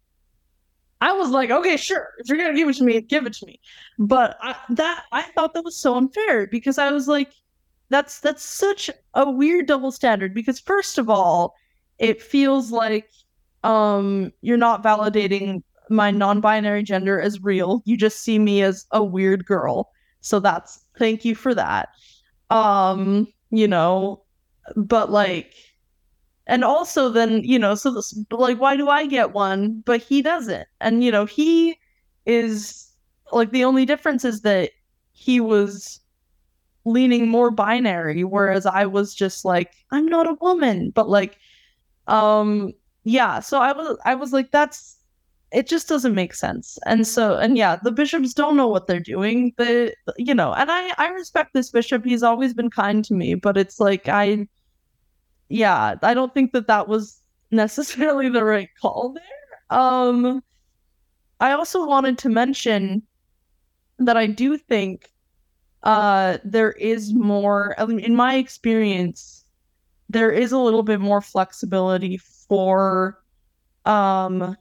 I 1.02 1.12
was 1.12 1.28
like, 1.30 1.50
okay, 1.50 1.76
sure. 1.76 2.08
If 2.18 2.28
you're 2.28 2.38
gonna 2.38 2.54
give 2.54 2.68
it 2.70 2.76
to 2.76 2.84
me, 2.84 3.00
give 3.02 3.26
it 3.26 3.34
to 3.34 3.46
me. 3.46 3.60
But 3.98 4.38
I, 4.40 4.56
that 4.70 5.04
I 5.12 5.22
thought 5.22 5.52
that 5.54 5.62
was 5.64 5.76
so 5.76 5.94
unfair 5.96 6.46
because 6.46 6.78
I 6.78 6.90
was 6.90 7.06
like, 7.06 7.30
that's 7.90 8.20
that's 8.20 8.42
such 8.42 8.90
a 9.14 9.30
weird 9.30 9.66
double 9.66 9.92
standard. 9.92 10.32
Because 10.34 10.58
first 10.58 10.96
of 10.96 11.10
all, 11.10 11.54
it 11.98 12.22
feels 12.22 12.72
like 12.72 13.10
um 13.62 14.32
you're 14.40 14.56
not 14.56 14.82
validating 14.82 15.62
my 15.90 16.10
non-binary 16.10 16.82
gender 16.82 17.20
as 17.20 17.42
real. 17.42 17.82
You 17.84 17.98
just 17.98 18.22
see 18.22 18.38
me 18.38 18.62
as 18.62 18.86
a 18.90 19.04
weird 19.04 19.44
girl. 19.44 19.90
So 20.22 20.40
that's 20.40 20.82
thank 20.98 21.26
you 21.26 21.34
for 21.34 21.54
that. 21.54 21.90
Um, 22.48 23.26
you 23.50 23.68
know, 23.68 24.22
but 24.76 25.10
like 25.10 25.54
and 26.50 26.64
also 26.64 27.08
then 27.08 27.42
you 27.44 27.58
know 27.58 27.74
so 27.74 27.94
this, 27.94 28.12
like 28.32 28.58
why 28.58 28.76
do 28.76 28.88
i 28.88 29.06
get 29.06 29.32
one 29.32 29.82
but 29.86 30.02
he 30.02 30.20
doesn't? 30.20 30.66
And 30.80 31.02
you 31.04 31.10
know 31.10 31.24
he 31.24 31.78
is 32.26 32.92
like 33.32 33.52
the 33.52 33.64
only 33.64 33.86
difference 33.86 34.24
is 34.24 34.42
that 34.42 34.72
he 35.12 35.40
was 35.40 36.00
leaning 36.84 37.28
more 37.28 37.50
binary 37.50 38.24
whereas 38.24 38.66
i 38.66 38.84
was 38.84 39.14
just 39.14 39.44
like 39.44 39.72
i'm 39.92 40.06
not 40.06 40.26
a 40.26 40.36
woman 40.40 40.90
but 40.90 41.08
like 41.08 41.38
um 42.08 42.72
yeah 43.04 43.38
so 43.38 43.60
i 43.60 43.72
was 43.72 43.96
i 44.04 44.14
was 44.14 44.32
like 44.32 44.50
that's 44.50 44.96
it 45.52 45.66
just 45.66 45.88
doesn't 45.88 46.14
make 46.14 46.32
sense. 46.32 46.78
And 46.86 47.06
so 47.06 47.36
and 47.36 47.56
yeah 47.56 47.76
the 47.82 47.90
bishops 47.92 48.32
don't 48.34 48.56
know 48.56 48.68
what 48.68 48.86
they're 48.86 49.00
doing 49.00 49.52
the 49.56 49.94
you 50.16 50.34
know 50.34 50.52
and 50.52 50.70
i 50.70 50.92
i 50.98 51.08
respect 51.08 51.54
this 51.54 51.70
bishop. 51.70 52.04
He's 52.04 52.22
always 52.22 52.54
been 52.54 52.70
kind 52.70 53.04
to 53.04 53.14
me 53.14 53.34
but 53.34 53.56
it's 53.56 53.80
like 53.80 54.08
i 54.08 54.46
yeah, 55.50 55.96
I 56.02 56.14
don't 56.14 56.32
think 56.32 56.52
that 56.52 56.68
that 56.68 56.88
was 56.88 57.20
necessarily 57.50 58.28
the 58.28 58.44
right 58.44 58.70
call 58.80 59.14
there. 59.14 59.78
Um, 59.78 60.42
I 61.40 61.52
also 61.52 61.86
wanted 61.86 62.18
to 62.18 62.28
mention 62.28 63.02
that 63.98 64.16
I 64.16 64.26
do 64.26 64.56
think 64.56 65.10
uh, 65.82 66.38
there 66.44 66.72
is 66.72 67.12
more, 67.12 67.74
in 67.78 68.14
my 68.14 68.36
experience, 68.36 69.44
there 70.08 70.30
is 70.30 70.52
a 70.52 70.58
little 70.58 70.82
bit 70.82 71.00
more 71.00 71.20
flexibility 71.20 72.16
for 72.16 73.18
um, 73.86 74.56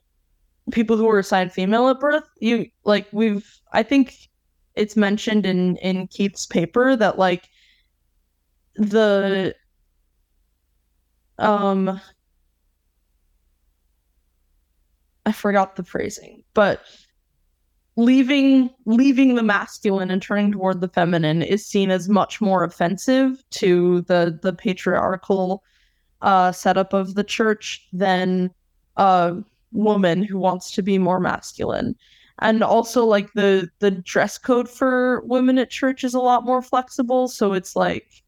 people 0.72 0.98
who 0.98 1.10
are 1.10 1.20
assigned 1.20 1.52
female 1.52 1.88
at 1.90 2.00
birth. 2.00 2.24
You 2.40 2.68
like 2.84 3.08
we've, 3.12 3.48
I 3.74 3.84
think 3.84 4.30
it's 4.76 4.96
mentioned 4.96 5.46
in 5.46 5.76
in 5.78 6.08
Keith's 6.08 6.46
paper 6.46 6.96
that 6.96 7.18
like 7.18 7.50
the 8.76 9.56
um 11.40 12.00
I 15.26 15.32
forgot 15.32 15.76
the 15.76 15.84
phrasing, 15.84 16.44
but 16.54 16.82
leaving 17.96 18.70
leaving 18.86 19.36
the 19.36 19.44
masculine 19.44 20.10
and 20.10 20.22
turning 20.22 20.52
toward 20.52 20.80
the 20.82 20.88
feminine 20.88 21.42
is 21.42 21.66
seen 21.66 21.92
as 21.92 22.08
much 22.08 22.40
more 22.40 22.64
offensive 22.64 23.44
to 23.52 24.02
the 24.02 24.40
the 24.42 24.54
patriarchal 24.54 25.64
uh, 26.22 26.52
setup 26.52 26.94
of 26.94 27.16
the 27.16 27.24
church 27.24 27.88
than 27.94 28.52
a 28.98 29.36
woman 29.72 30.24
who 30.24 30.38
wants 30.38 30.72
to 30.72 30.82
be 30.82 30.98
more 30.98 31.20
masculine. 31.20 31.96
And 32.40 32.64
also 32.64 33.06
like 33.06 33.32
the 33.34 33.70
the 33.80 33.92
dress 33.92 34.38
code 34.38 34.70
for 34.70 35.22
women 35.26 35.58
at 35.58 35.70
church 35.70 36.04
is 36.04 36.14
a 36.14 36.20
lot 36.20 36.46
more 36.46 36.62
flexible, 36.62 37.28
so 37.28 37.54
it's 37.54 37.76
like 37.76 38.24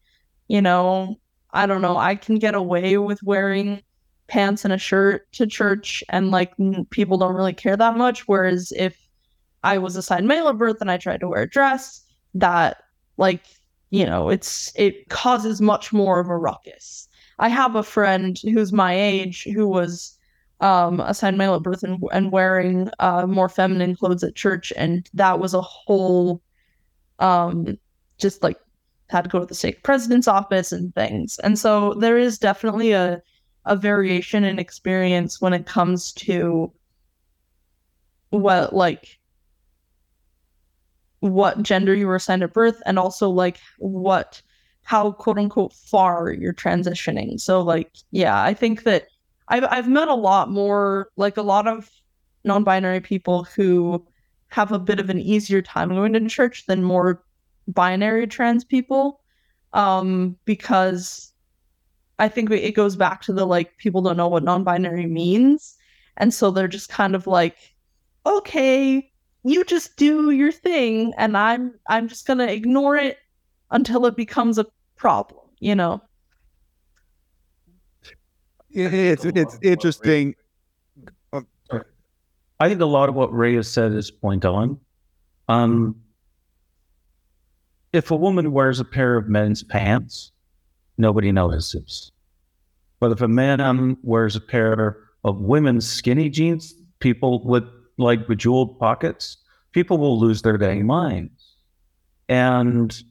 you 0.48 0.60
know 0.62 1.18
I 1.52 1.66
don't 1.66 1.82
know, 1.82 1.96
I 1.96 2.14
can 2.14 2.38
get 2.38 2.54
away 2.54 2.98
with 2.98 3.22
wearing 3.22 3.82
pants 4.26 4.64
and 4.64 4.72
a 4.72 4.78
shirt 4.78 5.30
to 5.32 5.46
church 5.46 6.02
and 6.08 6.30
like 6.30 6.54
people 6.90 7.18
don't 7.18 7.34
really 7.34 7.52
care 7.52 7.76
that 7.76 7.96
much. 7.96 8.26
Whereas 8.26 8.72
if 8.76 8.96
I 9.62 9.78
was 9.78 9.96
assigned 9.96 10.26
male 10.26 10.48
at 10.48 10.58
birth 10.58 10.80
and 10.80 10.90
I 10.90 10.96
tried 10.96 11.20
to 11.20 11.28
wear 11.28 11.42
a 11.42 11.48
dress, 11.48 12.02
that 12.34 12.78
like, 13.16 13.44
you 13.90 14.06
know, 14.06 14.30
it's 14.30 14.72
it 14.74 15.08
causes 15.10 15.60
much 15.60 15.92
more 15.92 16.18
of 16.20 16.28
a 16.28 16.36
ruckus. 16.36 17.08
I 17.38 17.48
have 17.48 17.76
a 17.76 17.82
friend 17.82 18.38
who's 18.42 18.72
my 18.72 18.94
age 18.94 19.46
who 19.54 19.68
was 19.68 20.16
um, 20.60 21.00
assigned 21.00 21.38
male 21.38 21.54
at 21.56 21.62
birth 21.62 21.82
and, 21.82 22.02
and 22.12 22.32
wearing 22.32 22.88
uh, 23.00 23.26
more 23.26 23.48
feminine 23.48 23.96
clothes 23.96 24.22
at 24.22 24.36
church, 24.36 24.72
and 24.76 25.10
that 25.12 25.40
was 25.40 25.54
a 25.54 25.60
whole 25.60 26.40
um, 27.18 27.78
just 28.18 28.42
like 28.42 28.58
had 29.12 29.24
to 29.24 29.30
go 29.30 29.40
to 29.40 29.46
the 29.46 29.54
stake 29.54 29.82
president's 29.82 30.28
office 30.28 30.72
and 30.72 30.94
things. 30.94 31.38
And 31.40 31.58
so 31.58 31.94
there 31.94 32.18
is 32.18 32.38
definitely 32.38 32.92
a 32.92 33.22
a 33.64 33.76
variation 33.76 34.42
in 34.44 34.58
experience 34.58 35.40
when 35.40 35.52
it 35.52 35.66
comes 35.66 36.12
to 36.12 36.72
what 38.30 38.74
like 38.74 39.20
what 41.20 41.62
gender 41.62 41.94
you 41.94 42.08
were 42.08 42.16
assigned 42.16 42.42
at 42.42 42.52
birth 42.52 42.82
and 42.84 42.98
also 42.98 43.30
like 43.30 43.58
what 43.78 44.42
how 44.82 45.12
quote 45.12 45.38
unquote 45.38 45.72
far 45.72 46.32
you're 46.32 46.52
transitioning. 46.52 47.40
So 47.40 47.60
like 47.60 47.92
yeah, 48.10 48.42
I 48.42 48.54
think 48.54 48.82
that 48.82 49.06
I've 49.48 49.64
I've 49.70 49.88
met 49.88 50.08
a 50.08 50.14
lot 50.14 50.50
more 50.50 51.08
like 51.16 51.36
a 51.36 51.42
lot 51.42 51.68
of 51.68 51.90
non-binary 52.44 53.00
people 53.00 53.44
who 53.44 54.04
have 54.48 54.72
a 54.72 54.78
bit 54.78 54.98
of 54.98 55.08
an 55.08 55.20
easier 55.20 55.62
time 55.62 55.90
going 55.90 56.12
to 56.12 56.28
church 56.28 56.66
than 56.66 56.82
more 56.82 57.22
binary 57.68 58.26
trans 58.26 58.64
people 58.64 59.20
um 59.72 60.36
because 60.44 61.32
i 62.18 62.28
think 62.28 62.50
it 62.50 62.74
goes 62.74 62.96
back 62.96 63.22
to 63.22 63.32
the 63.32 63.46
like 63.46 63.76
people 63.78 64.02
don't 64.02 64.16
know 64.16 64.28
what 64.28 64.44
non-binary 64.44 65.06
means. 65.06 65.76
And 66.18 66.34
so 66.34 66.50
they're 66.50 66.68
just 66.68 66.90
kind 66.90 67.14
of 67.14 67.26
like 67.26 67.56
okay 68.26 69.10
you 69.44 69.64
just 69.64 69.96
do 69.96 70.30
your 70.30 70.52
thing 70.52 71.12
and 71.16 71.36
i'm 71.36 71.74
i'm 71.88 72.06
just 72.06 72.26
going 72.26 72.38
to 72.38 72.52
ignore 72.52 72.96
it 72.96 73.18
until 73.70 74.06
it 74.06 74.14
becomes 74.14 74.58
a 74.58 74.66
problem 74.96 75.42
you 75.62 75.76
know? 75.76 76.02
It's 78.70 79.24
it's 79.24 79.58
interesting. 79.62 80.34
I 82.58 82.68
think 82.68 82.80
a 82.80 82.86
lot 82.86 83.08
of 83.08 83.14
what 83.14 83.32
ray 83.32 83.54
has 83.54 83.68
said 83.68 83.92
is 83.92 84.10
point 84.10 84.44
on. 84.44 84.78
Um 85.48 85.96
if 87.92 88.10
a 88.10 88.16
woman 88.16 88.52
wears 88.52 88.80
a 88.80 88.84
pair 88.84 89.16
of 89.16 89.28
men's 89.28 89.62
pants, 89.62 90.32
nobody 90.98 91.32
notices. 91.32 92.10
But 93.00 93.12
if 93.12 93.20
a 93.20 93.28
man 93.28 93.60
um, 93.60 93.98
wears 94.02 94.36
a 94.36 94.40
pair 94.40 94.96
of 95.24 95.38
women's 95.38 95.88
skinny 95.88 96.28
jeans, 96.28 96.74
people 97.00 97.44
with 97.44 97.64
like 97.98 98.26
bejeweled 98.26 98.78
pockets, 98.78 99.36
people 99.72 99.98
will 99.98 100.18
lose 100.18 100.42
their 100.42 100.56
dang 100.56 100.86
minds. 100.86 101.56
And 102.28 103.02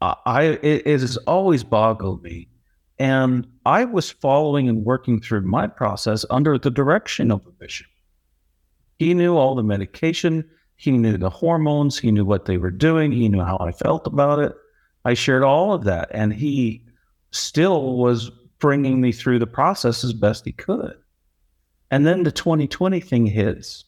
I, 0.00 0.58
it, 0.62 0.86
it 0.86 1.00
has 1.00 1.16
always 1.18 1.62
boggled 1.62 2.22
me. 2.22 2.48
And 2.98 3.46
I 3.64 3.84
was 3.84 4.10
following 4.10 4.68
and 4.68 4.84
working 4.84 5.20
through 5.20 5.42
my 5.42 5.66
process 5.66 6.24
under 6.30 6.58
the 6.58 6.70
direction 6.70 7.30
of 7.30 7.46
a 7.46 7.50
bishop. 7.50 7.86
He 8.98 9.14
knew 9.14 9.36
all 9.36 9.54
the 9.54 9.62
medication 9.62 10.48
he 10.80 10.92
knew 10.92 11.18
the 11.18 11.28
hormones. 11.28 11.98
He 11.98 12.10
knew 12.10 12.24
what 12.24 12.46
they 12.46 12.56
were 12.56 12.70
doing. 12.70 13.12
He 13.12 13.28
knew 13.28 13.42
how 13.42 13.58
I 13.60 13.70
felt 13.70 14.06
about 14.06 14.38
it. 14.38 14.54
I 15.04 15.12
shared 15.12 15.42
all 15.42 15.74
of 15.74 15.84
that. 15.84 16.08
And 16.10 16.32
he 16.32 16.82
still 17.32 17.98
was 17.98 18.30
bringing 18.60 18.98
me 18.98 19.12
through 19.12 19.40
the 19.40 19.46
process 19.46 20.02
as 20.04 20.14
best 20.14 20.46
he 20.46 20.52
could. 20.52 20.94
And 21.90 22.06
then 22.06 22.22
the 22.22 22.32
2020 22.32 22.98
thing 23.00 23.26
hits. 23.26 23.84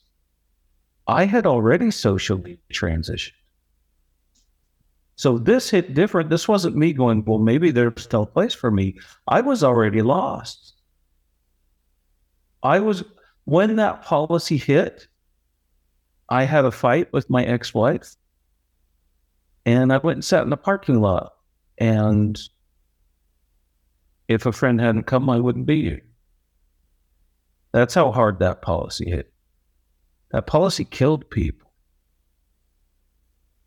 I 1.06 1.24
had 1.24 1.46
already 1.46 1.90
socially 1.90 2.58
transitioned. 2.70 3.32
So 5.16 5.38
this 5.38 5.70
hit 5.70 5.94
different. 5.94 6.28
This 6.28 6.46
wasn't 6.46 6.76
me 6.76 6.92
going, 6.92 7.24
well, 7.24 7.38
maybe 7.38 7.70
there's 7.70 8.02
still 8.02 8.24
a 8.24 8.26
place 8.26 8.52
for 8.52 8.70
me. 8.70 8.98
I 9.26 9.40
was 9.40 9.64
already 9.64 10.02
lost. 10.02 10.74
I 12.62 12.80
was, 12.80 13.02
when 13.44 13.76
that 13.76 14.02
policy 14.02 14.58
hit, 14.58 15.08
I 16.32 16.44
had 16.44 16.64
a 16.64 16.70
fight 16.70 17.12
with 17.12 17.28
my 17.28 17.44
ex 17.44 17.74
wife 17.74 18.16
and 19.66 19.92
I 19.92 19.98
went 19.98 20.16
and 20.16 20.24
sat 20.24 20.44
in 20.44 20.48
the 20.48 20.56
parking 20.56 21.02
lot. 21.02 21.34
And 21.76 22.40
if 24.28 24.46
a 24.46 24.52
friend 24.52 24.80
hadn't 24.80 25.02
come, 25.02 25.28
I 25.28 25.38
wouldn't 25.38 25.66
be 25.66 25.82
here. 25.82 26.02
That's 27.72 27.92
how 27.92 28.12
hard 28.12 28.38
that 28.38 28.62
policy 28.62 29.10
hit. 29.10 29.30
That 30.30 30.46
policy 30.46 30.86
killed 30.86 31.28
people. 31.28 31.70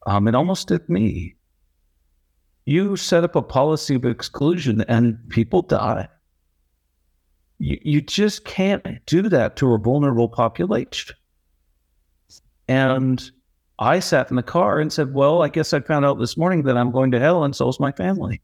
Um, 0.07 0.27
it 0.27 0.33
almost 0.33 0.67
did 0.67 0.89
me. 0.89 1.35
You 2.65 2.95
set 2.95 3.23
up 3.23 3.35
a 3.35 3.43
policy 3.43 3.93
of 3.93 4.05
exclusion 4.05 4.83
and 4.87 5.19
people 5.29 5.61
die. 5.61 6.07
You, 7.59 7.77
you 7.83 8.01
just 8.01 8.43
can't 8.43 9.05
do 9.05 9.29
that 9.29 9.55
to 9.57 9.71
a 9.73 9.77
vulnerable 9.77 10.29
population. 10.29 11.15
And 12.67 13.31
I 13.79 13.99
sat 13.99 14.29
in 14.29 14.35
the 14.35 14.43
car 14.43 14.79
and 14.79 14.91
said, 14.91 15.13
Well, 15.13 15.41
I 15.41 15.49
guess 15.49 15.73
I 15.73 15.79
found 15.81 16.05
out 16.05 16.19
this 16.19 16.37
morning 16.37 16.63
that 16.63 16.77
I'm 16.77 16.91
going 16.91 17.11
to 17.11 17.19
hell, 17.19 17.43
and 17.43 17.55
so 17.55 17.67
is 17.67 17.79
my 17.79 17.91
family. 17.91 18.41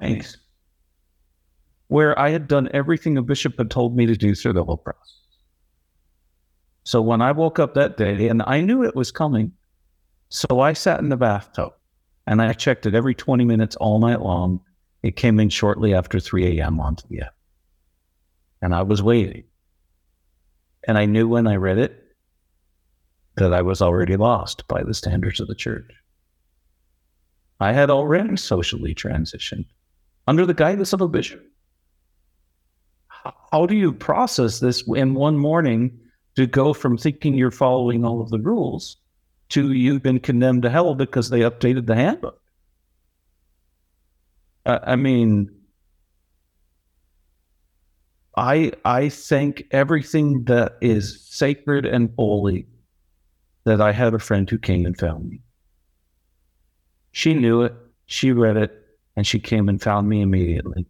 Thanks. 0.00 0.36
Where 1.88 2.18
I 2.18 2.30
had 2.30 2.48
done 2.48 2.68
everything 2.72 3.16
a 3.16 3.22
bishop 3.22 3.58
had 3.58 3.70
told 3.70 3.96
me 3.96 4.06
to 4.06 4.16
do 4.16 4.34
through 4.34 4.54
the 4.54 4.64
whole 4.64 4.76
process. 4.76 5.12
So 6.84 7.02
when 7.02 7.20
I 7.20 7.32
woke 7.32 7.58
up 7.58 7.74
that 7.74 7.96
day, 7.96 8.28
and 8.28 8.42
I 8.46 8.60
knew 8.60 8.84
it 8.84 8.94
was 8.94 9.10
coming, 9.10 9.52
so 10.28 10.60
I 10.60 10.72
sat 10.72 11.00
in 11.00 11.08
the 11.08 11.16
bathtub 11.16 11.72
and 12.26 12.42
I 12.42 12.52
checked 12.52 12.86
it 12.86 12.94
every 12.94 13.14
20 13.14 13.44
minutes 13.44 13.76
all 13.76 13.98
night 13.98 14.20
long. 14.20 14.60
It 15.02 15.16
came 15.16 15.38
in 15.38 15.48
shortly 15.48 15.94
after 15.94 16.18
3 16.18 16.58
a.m. 16.58 16.80
onto 16.80 17.06
the 17.08 17.22
app. 17.22 17.34
And 18.62 18.74
I 18.74 18.82
was 18.82 19.02
waiting. 19.02 19.44
And 20.88 20.98
I 20.98 21.04
knew 21.06 21.28
when 21.28 21.46
I 21.46 21.56
read 21.56 21.78
it 21.78 22.05
that 23.36 23.52
I 23.52 23.62
was 23.62 23.82
already 23.82 24.16
lost 24.16 24.66
by 24.68 24.82
the 24.82 24.94
standards 24.94 25.40
of 25.40 25.48
the 25.48 25.54
church. 25.54 25.90
I 27.60 27.72
had 27.72 27.90
already 27.90 28.36
socially 28.36 28.94
transitioned 28.94 29.66
under 30.26 30.44
the 30.44 30.54
guidance 30.54 30.92
of 30.92 31.00
a 31.00 31.08
bishop. 31.08 31.44
How 33.52 33.66
do 33.66 33.74
you 33.74 33.92
process 33.92 34.60
this 34.60 34.84
in 34.88 35.14
one 35.14 35.36
morning 35.36 35.98
to 36.36 36.46
go 36.46 36.72
from 36.72 36.96
thinking 36.96 37.34
you're 37.34 37.50
following 37.50 38.04
all 38.04 38.20
of 38.20 38.30
the 38.30 38.38
rules 38.38 38.96
to 39.48 39.72
you've 39.72 40.02
been 40.02 40.20
condemned 40.20 40.62
to 40.62 40.70
hell 40.70 40.94
because 40.94 41.30
they 41.30 41.40
updated 41.40 41.86
the 41.86 41.94
handbook? 41.94 42.40
I 44.66 44.96
mean, 44.96 45.48
I 48.36 48.72
I 48.84 49.08
think 49.08 49.64
everything 49.70 50.44
that 50.44 50.76
is 50.80 51.24
sacred 51.24 51.86
and 51.86 52.12
holy 52.16 52.66
that 53.66 53.80
I 53.80 53.92
had 53.92 54.14
a 54.14 54.18
friend 54.20 54.48
who 54.48 54.58
came 54.58 54.86
and 54.86 54.96
found 54.96 55.28
me. 55.28 55.42
She 57.10 57.34
knew 57.34 57.62
it, 57.62 57.74
she 58.06 58.30
read 58.30 58.56
it, 58.56 58.72
and 59.16 59.26
she 59.26 59.40
came 59.40 59.68
and 59.68 59.82
found 59.82 60.08
me 60.08 60.22
immediately 60.22 60.86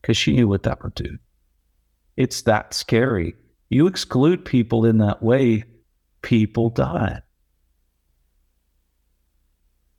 because 0.00 0.16
she 0.16 0.32
knew 0.32 0.46
what 0.46 0.62
that 0.62 0.82
would 0.82 0.94
do. 0.94 1.18
It's 2.16 2.42
that 2.42 2.72
scary. 2.72 3.34
You 3.68 3.88
exclude 3.88 4.44
people 4.44 4.84
in 4.84 4.98
that 4.98 5.22
way, 5.22 5.64
people 6.22 6.70
die. 6.70 7.22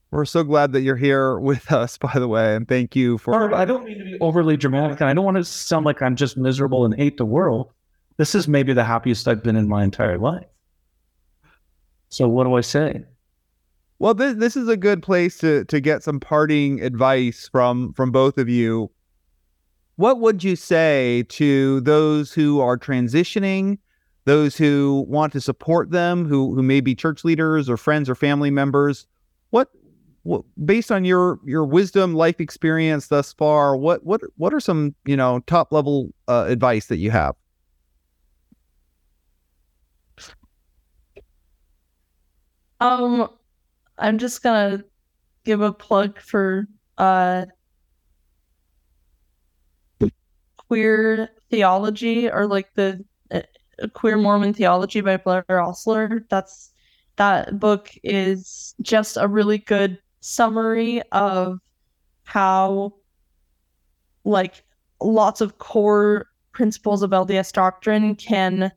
We're 0.09 0.25
so 0.25 0.43
glad 0.43 0.71
that 0.71 0.81
you're 0.81 0.95
here 0.95 1.37
with 1.37 1.69
us, 1.71 1.97
by 1.97 2.13
the 2.13 2.29
way, 2.29 2.55
and 2.55 2.65
thank 2.65 2.95
you 2.95 3.17
for. 3.17 3.53
I 3.53 3.65
don't 3.65 3.83
mean 3.83 3.97
to 3.97 4.05
be 4.05 4.17
overly 4.21 4.55
dramatic, 4.55 5.01
and 5.01 5.09
I 5.09 5.13
don't 5.13 5.25
want 5.25 5.37
to 5.37 5.43
sound 5.43 5.85
like 5.85 6.01
I'm 6.01 6.15
just 6.15 6.37
miserable 6.37 6.85
and 6.85 6.95
hate 6.95 7.17
the 7.17 7.25
world. 7.25 7.71
This 8.15 8.35
is 8.35 8.47
maybe 8.47 8.71
the 8.71 8.85
happiest 8.85 9.27
I've 9.27 9.43
been 9.43 9.57
in 9.57 9.67
my 9.67 9.83
entire 9.83 10.17
life. 10.17 10.45
So 12.11 12.27
what 12.27 12.43
do 12.43 12.53
I 12.55 12.61
say? 12.61 13.03
Well, 13.99 14.13
this 14.13 14.35
this 14.35 14.57
is 14.57 14.67
a 14.67 14.77
good 14.77 15.01
place 15.01 15.37
to 15.39 15.63
to 15.65 15.79
get 15.79 16.03
some 16.03 16.19
parting 16.19 16.81
advice 16.81 17.47
from 17.51 17.93
from 17.93 18.11
both 18.11 18.37
of 18.37 18.49
you. 18.49 18.91
What 19.95 20.19
would 20.19 20.43
you 20.43 20.55
say 20.55 21.23
to 21.29 21.79
those 21.81 22.33
who 22.33 22.59
are 22.59 22.77
transitioning, 22.77 23.77
those 24.25 24.57
who 24.57 25.05
want 25.07 25.31
to 25.33 25.41
support 25.41 25.91
them, 25.91 26.25
who 26.25 26.53
who 26.53 26.63
may 26.63 26.81
be 26.81 26.95
church 26.95 27.23
leaders 27.23 27.69
or 27.69 27.77
friends 27.77 28.09
or 28.09 28.15
family 28.15 28.51
members? 28.51 29.07
What, 29.51 29.69
what 30.23 30.43
based 30.65 30.91
on 30.91 31.05
your 31.05 31.39
your 31.45 31.63
wisdom, 31.63 32.13
life 32.13 32.41
experience 32.41 33.07
thus 33.07 33.31
far, 33.31 33.77
what 33.77 34.03
what 34.03 34.21
what 34.35 34.53
are 34.53 34.59
some 34.59 34.95
you 35.05 35.15
know 35.15 35.39
top 35.47 35.71
level 35.71 36.13
uh, 36.27 36.45
advice 36.49 36.87
that 36.87 36.97
you 36.97 37.11
have? 37.11 37.35
Um, 42.81 43.29
I'm 43.99 44.17
just 44.17 44.41
gonna 44.43 44.83
give 45.45 45.61
a 45.61 45.71
plug 45.71 46.19
for 46.19 46.67
uh 46.97 47.45
queer 50.57 51.29
theology 51.49 52.29
or 52.29 52.47
like 52.47 52.73
the 52.73 53.03
uh, 53.31 53.41
queer 53.93 54.17
Mormon 54.17 54.53
theology 54.53 55.01
by 55.01 55.17
Blaire 55.17 55.43
Ostler. 55.49 56.25
That's 56.29 56.71
that 57.17 57.59
book 57.59 57.91
is 58.03 58.73
just 58.81 59.15
a 59.15 59.27
really 59.27 59.59
good 59.59 59.99
summary 60.21 61.03
of 61.11 61.59
how 62.23 62.93
like 64.23 64.63
lots 65.01 65.39
of 65.41 65.59
core 65.59 66.27
principles 66.51 67.03
of 67.03 67.11
LDS 67.11 67.53
doctrine 67.53 68.15
can 68.15 68.71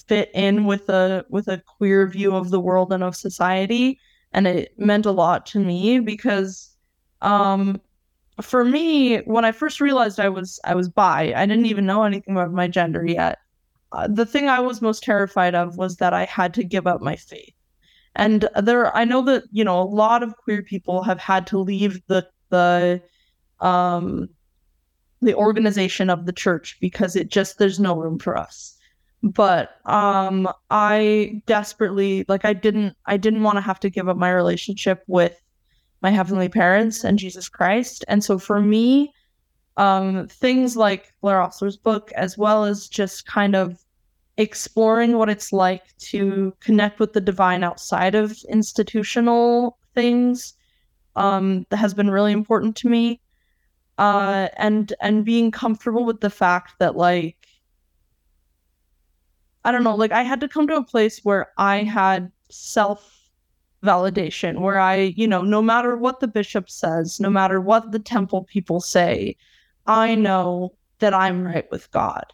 fit 0.00 0.30
in 0.34 0.64
with 0.64 0.88
a 0.88 1.24
with 1.28 1.48
a 1.48 1.62
queer 1.78 2.06
view 2.06 2.34
of 2.34 2.50
the 2.50 2.60
world 2.60 2.92
and 2.92 3.02
of 3.02 3.16
society. 3.16 3.98
And 4.32 4.46
it 4.46 4.78
meant 4.78 5.06
a 5.06 5.12
lot 5.12 5.46
to 5.46 5.60
me 5.60 6.00
because 6.00 6.76
um 7.22 7.80
for 8.42 8.64
me 8.64 9.18
when 9.18 9.46
i 9.46 9.52
first 9.52 9.80
realized 9.80 10.20
i 10.20 10.28
was 10.28 10.60
i 10.64 10.74
was 10.74 10.90
bi 10.90 11.32
i 11.34 11.46
didn't 11.46 11.64
even 11.66 11.86
know 11.86 12.02
anything 12.02 12.34
about 12.34 12.52
my 12.52 12.68
gender 12.68 13.04
yet. 13.06 13.38
Uh, 13.92 14.06
the 14.08 14.26
thing 14.26 14.48
i 14.48 14.60
was 14.60 14.82
most 14.82 15.02
terrified 15.02 15.54
of 15.54 15.78
was 15.78 15.96
that 15.96 16.12
i 16.12 16.24
had 16.24 16.52
to 16.54 16.64
give 16.64 16.86
up 16.86 17.00
my 17.00 17.16
faith. 17.16 17.54
And 18.14 18.48
there 18.62 18.94
i 18.96 19.04
know 19.04 19.22
that 19.22 19.44
you 19.52 19.64
know 19.64 19.80
a 19.80 19.84
lot 19.84 20.22
of 20.22 20.36
queer 20.36 20.62
people 20.62 21.02
have 21.02 21.20
had 21.20 21.46
to 21.48 21.58
leave 21.58 22.00
the 22.08 22.26
the 22.50 23.00
um 23.60 24.28
the 25.22 25.34
organization 25.34 26.10
of 26.10 26.26
the 26.26 26.32
church 26.32 26.76
because 26.80 27.16
it 27.16 27.28
just 27.28 27.58
there's 27.58 27.80
no 27.80 27.96
room 27.96 28.18
for 28.18 28.36
us 28.36 28.75
but 29.22 29.80
um 29.86 30.48
i 30.70 31.40
desperately 31.46 32.24
like 32.28 32.44
i 32.44 32.52
didn't 32.52 32.96
i 33.06 33.16
didn't 33.16 33.42
want 33.42 33.56
to 33.56 33.60
have 33.60 33.80
to 33.80 33.90
give 33.90 34.08
up 34.08 34.16
my 34.16 34.30
relationship 34.30 35.02
with 35.06 35.40
my 36.02 36.10
heavenly 36.10 36.48
parents 36.48 37.02
and 37.04 37.18
jesus 37.18 37.48
christ. 37.48 38.04
And 38.08 38.22
so 38.22 38.38
for 38.38 38.60
me 38.60 39.12
um 39.76 40.26
things 40.28 40.76
like 40.76 41.12
blaire 41.22 41.44
ostler's 41.44 41.76
book 41.76 42.12
as 42.12 42.38
well 42.38 42.64
as 42.64 42.88
just 42.88 43.26
kind 43.26 43.54
of 43.56 43.84
exploring 44.38 45.16
what 45.16 45.30
it's 45.30 45.52
like 45.52 45.96
to 45.98 46.54
connect 46.60 47.00
with 47.00 47.12
the 47.14 47.20
divine 47.20 47.64
outside 47.64 48.14
of 48.14 48.36
institutional 48.50 49.78
things 49.94 50.54
um 51.16 51.64
that 51.70 51.78
has 51.78 51.94
been 51.94 52.10
really 52.10 52.32
important 52.32 52.76
to 52.76 52.88
me. 52.88 53.20
Uh 53.98 54.48
and 54.58 54.92
and 55.00 55.24
being 55.24 55.50
comfortable 55.50 56.04
with 56.04 56.20
the 56.20 56.30
fact 56.30 56.74
that 56.78 56.96
like 56.96 57.45
I 59.66 59.72
don't 59.72 59.82
know, 59.82 59.90
mm-hmm. 59.90 60.00
like 60.00 60.12
I 60.12 60.22
had 60.22 60.40
to 60.40 60.48
come 60.48 60.68
to 60.68 60.76
a 60.76 60.84
place 60.84 61.20
where 61.24 61.48
I 61.58 61.80
mm-hmm. 61.80 61.88
had 61.88 62.32
self 62.50 63.28
validation, 63.82 64.60
where 64.60 64.78
I, 64.78 65.12
you 65.16 65.26
know, 65.26 65.42
no 65.42 65.60
matter 65.60 65.96
what 65.96 66.20
the 66.20 66.28
bishop 66.28 66.70
says, 66.70 67.18
no 67.18 67.26
mm-hmm. 67.26 67.34
matter 67.34 67.60
what 67.60 67.90
the 67.90 67.98
temple 67.98 68.44
people 68.44 68.80
say, 68.80 69.36
I 69.86 70.14
know 70.14 70.72
that 71.00 71.12
I'm 71.12 71.44
right 71.44 71.68
with 71.72 71.90
God. 71.90 72.24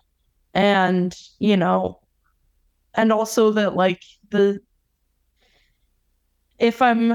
And, 0.52 1.16
you 1.38 1.56
know, 1.56 2.00
and 2.92 3.10
also 3.10 3.50
that 3.52 3.76
like 3.76 4.02
the 4.30 4.60
if 6.58 6.82
I'm 6.82 7.14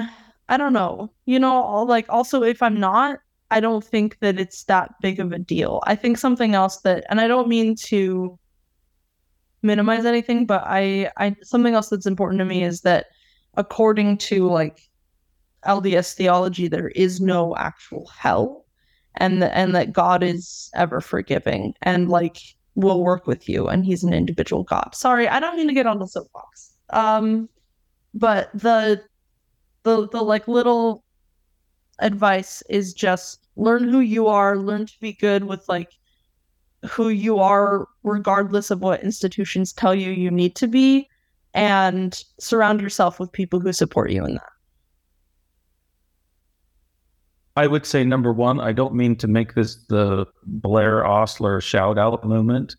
I 0.50 0.58
don't 0.58 0.74
know, 0.74 1.12
you 1.26 1.38
know, 1.38 1.84
like 1.84 2.08
also 2.10 2.42
if 2.42 2.64
I'm 2.64 2.80
not, 2.80 3.20
I 3.52 3.60
don't 3.60 3.84
think 3.84 4.18
that 4.22 4.40
it's 4.40 4.64
that 4.64 4.96
big 5.00 5.20
of 5.20 5.32
a 5.32 5.38
deal. 5.38 5.84
I 5.86 5.94
think 5.96 6.18
something 6.18 6.56
else 6.56 6.78
that 6.78 7.06
and 7.12 7.22
I 7.22 7.28
don't 7.28 7.48
mean 7.48 7.76
to 7.76 8.40
minimize 9.62 10.06
anything, 10.06 10.46
but 10.46 10.64
I, 10.66 11.12
I 11.18 11.36
something 11.44 11.74
else 11.74 11.90
that's 11.90 12.06
important 12.06 12.40
to 12.40 12.46
me 12.46 12.64
is 12.64 12.82
that 12.82 13.08
according 13.56 14.18
to 14.18 14.48
like 14.48 14.82
LDS 15.66 16.14
theology, 16.14 16.68
there 16.68 16.90
is 16.90 17.20
no 17.20 17.56
actual 17.58 18.08
hell, 18.08 18.66
and 19.16 19.42
the, 19.42 19.56
and 19.56 19.76
that 19.76 19.94
God 19.94 20.24
is 20.24 20.70
ever 20.76 21.02
forgiving 21.02 21.74
and 21.82 22.10
like 22.10 22.38
will 22.76 23.04
work 23.04 23.28
with 23.28 23.50
you, 23.50 23.68
and 23.68 23.86
He's 23.86 24.04
an 24.04 24.14
individual 24.14 24.64
God. 24.64 24.94
Sorry, 24.94 25.28
I 25.28 25.40
don't 25.40 25.58
mean 25.58 25.68
to 25.68 25.74
get 25.74 25.88
on 25.88 26.00
the 26.00 26.08
soapbox. 26.08 26.74
Um, 26.92 27.50
but 28.14 28.50
the 28.54 29.04
the 29.84 30.08
the 30.10 30.22
like 30.22 30.48
little 30.48 31.04
advice 32.00 32.62
is 32.70 32.94
just 32.94 33.48
learn 33.56 33.90
who 33.90 34.00
you 34.00 34.28
are, 34.28 34.58
learn 34.58 34.86
to 34.86 35.00
be 35.02 35.14
good 35.14 35.44
with 35.46 35.68
like 35.68 35.92
who 36.86 37.10
you 37.10 37.40
are, 37.40 37.88
regardless 38.04 38.72
of 38.72 38.82
what 38.82 39.04
institutions 39.04 39.74
tell 39.74 39.96
you 39.96 40.12
you 40.12 40.30
need 40.30 40.56
to 40.56 40.68
be, 40.68 41.10
and 41.54 42.24
surround 42.40 42.82
yourself 42.82 43.20
with 43.20 43.32
people 43.32 43.60
who 43.60 43.74
support 43.74 44.12
you 44.12 44.26
in 44.26 44.34
that. 44.36 44.50
I 47.56 47.66
would 47.66 47.88
say 47.88 48.04
number 48.04 48.32
one, 48.32 48.60
I 48.60 48.72
don't 48.72 48.94
mean 48.94 49.16
to 49.16 49.28
make 49.28 49.56
this 49.56 49.78
the 49.88 50.28
Blaire 50.62 51.04
Ostler 51.04 51.60
shout 51.60 51.98
out 51.98 52.24
moment, 52.24 52.76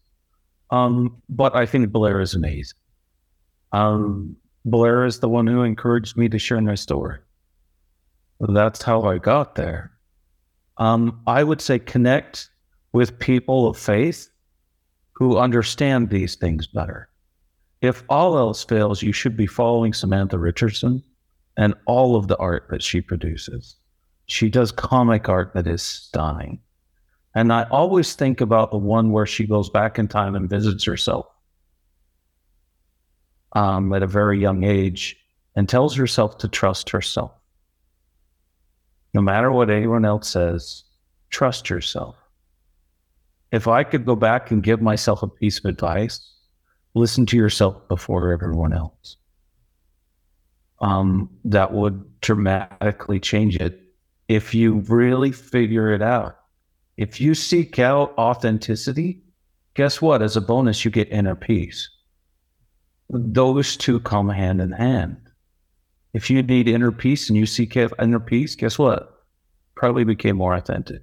um, 0.71 1.21
but 1.29 1.57
I 1.57 1.67
think 1.67 1.89
Blaire 1.91 2.23
is 2.23 2.35
amazing. 2.35 2.79
Um, 3.73 4.37
Blaire 4.65 5.05
is 5.05 5.19
the 5.19 5.29
one 5.29 5.49
who 5.49 5.63
encouraged 5.63 6.17
me 6.17 6.29
to 6.29 6.39
share 6.39 6.61
my 6.61 6.77
story. 6.77 7.19
That's 8.39 8.83
how 8.83 9.03
I 9.03 9.19
got 9.19 9.57
there. 9.57 9.91
Um, 10.77 11.21
I 11.27 11.43
would 11.43 11.61
say 11.61 11.81
connect 11.81 12.51
with 12.93 13.19
people 13.19 13.69
of 13.69 13.79
faith 13.79 14.31
who 15.13 15.39
understand 15.39 16.11
these 16.11 16.37
things 16.37 16.67
better. 16.67 17.09
If 17.83 18.03
all 18.09 18.39
else 18.39 18.65
fails, 18.65 19.03
you 19.03 19.13
should 19.13 19.37
be 19.37 19.47
following 19.47 19.93
Samantha 19.93 20.39
Richardson 20.39 21.03
and 21.57 21.75
all 21.87 22.17
of 22.17 22.29
the 22.29 22.37
art 22.39 22.67
that 22.71 22.83
she 22.83 23.01
produces. 23.01 23.77
She 24.27 24.49
does 24.51 24.73
comic 24.73 25.29
art 25.29 25.53
that 25.55 25.67
is 25.67 25.83
stunning. 25.83 26.61
And 27.35 27.53
I 27.53 27.65
always 27.71 28.15
think 28.15 28.41
about 28.41 28.71
the 28.71 28.79
one 28.79 29.13
where 29.13 29.27
she 29.27 29.47
goes 29.47 29.71
back 29.71 29.99
in 29.99 30.09
time 30.09 30.35
and 30.35 30.51
visits 30.51 30.85
herself. 30.85 31.27
um, 33.55 33.93
at 33.93 34.03
a 34.03 34.07
very 34.07 34.39
young 34.41 34.65
age 34.65 35.17
and 35.57 35.69
tells 35.69 35.97
herself 35.97 36.39
to 36.39 36.49
trust 36.49 36.91
herself. 36.91 37.33
No 39.15 39.21
matter 39.23 39.51
what 39.51 39.71
anyone 39.71 40.05
else 40.05 40.29
says, 40.29 40.85
trust 41.31 41.71
yourself. 41.71 42.17
If 43.51 43.67
I 43.67 43.85
could 43.85 44.05
go 44.05 44.17
back 44.17 44.51
and 44.51 44.63
give 44.63 44.83
myself 44.83 45.23
a 45.23 45.29
piece 45.29 45.59
of 45.59 45.65
advice, 45.65 46.35
listen 46.95 47.27
to 47.27 47.37
yourself 47.37 47.89
before 47.89 48.33
everyone 48.33 48.73
else. 48.73 49.17
Um, 50.81 51.31
that 51.45 51.73
would 51.73 52.21
dramatically 52.21 53.19
change 53.19 53.57
it 53.57 53.81
if 54.29 54.55
you 54.55 54.81
really 54.89 55.33
figure 55.33 55.93
it 55.93 56.03
out. 56.03 56.37
If 56.97 57.21
you 57.21 57.35
seek 57.35 57.79
out 57.79 58.15
authenticity, 58.19 59.23
guess 59.75 60.03
what? 60.03 60.23
As 60.23 60.37
a 60.37 60.41
bonus, 60.41 60.85
you 60.85 60.91
get 60.91 61.11
inner 61.11 61.35
peace. 61.35 61.89
Those 63.09 63.77
two 63.77 64.01
come 64.01 64.29
hand 64.29 64.61
in 64.61 64.73
hand. 64.73 65.17
If 66.13 66.31
you 66.31 66.43
need 66.43 66.69
inner 66.69 66.93
peace 66.93 67.29
and 67.29 67.39
you 67.39 67.47
seek 67.47 67.77
inner 67.77 68.21
peace, 68.21 68.55
guess 68.55 68.79
what? 68.79 69.25
Probably 69.75 70.05
became 70.05 70.37
more 70.37 70.55
authentic. 70.55 71.03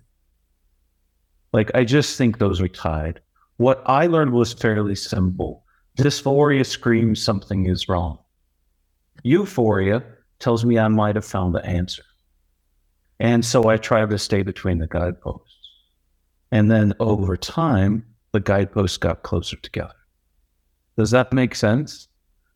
Like, 1.56 1.72
I 1.74 1.86
just 1.86 2.18
think 2.18 2.38
those 2.38 2.60
are 2.60 2.68
tied. 2.68 3.22
What 3.56 3.82
I 3.86 4.08
learned 4.08 4.34
was 4.34 4.52
fairly 4.52 4.94
simple. 4.94 5.64
Dysphoria 5.98 6.66
screams 6.66 7.24
something 7.24 7.68
is 7.68 7.88
wrong. 7.88 8.18
Euphoria 9.24 10.04
tells 10.40 10.66
me 10.66 10.78
I 10.78 10.90
might 10.90 11.16
have 11.16 11.24
found 11.24 11.56
the 11.56 11.66
answer. 11.66 12.04
And 13.22 13.46
so 13.46 13.70
I 13.70 13.78
try 13.78 14.06
to 14.06 14.18
stay 14.18 14.44
between 14.44 14.80
the 14.80 14.88
guideposts. 14.88 15.56
And 16.52 16.70
then 16.70 16.92
over 17.00 17.38
time, 17.38 18.04
the 18.34 18.42
guideposts 18.42 18.98
got 18.98 19.24
closer 19.24 19.56
together. 19.56 19.96
Does 20.98 21.12
that 21.12 21.32
make 21.32 21.56
sense? 21.56 22.10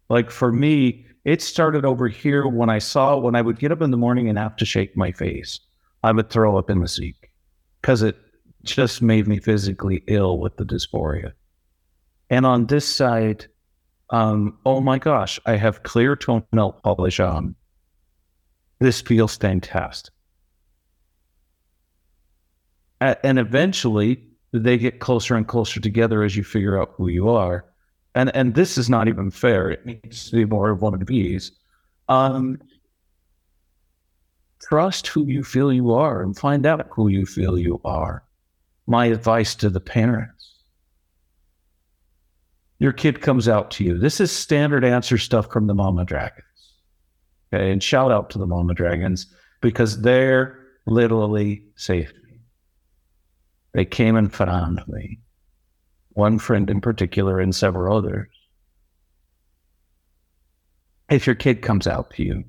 Like 0.10 0.30
for 0.30 0.52
me, 0.52 1.06
it 1.24 1.42
started 1.42 1.86
over 1.86 2.10
here 2.10 2.46
when 2.46 2.70
I 2.70 2.80
saw 2.80 3.18
when 3.18 3.36
I 3.36 3.44
would 3.44 3.60
get 3.60 3.72
up 3.72 3.82
in 3.82 3.92
the 3.92 4.04
morning 4.06 4.28
and 4.28 4.38
have 4.38 4.58
to 4.58 4.66
shake 4.66 4.98
my 4.98 5.14
face. 5.14 5.58
I 6.04 6.12
would 6.12 6.30
throw 6.30 6.58
up 6.58 6.70
in 6.70 6.82
the 6.82 6.88
seat 6.90 7.16
because 7.82 8.02
it 8.02 8.18
just 8.64 9.02
made 9.02 9.28
me 9.28 9.40
physically 9.40 10.04
ill 10.08 10.40
with 10.40 10.58
the 10.58 10.66
dysphoria. 10.66 11.34
And 12.30 12.46
on 12.46 12.68
this 12.68 12.86
side, 12.88 13.48
um, 14.10 14.58
oh 14.66 14.82
my 14.82 14.98
gosh, 15.00 15.40
I 15.46 15.56
have 15.56 15.84
clear 15.84 16.16
tone 16.16 16.44
nail 16.52 16.74
polish 16.84 17.20
on. 17.20 17.56
This 18.80 19.02
feels 19.02 19.36
fantastic. 19.38 20.14
And 23.02 23.40
eventually, 23.40 24.26
they 24.52 24.78
get 24.78 25.00
closer 25.00 25.36
and 25.36 25.48
closer 25.48 25.80
together 25.80 26.24
as 26.24 26.36
you 26.36 26.44
figure 26.44 26.82
out 26.82 26.92
who 26.96 27.08
you 27.08 27.30
are. 27.30 27.66
And 28.16 28.36
and 28.36 28.56
this 28.56 28.78
is 28.78 28.90
not 28.90 29.08
even 29.08 29.32
fair. 29.32 29.72
It 29.72 29.86
needs 29.86 30.30
to 30.30 30.36
be 30.36 30.46
more 30.46 30.72
of 30.72 30.82
one 30.82 30.94
of 30.94 31.06
these. 31.06 31.52
Um, 32.10 32.60
trust 34.62 35.08
who 35.08 35.26
you 35.28 35.44
feel 35.44 35.72
you 35.72 35.94
are 35.94 36.22
and 36.22 36.38
find 36.38 36.66
out 36.66 36.88
who 36.92 37.08
you 37.08 37.26
feel 37.26 37.58
you 37.58 37.80
are. 37.86 38.24
My 38.90 39.06
advice 39.06 39.54
to 39.56 39.70
the 39.70 39.80
parents. 39.80 40.56
Your 42.80 42.92
kid 42.92 43.22
comes 43.22 43.48
out 43.48 43.70
to 43.72 43.84
you. 43.84 44.00
This 44.00 44.20
is 44.20 44.32
standard 44.32 44.84
answer 44.84 45.20
stuff 45.20 45.52
from 45.52 45.68
the 45.68 45.76
Mama 45.76 46.06
Dragons. 46.06 46.44
Okay. 47.54 47.72
And 47.72 47.84
shout 47.84 48.12
out 48.12 48.32
to 48.32 48.40
the 48.40 48.48
Mama 48.48 48.74
Dragons 48.74 49.28
because 49.62 50.02
they're 50.02 50.58
literally 50.88 51.64
saved 51.76 52.16
me. 52.24 52.40
They 53.74 53.86
came 53.86 54.16
and 54.16 54.34
found 54.34 54.82
me. 54.88 55.20
One 56.14 56.40
friend 56.40 56.68
in 56.68 56.82
particular 56.82 57.40
and 57.40 57.54
several 57.54 57.96
others. 57.96 58.28
If 61.12 61.28
your 61.28 61.36
kid 61.36 61.62
comes 61.62 61.86
out 61.86 62.10
to 62.16 62.24
you, 62.24 62.44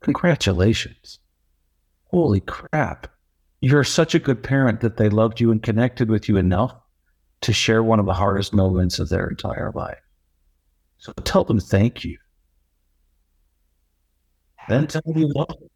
congratulations. 0.00 1.20
Holy 2.10 2.40
crap. 2.40 3.06
You're 3.62 3.84
such 3.84 4.16
a 4.16 4.18
good 4.18 4.42
parent 4.42 4.80
that 4.80 4.96
they 4.96 5.08
loved 5.08 5.40
you 5.40 5.52
and 5.52 5.62
connected 5.62 6.10
with 6.10 6.28
you 6.28 6.36
enough 6.36 6.74
to 7.42 7.52
share 7.52 7.82
one 7.82 8.00
of 8.00 8.06
the 8.06 8.12
hardest 8.12 8.52
moments 8.52 8.98
of 8.98 9.08
their 9.08 9.28
entire 9.28 9.70
life. 9.72 10.00
So 10.98 11.12
tell 11.24 11.44
them 11.44 11.60
thank 11.60 12.04
you. 12.04 12.18
Then 14.68 14.88
tell 14.88 15.02
them 15.06 15.16
you 15.16 15.32
love 15.34 15.48
them. 15.48 15.68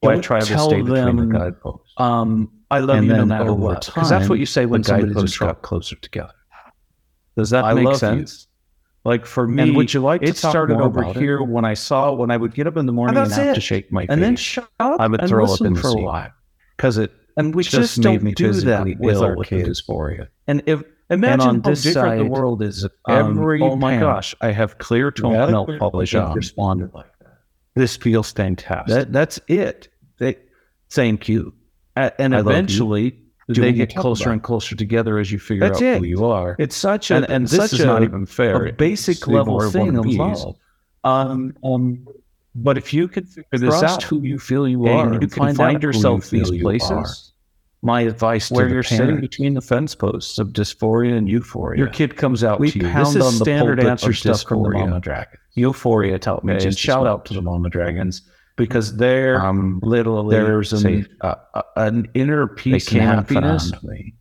Why 0.00 0.16
try 0.20 0.40
to 0.40 0.46
stay 0.46 0.80
between 0.80 0.86
the 0.86 0.94
them, 0.94 1.28
guideposts? 1.28 1.92
Um, 1.98 2.50
I 2.70 2.78
love 2.78 2.96
and 2.96 3.06
you 3.06 3.12
no 3.12 3.26
matter 3.26 3.52
what. 3.52 3.86
Because 3.86 4.08
that's 4.08 4.30
what 4.30 4.38
you 4.38 4.46
say 4.46 4.64
when 4.64 4.80
when 4.82 5.00
guideposts 5.00 5.36
got 5.36 5.60
closer 5.60 5.96
together. 5.96 6.32
Does 7.36 7.50
that 7.50 7.64
I 7.64 7.74
make 7.74 7.84
love 7.84 8.02
you. 8.18 8.26
Like 9.04 9.26
for 9.26 9.48
me, 9.48 9.62
And 9.64 9.76
would 9.76 9.92
you 9.92 10.00
like 10.00 10.20
to 10.20 10.28
it 10.28 10.36
started 10.36 10.76
over 10.80 11.00
about 11.02 11.16
it? 11.16 11.20
here 11.20 11.42
when 11.42 11.64
I 11.64 11.74
saw 11.74 12.12
when 12.12 12.30
I 12.30 12.36
would 12.36 12.54
get 12.54 12.66
up 12.68 12.76
in 12.76 12.86
the 12.86 12.92
morning 12.92 13.16
and, 13.16 13.32
have 13.32 13.54
to 13.54 13.60
shake 13.60 13.90
my 13.90 14.06
and 14.08 14.22
then 14.22 14.36
shut 14.36 14.68
up 14.78 15.00
I 15.00 15.08
would 15.08 15.20
and 15.20 15.28
throw 15.28 15.44
up 15.52 15.60
in 15.60 15.72
the 15.74 15.80
for 15.80 15.88
a 15.88 15.94
while. 16.00 16.30
because 16.76 16.98
it 16.98 17.12
And 17.36 17.52
we 17.54 17.64
just, 17.64 17.74
just, 17.74 17.98
made 17.98 18.04
don't 18.04 18.22
me 18.22 18.32
do 18.32 18.52
that 18.52 18.86
with 19.00 19.16
our 19.18 19.36
with 19.36 19.48
kids. 19.48 19.64
the 19.84 19.92
dysphoria. 19.92 20.28
And 20.46 20.62
if 20.66 20.82
And 21.10 21.18
imagine 21.24 21.48
on 21.48 21.54
how 21.62 21.70
this 21.70 21.82
different 21.82 22.08
side, 22.10 22.18
the 22.20 22.24
world 22.26 22.62
is. 22.62 22.84
If 22.84 22.92
um, 23.06 23.38
oh 23.38 23.74
my 23.74 23.92
parent 23.92 24.00
gosh, 24.02 24.34
I 24.40 24.52
have 24.52 24.78
clear 24.78 25.10
tone 25.10 25.32
Yeah. 25.32 25.78
polish 25.78 26.14
on. 26.14 26.34
responded 26.34 26.94
like 26.94 27.10
that. 27.20 27.38
This 27.74 27.96
feels 27.96 28.30
fantastic. 28.30 28.94
That 28.94 29.12
that's 29.12 29.40
it. 29.48 29.88
They, 30.18 30.36
Thank 30.90 31.28
you. 31.28 31.54
A- 31.96 32.12
And 32.20 32.36
I 32.36 32.40
eventually, 32.40 33.04
you 33.04 33.12
they 33.48 33.72
get 33.72 33.94
closer 33.94 34.24
about 34.24 34.32
and 34.32 34.42
closer 34.42 34.76
together 34.76 35.18
as 35.18 35.32
you 35.32 35.38
figure 35.38 35.68
That's 35.68 35.82
out 35.82 35.98
who 35.98 36.04
you 36.04 36.24
are. 36.24 36.56
it's 36.58 36.76
such 36.76 37.10
a 37.10 37.16
and, 37.16 37.30
and 37.30 37.48
this 37.48 37.70
such 37.70 37.72
is 37.74 37.80
a, 37.80 37.86
not 37.86 38.02
even 38.02 38.26
fair. 38.26 38.66
a 38.66 38.72
basic 38.72 39.26
level 39.26 39.60
thing 39.70 39.94
love. 39.94 40.56
Um, 41.04 41.56
um, 41.64 42.06
but 42.54 42.76
if 42.76 42.92
you 42.92 43.08
could 43.08 43.28
figure 43.28 43.46
this 43.58 43.82
out, 43.82 44.02
who 44.02 44.20
you 44.22 44.38
feel 44.38 44.68
you 44.68 44.86
and 44.86 45.16
are, 45.16 45.20
you 45.20 45.26
can 45.26 45.54
find, 45.54 45.82
yourself 45.82 46.32
you 46.32 46.38
these 46.38 46.50
you 46.50 46.62
places. 46.62 46.90
are. 46.90 47.06
My 47.84 48.02
advice 48.02 48.48
Where 48.48 48.68
you're 48.68 48.84
sitting 48.84 49.20
between 49.20 49.54
the 49.54 49.60
fence 49.60 49.96
posts 49.96 50.38
of 50.38 50.50
dysphoria 50.50 51.16
and 51.16 51.28
euphoria. 51.28 51.78
your 51.78 51.88
kid 51.88 52.16
comes 52.16 52.44
out 52.44 52.60
we 52.60 52.70
to 52.70 52.78
you. 52.78 52.84
pound 52.84 53.06
This 53.06 53.16
is 53.16 53.22
on 53.22 53.32
the 53.38 53.44
standard 53.44 53.80
answer 53.82 54.12
stuff 54.12 54.42
from 54.42 54.62
the 54.62 54.68
dysphoria. 54.68 54.80
Mama 54.80 55.00
Dragon. 55.00 55.38
Euphoria 55.54 56.18
tell 56.20 56.40
me 56.44 56.54
And 56.54 56.78
shout 56.78 57.08
out 57.08 57.24
to 57.24 57.34
the 57.34 57.42
Mama 57.42 57.68
Dragons 57.70 58.22
because 58.56 58.96
they're 58.96 59.40
um, 59.40 59.80
literally 59.82 60.36
there's 60.36 60.72
an, 60.72 61.06
uh, 61.20 61.34
an 61.76 62.08
inner 62.14 62.46
peace 62.46 62.90
and 62.92 63.00
happiness 63.00 63.72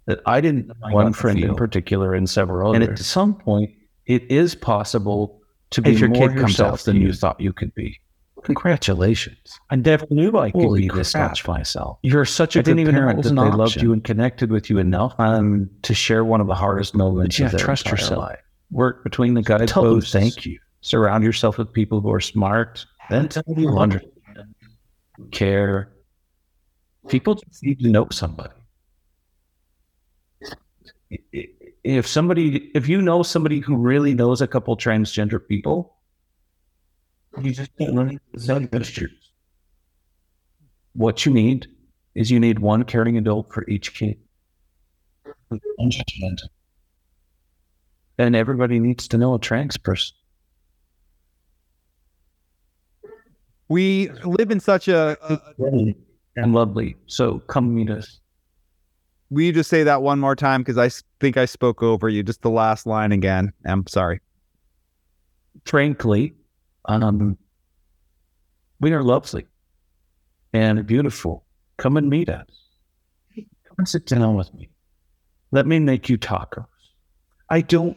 that 0.06 0.22
I 0.26 0.42
didn't 0.42 0.72
One 0.92 1.14
friend 1.14 1.40
in 1.40 1.56
particular 1.56 2.14
and 2.14 2.30
several 2.30 2.72
others. 2.72 2.88
And 2.88 3.00
at 3.00 3.00
some 3.00 3.36
point, 3.36 3.72
it 4.06 4.24
is 4.32 4.56
possible 4.56 5.42
to 5.72 5.82
be 5.82 5.92
if 5.92 6.00
your 6.00 6.10
more 6.10 6.30
kid 6.30 6.38
comes 6.38 6.52
yourself 6.52 6.84
than 6.84 6.98
you 6.98 7.08
you 7.08 7.14
thought 7.14 7.40
you 7.40 7.54
could 7.54 7.74
be. 7.74 8.00
Congratulations. 8.44 9.60
I 9.70 9.76
never 9.76 10.08
knew 10.10 10.38
I 10.38 10.52
could 10.52 10.62
Holy 10.62 10.82
be 10.82 10.90
this 10.90 11.14
much 11.14 11.48
myself. 11.48 12.00
You're 12.02 12.26
such 12.26 12.56
a 12.56 12.60
I 12.60 12.62
didn't 12.64 12.80
even 12.80 12.96
parent 12.96 13.22
that 13.22 13.30
they 13.30 13.36
loved 13.36 13.82
you 13.82 13.94
and 13.94 14.04
connected 14.04 14.52
with 14.52 14.70
you 14.70 14.80
enough 14.80 15.14
um, 15.20 15.70
to 15.84 15.94
share 15.94 16.26
one 16.26 16.42
of 16.42 16.48
the 16.48 16.56
hardest 16.56 16.96
moments 16.96 17.38
yeah, 17.38 17.46
of 17.46 17.52
their 17.52 17.60
trust 17.60 17.88
yourself. 17.88 18.20
life. 18.20 18.40
Work 18.72 19.04
between 19.04 19.36
the 19.36 19.44
Tell 19.44 19.84
them 19.84 20.02
thank 20.02 20.46
you. 20.46 20.60
Surround 20.82 21.24
yourself 21.24 21.58
with 21.58 21.72
people 21.72 22.02
who 22.02 22.12
are 22.12 22.20
smart. 22.20 22.86
Then 23.10 23.30
tell 23.30 23.44
them 23.46 23.60
you 23.60 23.70
who 23.70 24.00
care. 25.32 25.91
People 27.07 27.36
just 27.36 27.64
need 27.64 27.80
to 27.80 27.89
know 27.89 28.07
somebody. 28.12 28.53
If 31.84 32.07
somebody, 32.07 32.72
if 32.76 32.88
you 32.88 33.01
know 33.01 33.24
somebody 33.24 33.59
who 33.59 33.76
really 33.76 34.14
knows 34.14 34.41
a 34.41 34.47
couple 34.47 34.78
transgender 34.78 35.45
people, 35.45 35.95
you 37.41 37.51
just 37.51 37.76
don't 37.78 37.95
know 37.95 38.68
pictures. 38.68 39.12
What 40.93 41.26
you 41.26 41.34
need 41.34 41.68
is 42.16 42.30
you 42.30 42.39
need 42.39 42.59
one 42.59 42.84
caring 42.84 43.18
adult 43.18 43.53
for 43.53 43.68
each 43.68 43.93
kid. 43.93 44.18
And 48.18 48.36
everybody 48.36 48.80
needs 48.80 49.07
to 49.07 49.18
know 49.18 49.34
a 49.34 49.39
trans 49.39 49.78
person. 49.78 50.16
We 53.72 54.10
live 54.26 54.52
in 54.52 54.60
such 54.60 54.90
a, 54.90 55.18
a 55.24 55.96
and 56.36 56.54
lovely. 56.54 56.98
So 57.08 57.40
come 57.48 57.74
meet 57.74 57.90
us. 57.90 58.20
will 59.30 59.44
you 59.44 59.54
just 59.54 59.70
say 59.70 59.84
that 59.84 60.02
one 60.02 60.20
more 60.20 60.36
time? 60.36 60.60
Because 60.60 60.78
I 60.78 60.90
think 61.22 61.38
I 61.38 61.46
spoke 61.46 61.82
over 61.82 62.10
you. 62.10 62.22
Just 62.22 62.42
the 62.42 62.50
last 62.50 62.86
line 62.86 63.14
again. 63.14 63.54
I'm 63.66 63.88
sorry. 63.88 64.20
Frankly, 65.64 66.34
um, 66.84 67.38
we 68.82 68.92
are 68.92 69.04
lovely 69.04 69.48
and 70.52 70.86
beautiful. 70.86 71.46
Come 71.78 71.96
and 71.96 72.10
meet 72.10 72.28
us. 72.28 72.50
Come 73.38 73.76
and 73.78 73.88
sit 73.88 74.06
down 74.06 74.36
with 74.36 74.54
me. 74.54 74.68
Let 75.52 75.66
me 75.66 75.80
make 75.80 76.10
you 76.10 76.18
tacos. 76.18 76.66
I 77.50 77.62
don't, 77.62 77.96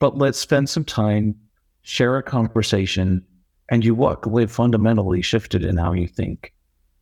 but 0.00 0.18
let's 0.18 0.38
spend 0.38 0.68
some 0.68 0.84
time, 0.84 1.36
share 1.82 2.16
a 2.16 2.24
conversation, 2.24 3.24
and 3.68 3.84
you 3.84 3.94
walk 3.94 4.26
away 4.26 4.46
fundamentally 4.46 5.22
shifted 5.22 5.64
in 5.64 5.76
how 5.76 5.92
you 5.92 6.06
think 6.06 6.52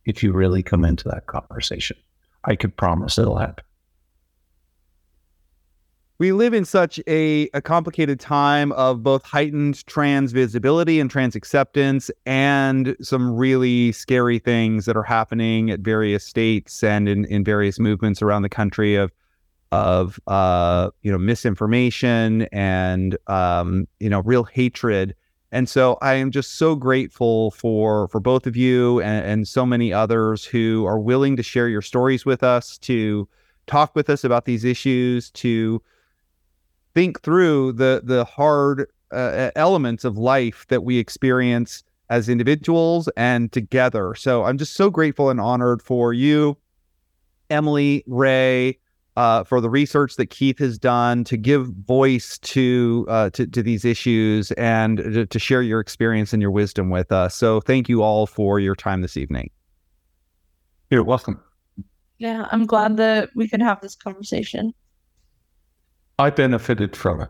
if 0.05 0.23
you 0.23 0.33
really 0.33 0.63
come 0.63 0.85
into 0.85 1.07
that 1.09 1.27
conversation. 1.27 1.97
I 2.45 2.55
could 2.55 2.75
promise 2.75 3.17
it'll 3.17 3.37
happen. 3.37 3.63
we 6.19 6.31
live 6.31 6.53
in 6.53 6.63
such 6.65 6.99
a, 7.07 7.49
a 7.53 7.61
complicated 7.61 8.19
time 8.19 8.71
of 8.73 9.03
both 9.03 9.23
heightened 9.23 9.85
trans 9.87 10.31
visibility 10.31 10.99
and 10.99 11.09
trans 11.09 11.35
acceptance 11.35 12.11
and 12.25 12.95
some 13.01 13.35
really 13.35 13.91
scary 13.91 14.39
things 14.39 14.85
that 14.85 14.95
are 14.95 15.03
happening 15.03 15.69
at 15.69 15.81
various 15.81 16.23
states 16.23 16.83
and 16.83 17.09
in, 17.09 17.25
in 17.25 17.43
various 17.43 17.79
movements 17.79 18.21
around 18.21 18.43
the 18.43 18.49
country 18.49 18.95
of 18.95 19.11
of 19.71 20.19
uh, 20.27 20.91
you 21.01 21.11
know 21.11 21.17
misinformation 21.17 22.43
and 22.51 23.17
um, 23.27 23.87
you 23.99 24.09
know 24.09 24.21
real 24.21 24.43
hatred 24.43 25.15
and 25.53 25.69
so 25.69 25.99
I 26.01 26.15
am 26.15 26.31
just 26.31 26.55
so 26.55 26.75
grateful 26.75 27.51
for 27.51 28.07
for 28.07 28.19
both 28.19 28.47
of 28.47 28.57
you 28.57 28.99
and, 29.01 29.25
and 29.25 29.47
so 29.47 29.65
many 29.65 29.93
others 29.93 30.43
who 30.43 30.83
are 30.85 30.99
willing 30.99 31.35
to 31.37 31.43
share 31.43 31.69
your 31.69 31.83
stories 31.83 32.25
with 32.25 32.43
us 32.43 32.77
to 32.79 33.29
talk 33.67 33.95
with 33.95 34.09
us 34.09 34.23
about 34.23 34.45
these 34.45 34.65
issues 34.65 35.29
to 35.31 35.81
think 36.95 37.21
through 37.21 37.73
the 37.73 38.01
the 38.03 38.25
hard 38.25 38.87
uh, 39.11 39.51
elements 39.55 40.03
of 40.03 40.17
life 40.17 40.65
that 40.69 40.83
we 40.83 40.97
experience 40.97 41.83
as 42.09 42.29
individuals 42.29 43.07
and 43.15 43.51
together. 43.51 44.15
So 44.15 44.43
I'm 44.45 44.57
just 44.57 44.73
so 44.73 44.89
grateful 44.89 45.29
and 45.29 45.39
honored 45.39 45.83
for 45.83 46.13
you, 46.13 46.57
Emily, 47.51 48.03
Ray, 48.07 48.79
uh, 49.15 49.43
for 49.43 49.61
the 49.61 49.69
research 49.69 50.15
that 50.15 50.27
Keith 50.27 50.59
has 50.59 50.77
done 50.77 51.23
to 51.25 51.37
give 51.37 51.67
voice 51.67 52.37
to 52.39 53.05
uh, 53.07 53.29
to, 53.31 53.45
to, 53.45 53.61
these 53.61 53.85
issues 53.85 54.51
and 54.53 54.97
to, 54.97 55.25
to 55.25 55.39
share 55.39 55.61
your 55.61 55.79
experience 55.79 56.33
and 56.33 56.41
your 56.41 56.51
wisdom 56.51 56.89
with 56.89 57.11
us. 57.11 57.35
So 57.35 57.61
thank 57.61 57.87
you 57.87 58.01
all 58.01 58.25
for 58.25 58.59
your 58.59 58.75
time 58.75 59.01
this 59.01 59.17
evening. 59.17 59.51
You're 60.89 61.03
welcome. 61.03 61.39
Yeah, 62.17 62.47
I'm 62.51 62.65
glad 62.65 62.97
that 62.97 63.29
we 63.35 63.47
could 63.47 63.61
have 63.61 63.81
this 63.81 63.95
conversation. 63.95 64.73
I 66.19 66.29
benefited 66.29 66.95
from 66.95 67.21
it. 67.21 67.29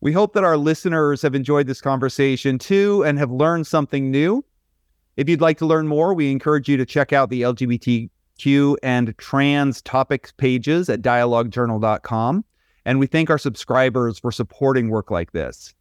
We 0.00 0.12
hope 0.12 0.34
that 0.34 0.42
our 0.42 0.56
listeners 0.56 1.22
have 1.22 1.34
enjoyed 1.34 1.68
this 1.68 1.80
conversation 1.80 2.58
too 2.58 3.04
and 3.04 3.18
have 3.18 3.30
learned 3.30 3.66
something 3.66 4.10
new. 4.10 4.44
If 5.16 5.28
you'd 5.28 5.40
like 5.40 5.58
to 5.58 5.66
learn 5.66 5.86
more, 5.86 6.14
we 6.14 6.30
encourage 6.32 6.68
you 6.68 6.76
to 6.76 6.86
check 6.86 7.12
out 7.12 7.30
the 7.30 7.42
LGBTQ 8.42 8.76
and 8.82 9.16
trans 9.18 9.82
topics 9.82 10.32
pages 10.32 10.88
at 10.88 11.02
dialoguejournal.com. 11.02 12.44
And 12.84 12.98
we 12.98 13.06
thank 13.06 13.30
our 13.30 13.38
subscribers 13.38 14.18
for 14.18 14.32
supporting 14.32 14.88
work 14.88 15.10
like 15.10 15.32
this. 15.32 15.74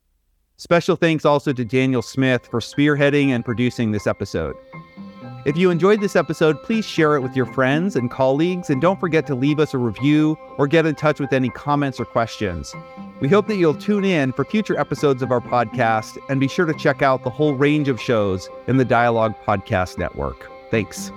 Special 0.57 0.95
thanks 0.95 1.26
also 1.26 1.53
to 1.53 1.66
Daniel 1.66 2.03
Smith 2.03 2.45
for 2.45 2.59
spearheading 2.59 3.30
and 3.30 3.43
producing 3.43 3.91
this 3.91 4.05
episode. 4.05 4.55
If 5.43 5.57
you 5.57 5.72
enjoyed 5.72 6.01
this 6.01 6.16
episode, 6.16 6.62
please 6.62 6.86
share 6.86 7.16
it 7.16 7.22
with 7.22 7.36
your 7.36 7.47
friends 7.47 7.95
and 7.95 8.12
colleagues, 8.12 8.70
and 8.70 8.80
don't 8.80 8.99
forget 8.99 9.26
to 9.26 9.34
leave 9.34 9.59
us 9.59 9.74
a 9.74 9.80
review 9.80 10.38
or 10.59 10.68
get 10.68 10.86
in 10.86 10.93
touch 10.93 11.20
with 11.20 11.34
any 11.34 11.49
comments 11.49 11.99
or 11.99 12.05
questions. 12.05 12.76
We 13.22 13.28
hope 13.28 13.47
that 13.47 13.55
you'll 13.55 13.74
tune 13.74 14.05
in 14.05 14.34
for 14.34 14.45
future 14.45 14.80
episodes 14.80 15.24
of 15.24 15.32
our 15.32 15.41
podcast 15.41 16.20
and 16.30 16.39
be 16.39 16.47
sure 16.47 16.68
to 16.68 16.76
check 16.76 17.01
out 17.01 17.24
the 17.24 17.32
whole 17.32 17.55
range 17.55 17.88
of 17.88 17.99
shows 17.99 18.47
in 18.68 18.78
the 18.78 18.86
Dialogue 18.86 19.34
Podcast 19.43 19.97
Network. 19.97 20.47
Thanks. 20.70 21.12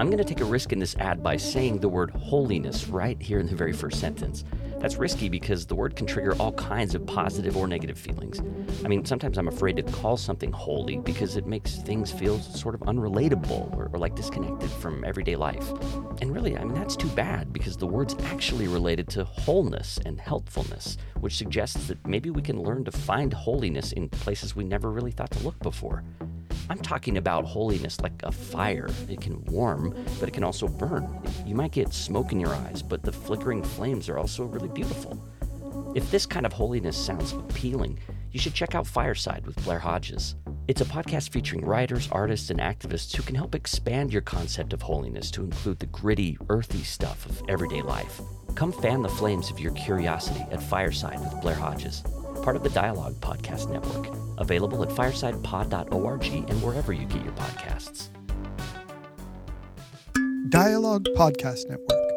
I'm 0.00 0.06
going 0.06 0.16
to 0.16 0.24
take 0.24 0.40
a 0.40 0.46
risk 0.46 0.72
in 0.72 0.78
this 0.78 0.96
ad 0.96 1.22
by 1.22 1.36
saying 1.36 1.80
the 1.80 1.88
word 1.90 2.10
holiness 2.12 2.88
right 2.88 3.20
here 3.20 3.38
in 3.38 3.46
the 3.46 3.54
very 3.54 3.74
first 3.74 4.00
sentence. 4.00 4.44
That's 4.78 4.96
risky 4.96 5.28
because 5.28 5.66
the 5.66 5.74
word 5.74 5.94
can 5.94 6.06
trigger 6.06 6.34
all 6.36 6.52
kinds 6.52 6.94
of 6.94 7.04
positive 7.04 7.54
or 7.54 7.68
negative 7.68 7.98
feelings. 7.98 8.40
I 8.82 8.88
mean, 8.88 9.04
sometimes 9.04 9.36
I'm 9.36 9.48
afraid 9.48 9.76
to 9.76 9.82
call 9.82 10.16
something 10.16 10.52
holy 10.52 10.96
because 11.00 11.36
it 11.36 11.44
makes 11.44 11.76
things 11.76 12.10
feel 12.10 12.40
sort 12.40 12.74
of 12.74 12.80
unrelatable 12.80 13.76
or, 13.76 13.90
or, 13.92 13.98
like 13.98 14.14
disconnected 14.14 14.70
from 14.70 15.04
everyday 15.04 15.36
life. 15.36 15.68
And 16.22 16.32
really, 16.32 16.56
I 16.56 16.64
mean, 16.64 16.72
that's 16.72 16.96
too 16.96 17.08
bad 17.08 17.52
because 17.52 17.76
the 17.76 17.86
word's 17.86 18.16
actually 18.24 18.68
related 18.68 19.06
to 19.10 19.24
wholeness 19.24 19.98
and 20.06 20.18
helpfulness, 20.18 20.96
which 21.20 21.36
suggests 21.36 21.88
that 21.88 22.06
maybe 22.06 22.30
we 22.30 22.40
can 22.40 22.62
learn 22.62 22.86
to 22.86 22.90
find 22.90 23.34
holiness 23.34 23.92
in 23.92 24.08
places 24.08 24.56
we 24.56 24.64
never 24.64 24.90
really 24.90 25.10
thought 25.10 25.30
to 25.32 25.44
look 25.44 25.58
before. 25.58 26.02
I'm 26.70 26.78
talking 26.78 27.16
about 27.16 27.44
holiness 27.44 28.00
like 28.00 28.22
a 28.22 28.30
fire. 28.30 28.88
It 29.08 29.20
can 29.20 29.44
warm, 29.46 29.92
but 30.20 30.28
it 30.28 30.32
can 30.32 30.44
also 30.44 30.68
burn. 30.68 31.20
You 31.44 31.56
might 31.56 31.72
get 31.72 31.92
smoke 31.92 32.30
in 32.30 32.38
your 32.38 32.54
eyes, 32.54 32.80
but 32.80 33.02
the 33.02 33.10
flickering 33.10 33.64
flames 33.64 34.08
are 34.08 34.16
also 34.16 34.44
really 34.44 34.68
beautiful. 34.68 35.20
If 35.96 36.08
this 36.12 36.26
kind 36.26 36.46
of 36.46 36.52
holiness 36.52 36.96
sounds 36.96 37.32
appealing, 37.32 37.98
you 38.30 38.38
should 38.38 38.54
check 38.54 38.76
out 38.76 38.86
Fireside 38.86 39.44
with 39.46 39.62
Blair 39.64 39.80
Hodges. 39.80 40.36
It's 40.68 40.80
a 40.80 40.84
podcast 40.84 41.30
featuring 41.30 41.64
writers, 41.64 42.08
artists, 42.12 42.50
and 42.50 42.60
activists 42.60 43.16
who 43.16 43.24
can 43.24 43.34
help 43.34 43.56
expand 43.56 44.12
your 44.12 44.22
concept 44.22 44.72
of 44.72 44.80
holiness 44.80 45.32
to 45.32 45.42
include 45.42 45.80
the 45.80 45.86
gritty, 45.86 46.38
earthy 46.50 46.84
stuff 46.84 47.26
of 47.26 47.42
everyday 47.48 47.82
life. 47.82 48.20
Come 48.54 48.70
fan 48.70 49.02
the 49.02 49.08
flames 49.08 49.50
of 49.50 49.58
your 49.58 49.72
curiosity 49.72 50.46
at 50.52 50.62
Fireside 50.62 51.18
with 51.18 51.40
Blair 51.40 51.56
Hodges 51.56 52.04
part 52.42 52.56
of 52.56 52.62
the 52.62 52.70
Dialogue 52.70 53.14
Podcast 53.20 53.70
Network, 53.70 54.14
available 54.38 54.82
at 54.82 54.88
firesidepod.org 54.90 56.26
and 56.26 56.62
wherever 56.62 56.92
you 56.92 57.06
get 57.06 57.22
your 57.22 57.32
podcasts. 57.34 58.08
Dialogue 60.50 61.06
Podcast 61.16 61.68
Network. 61.68 62.09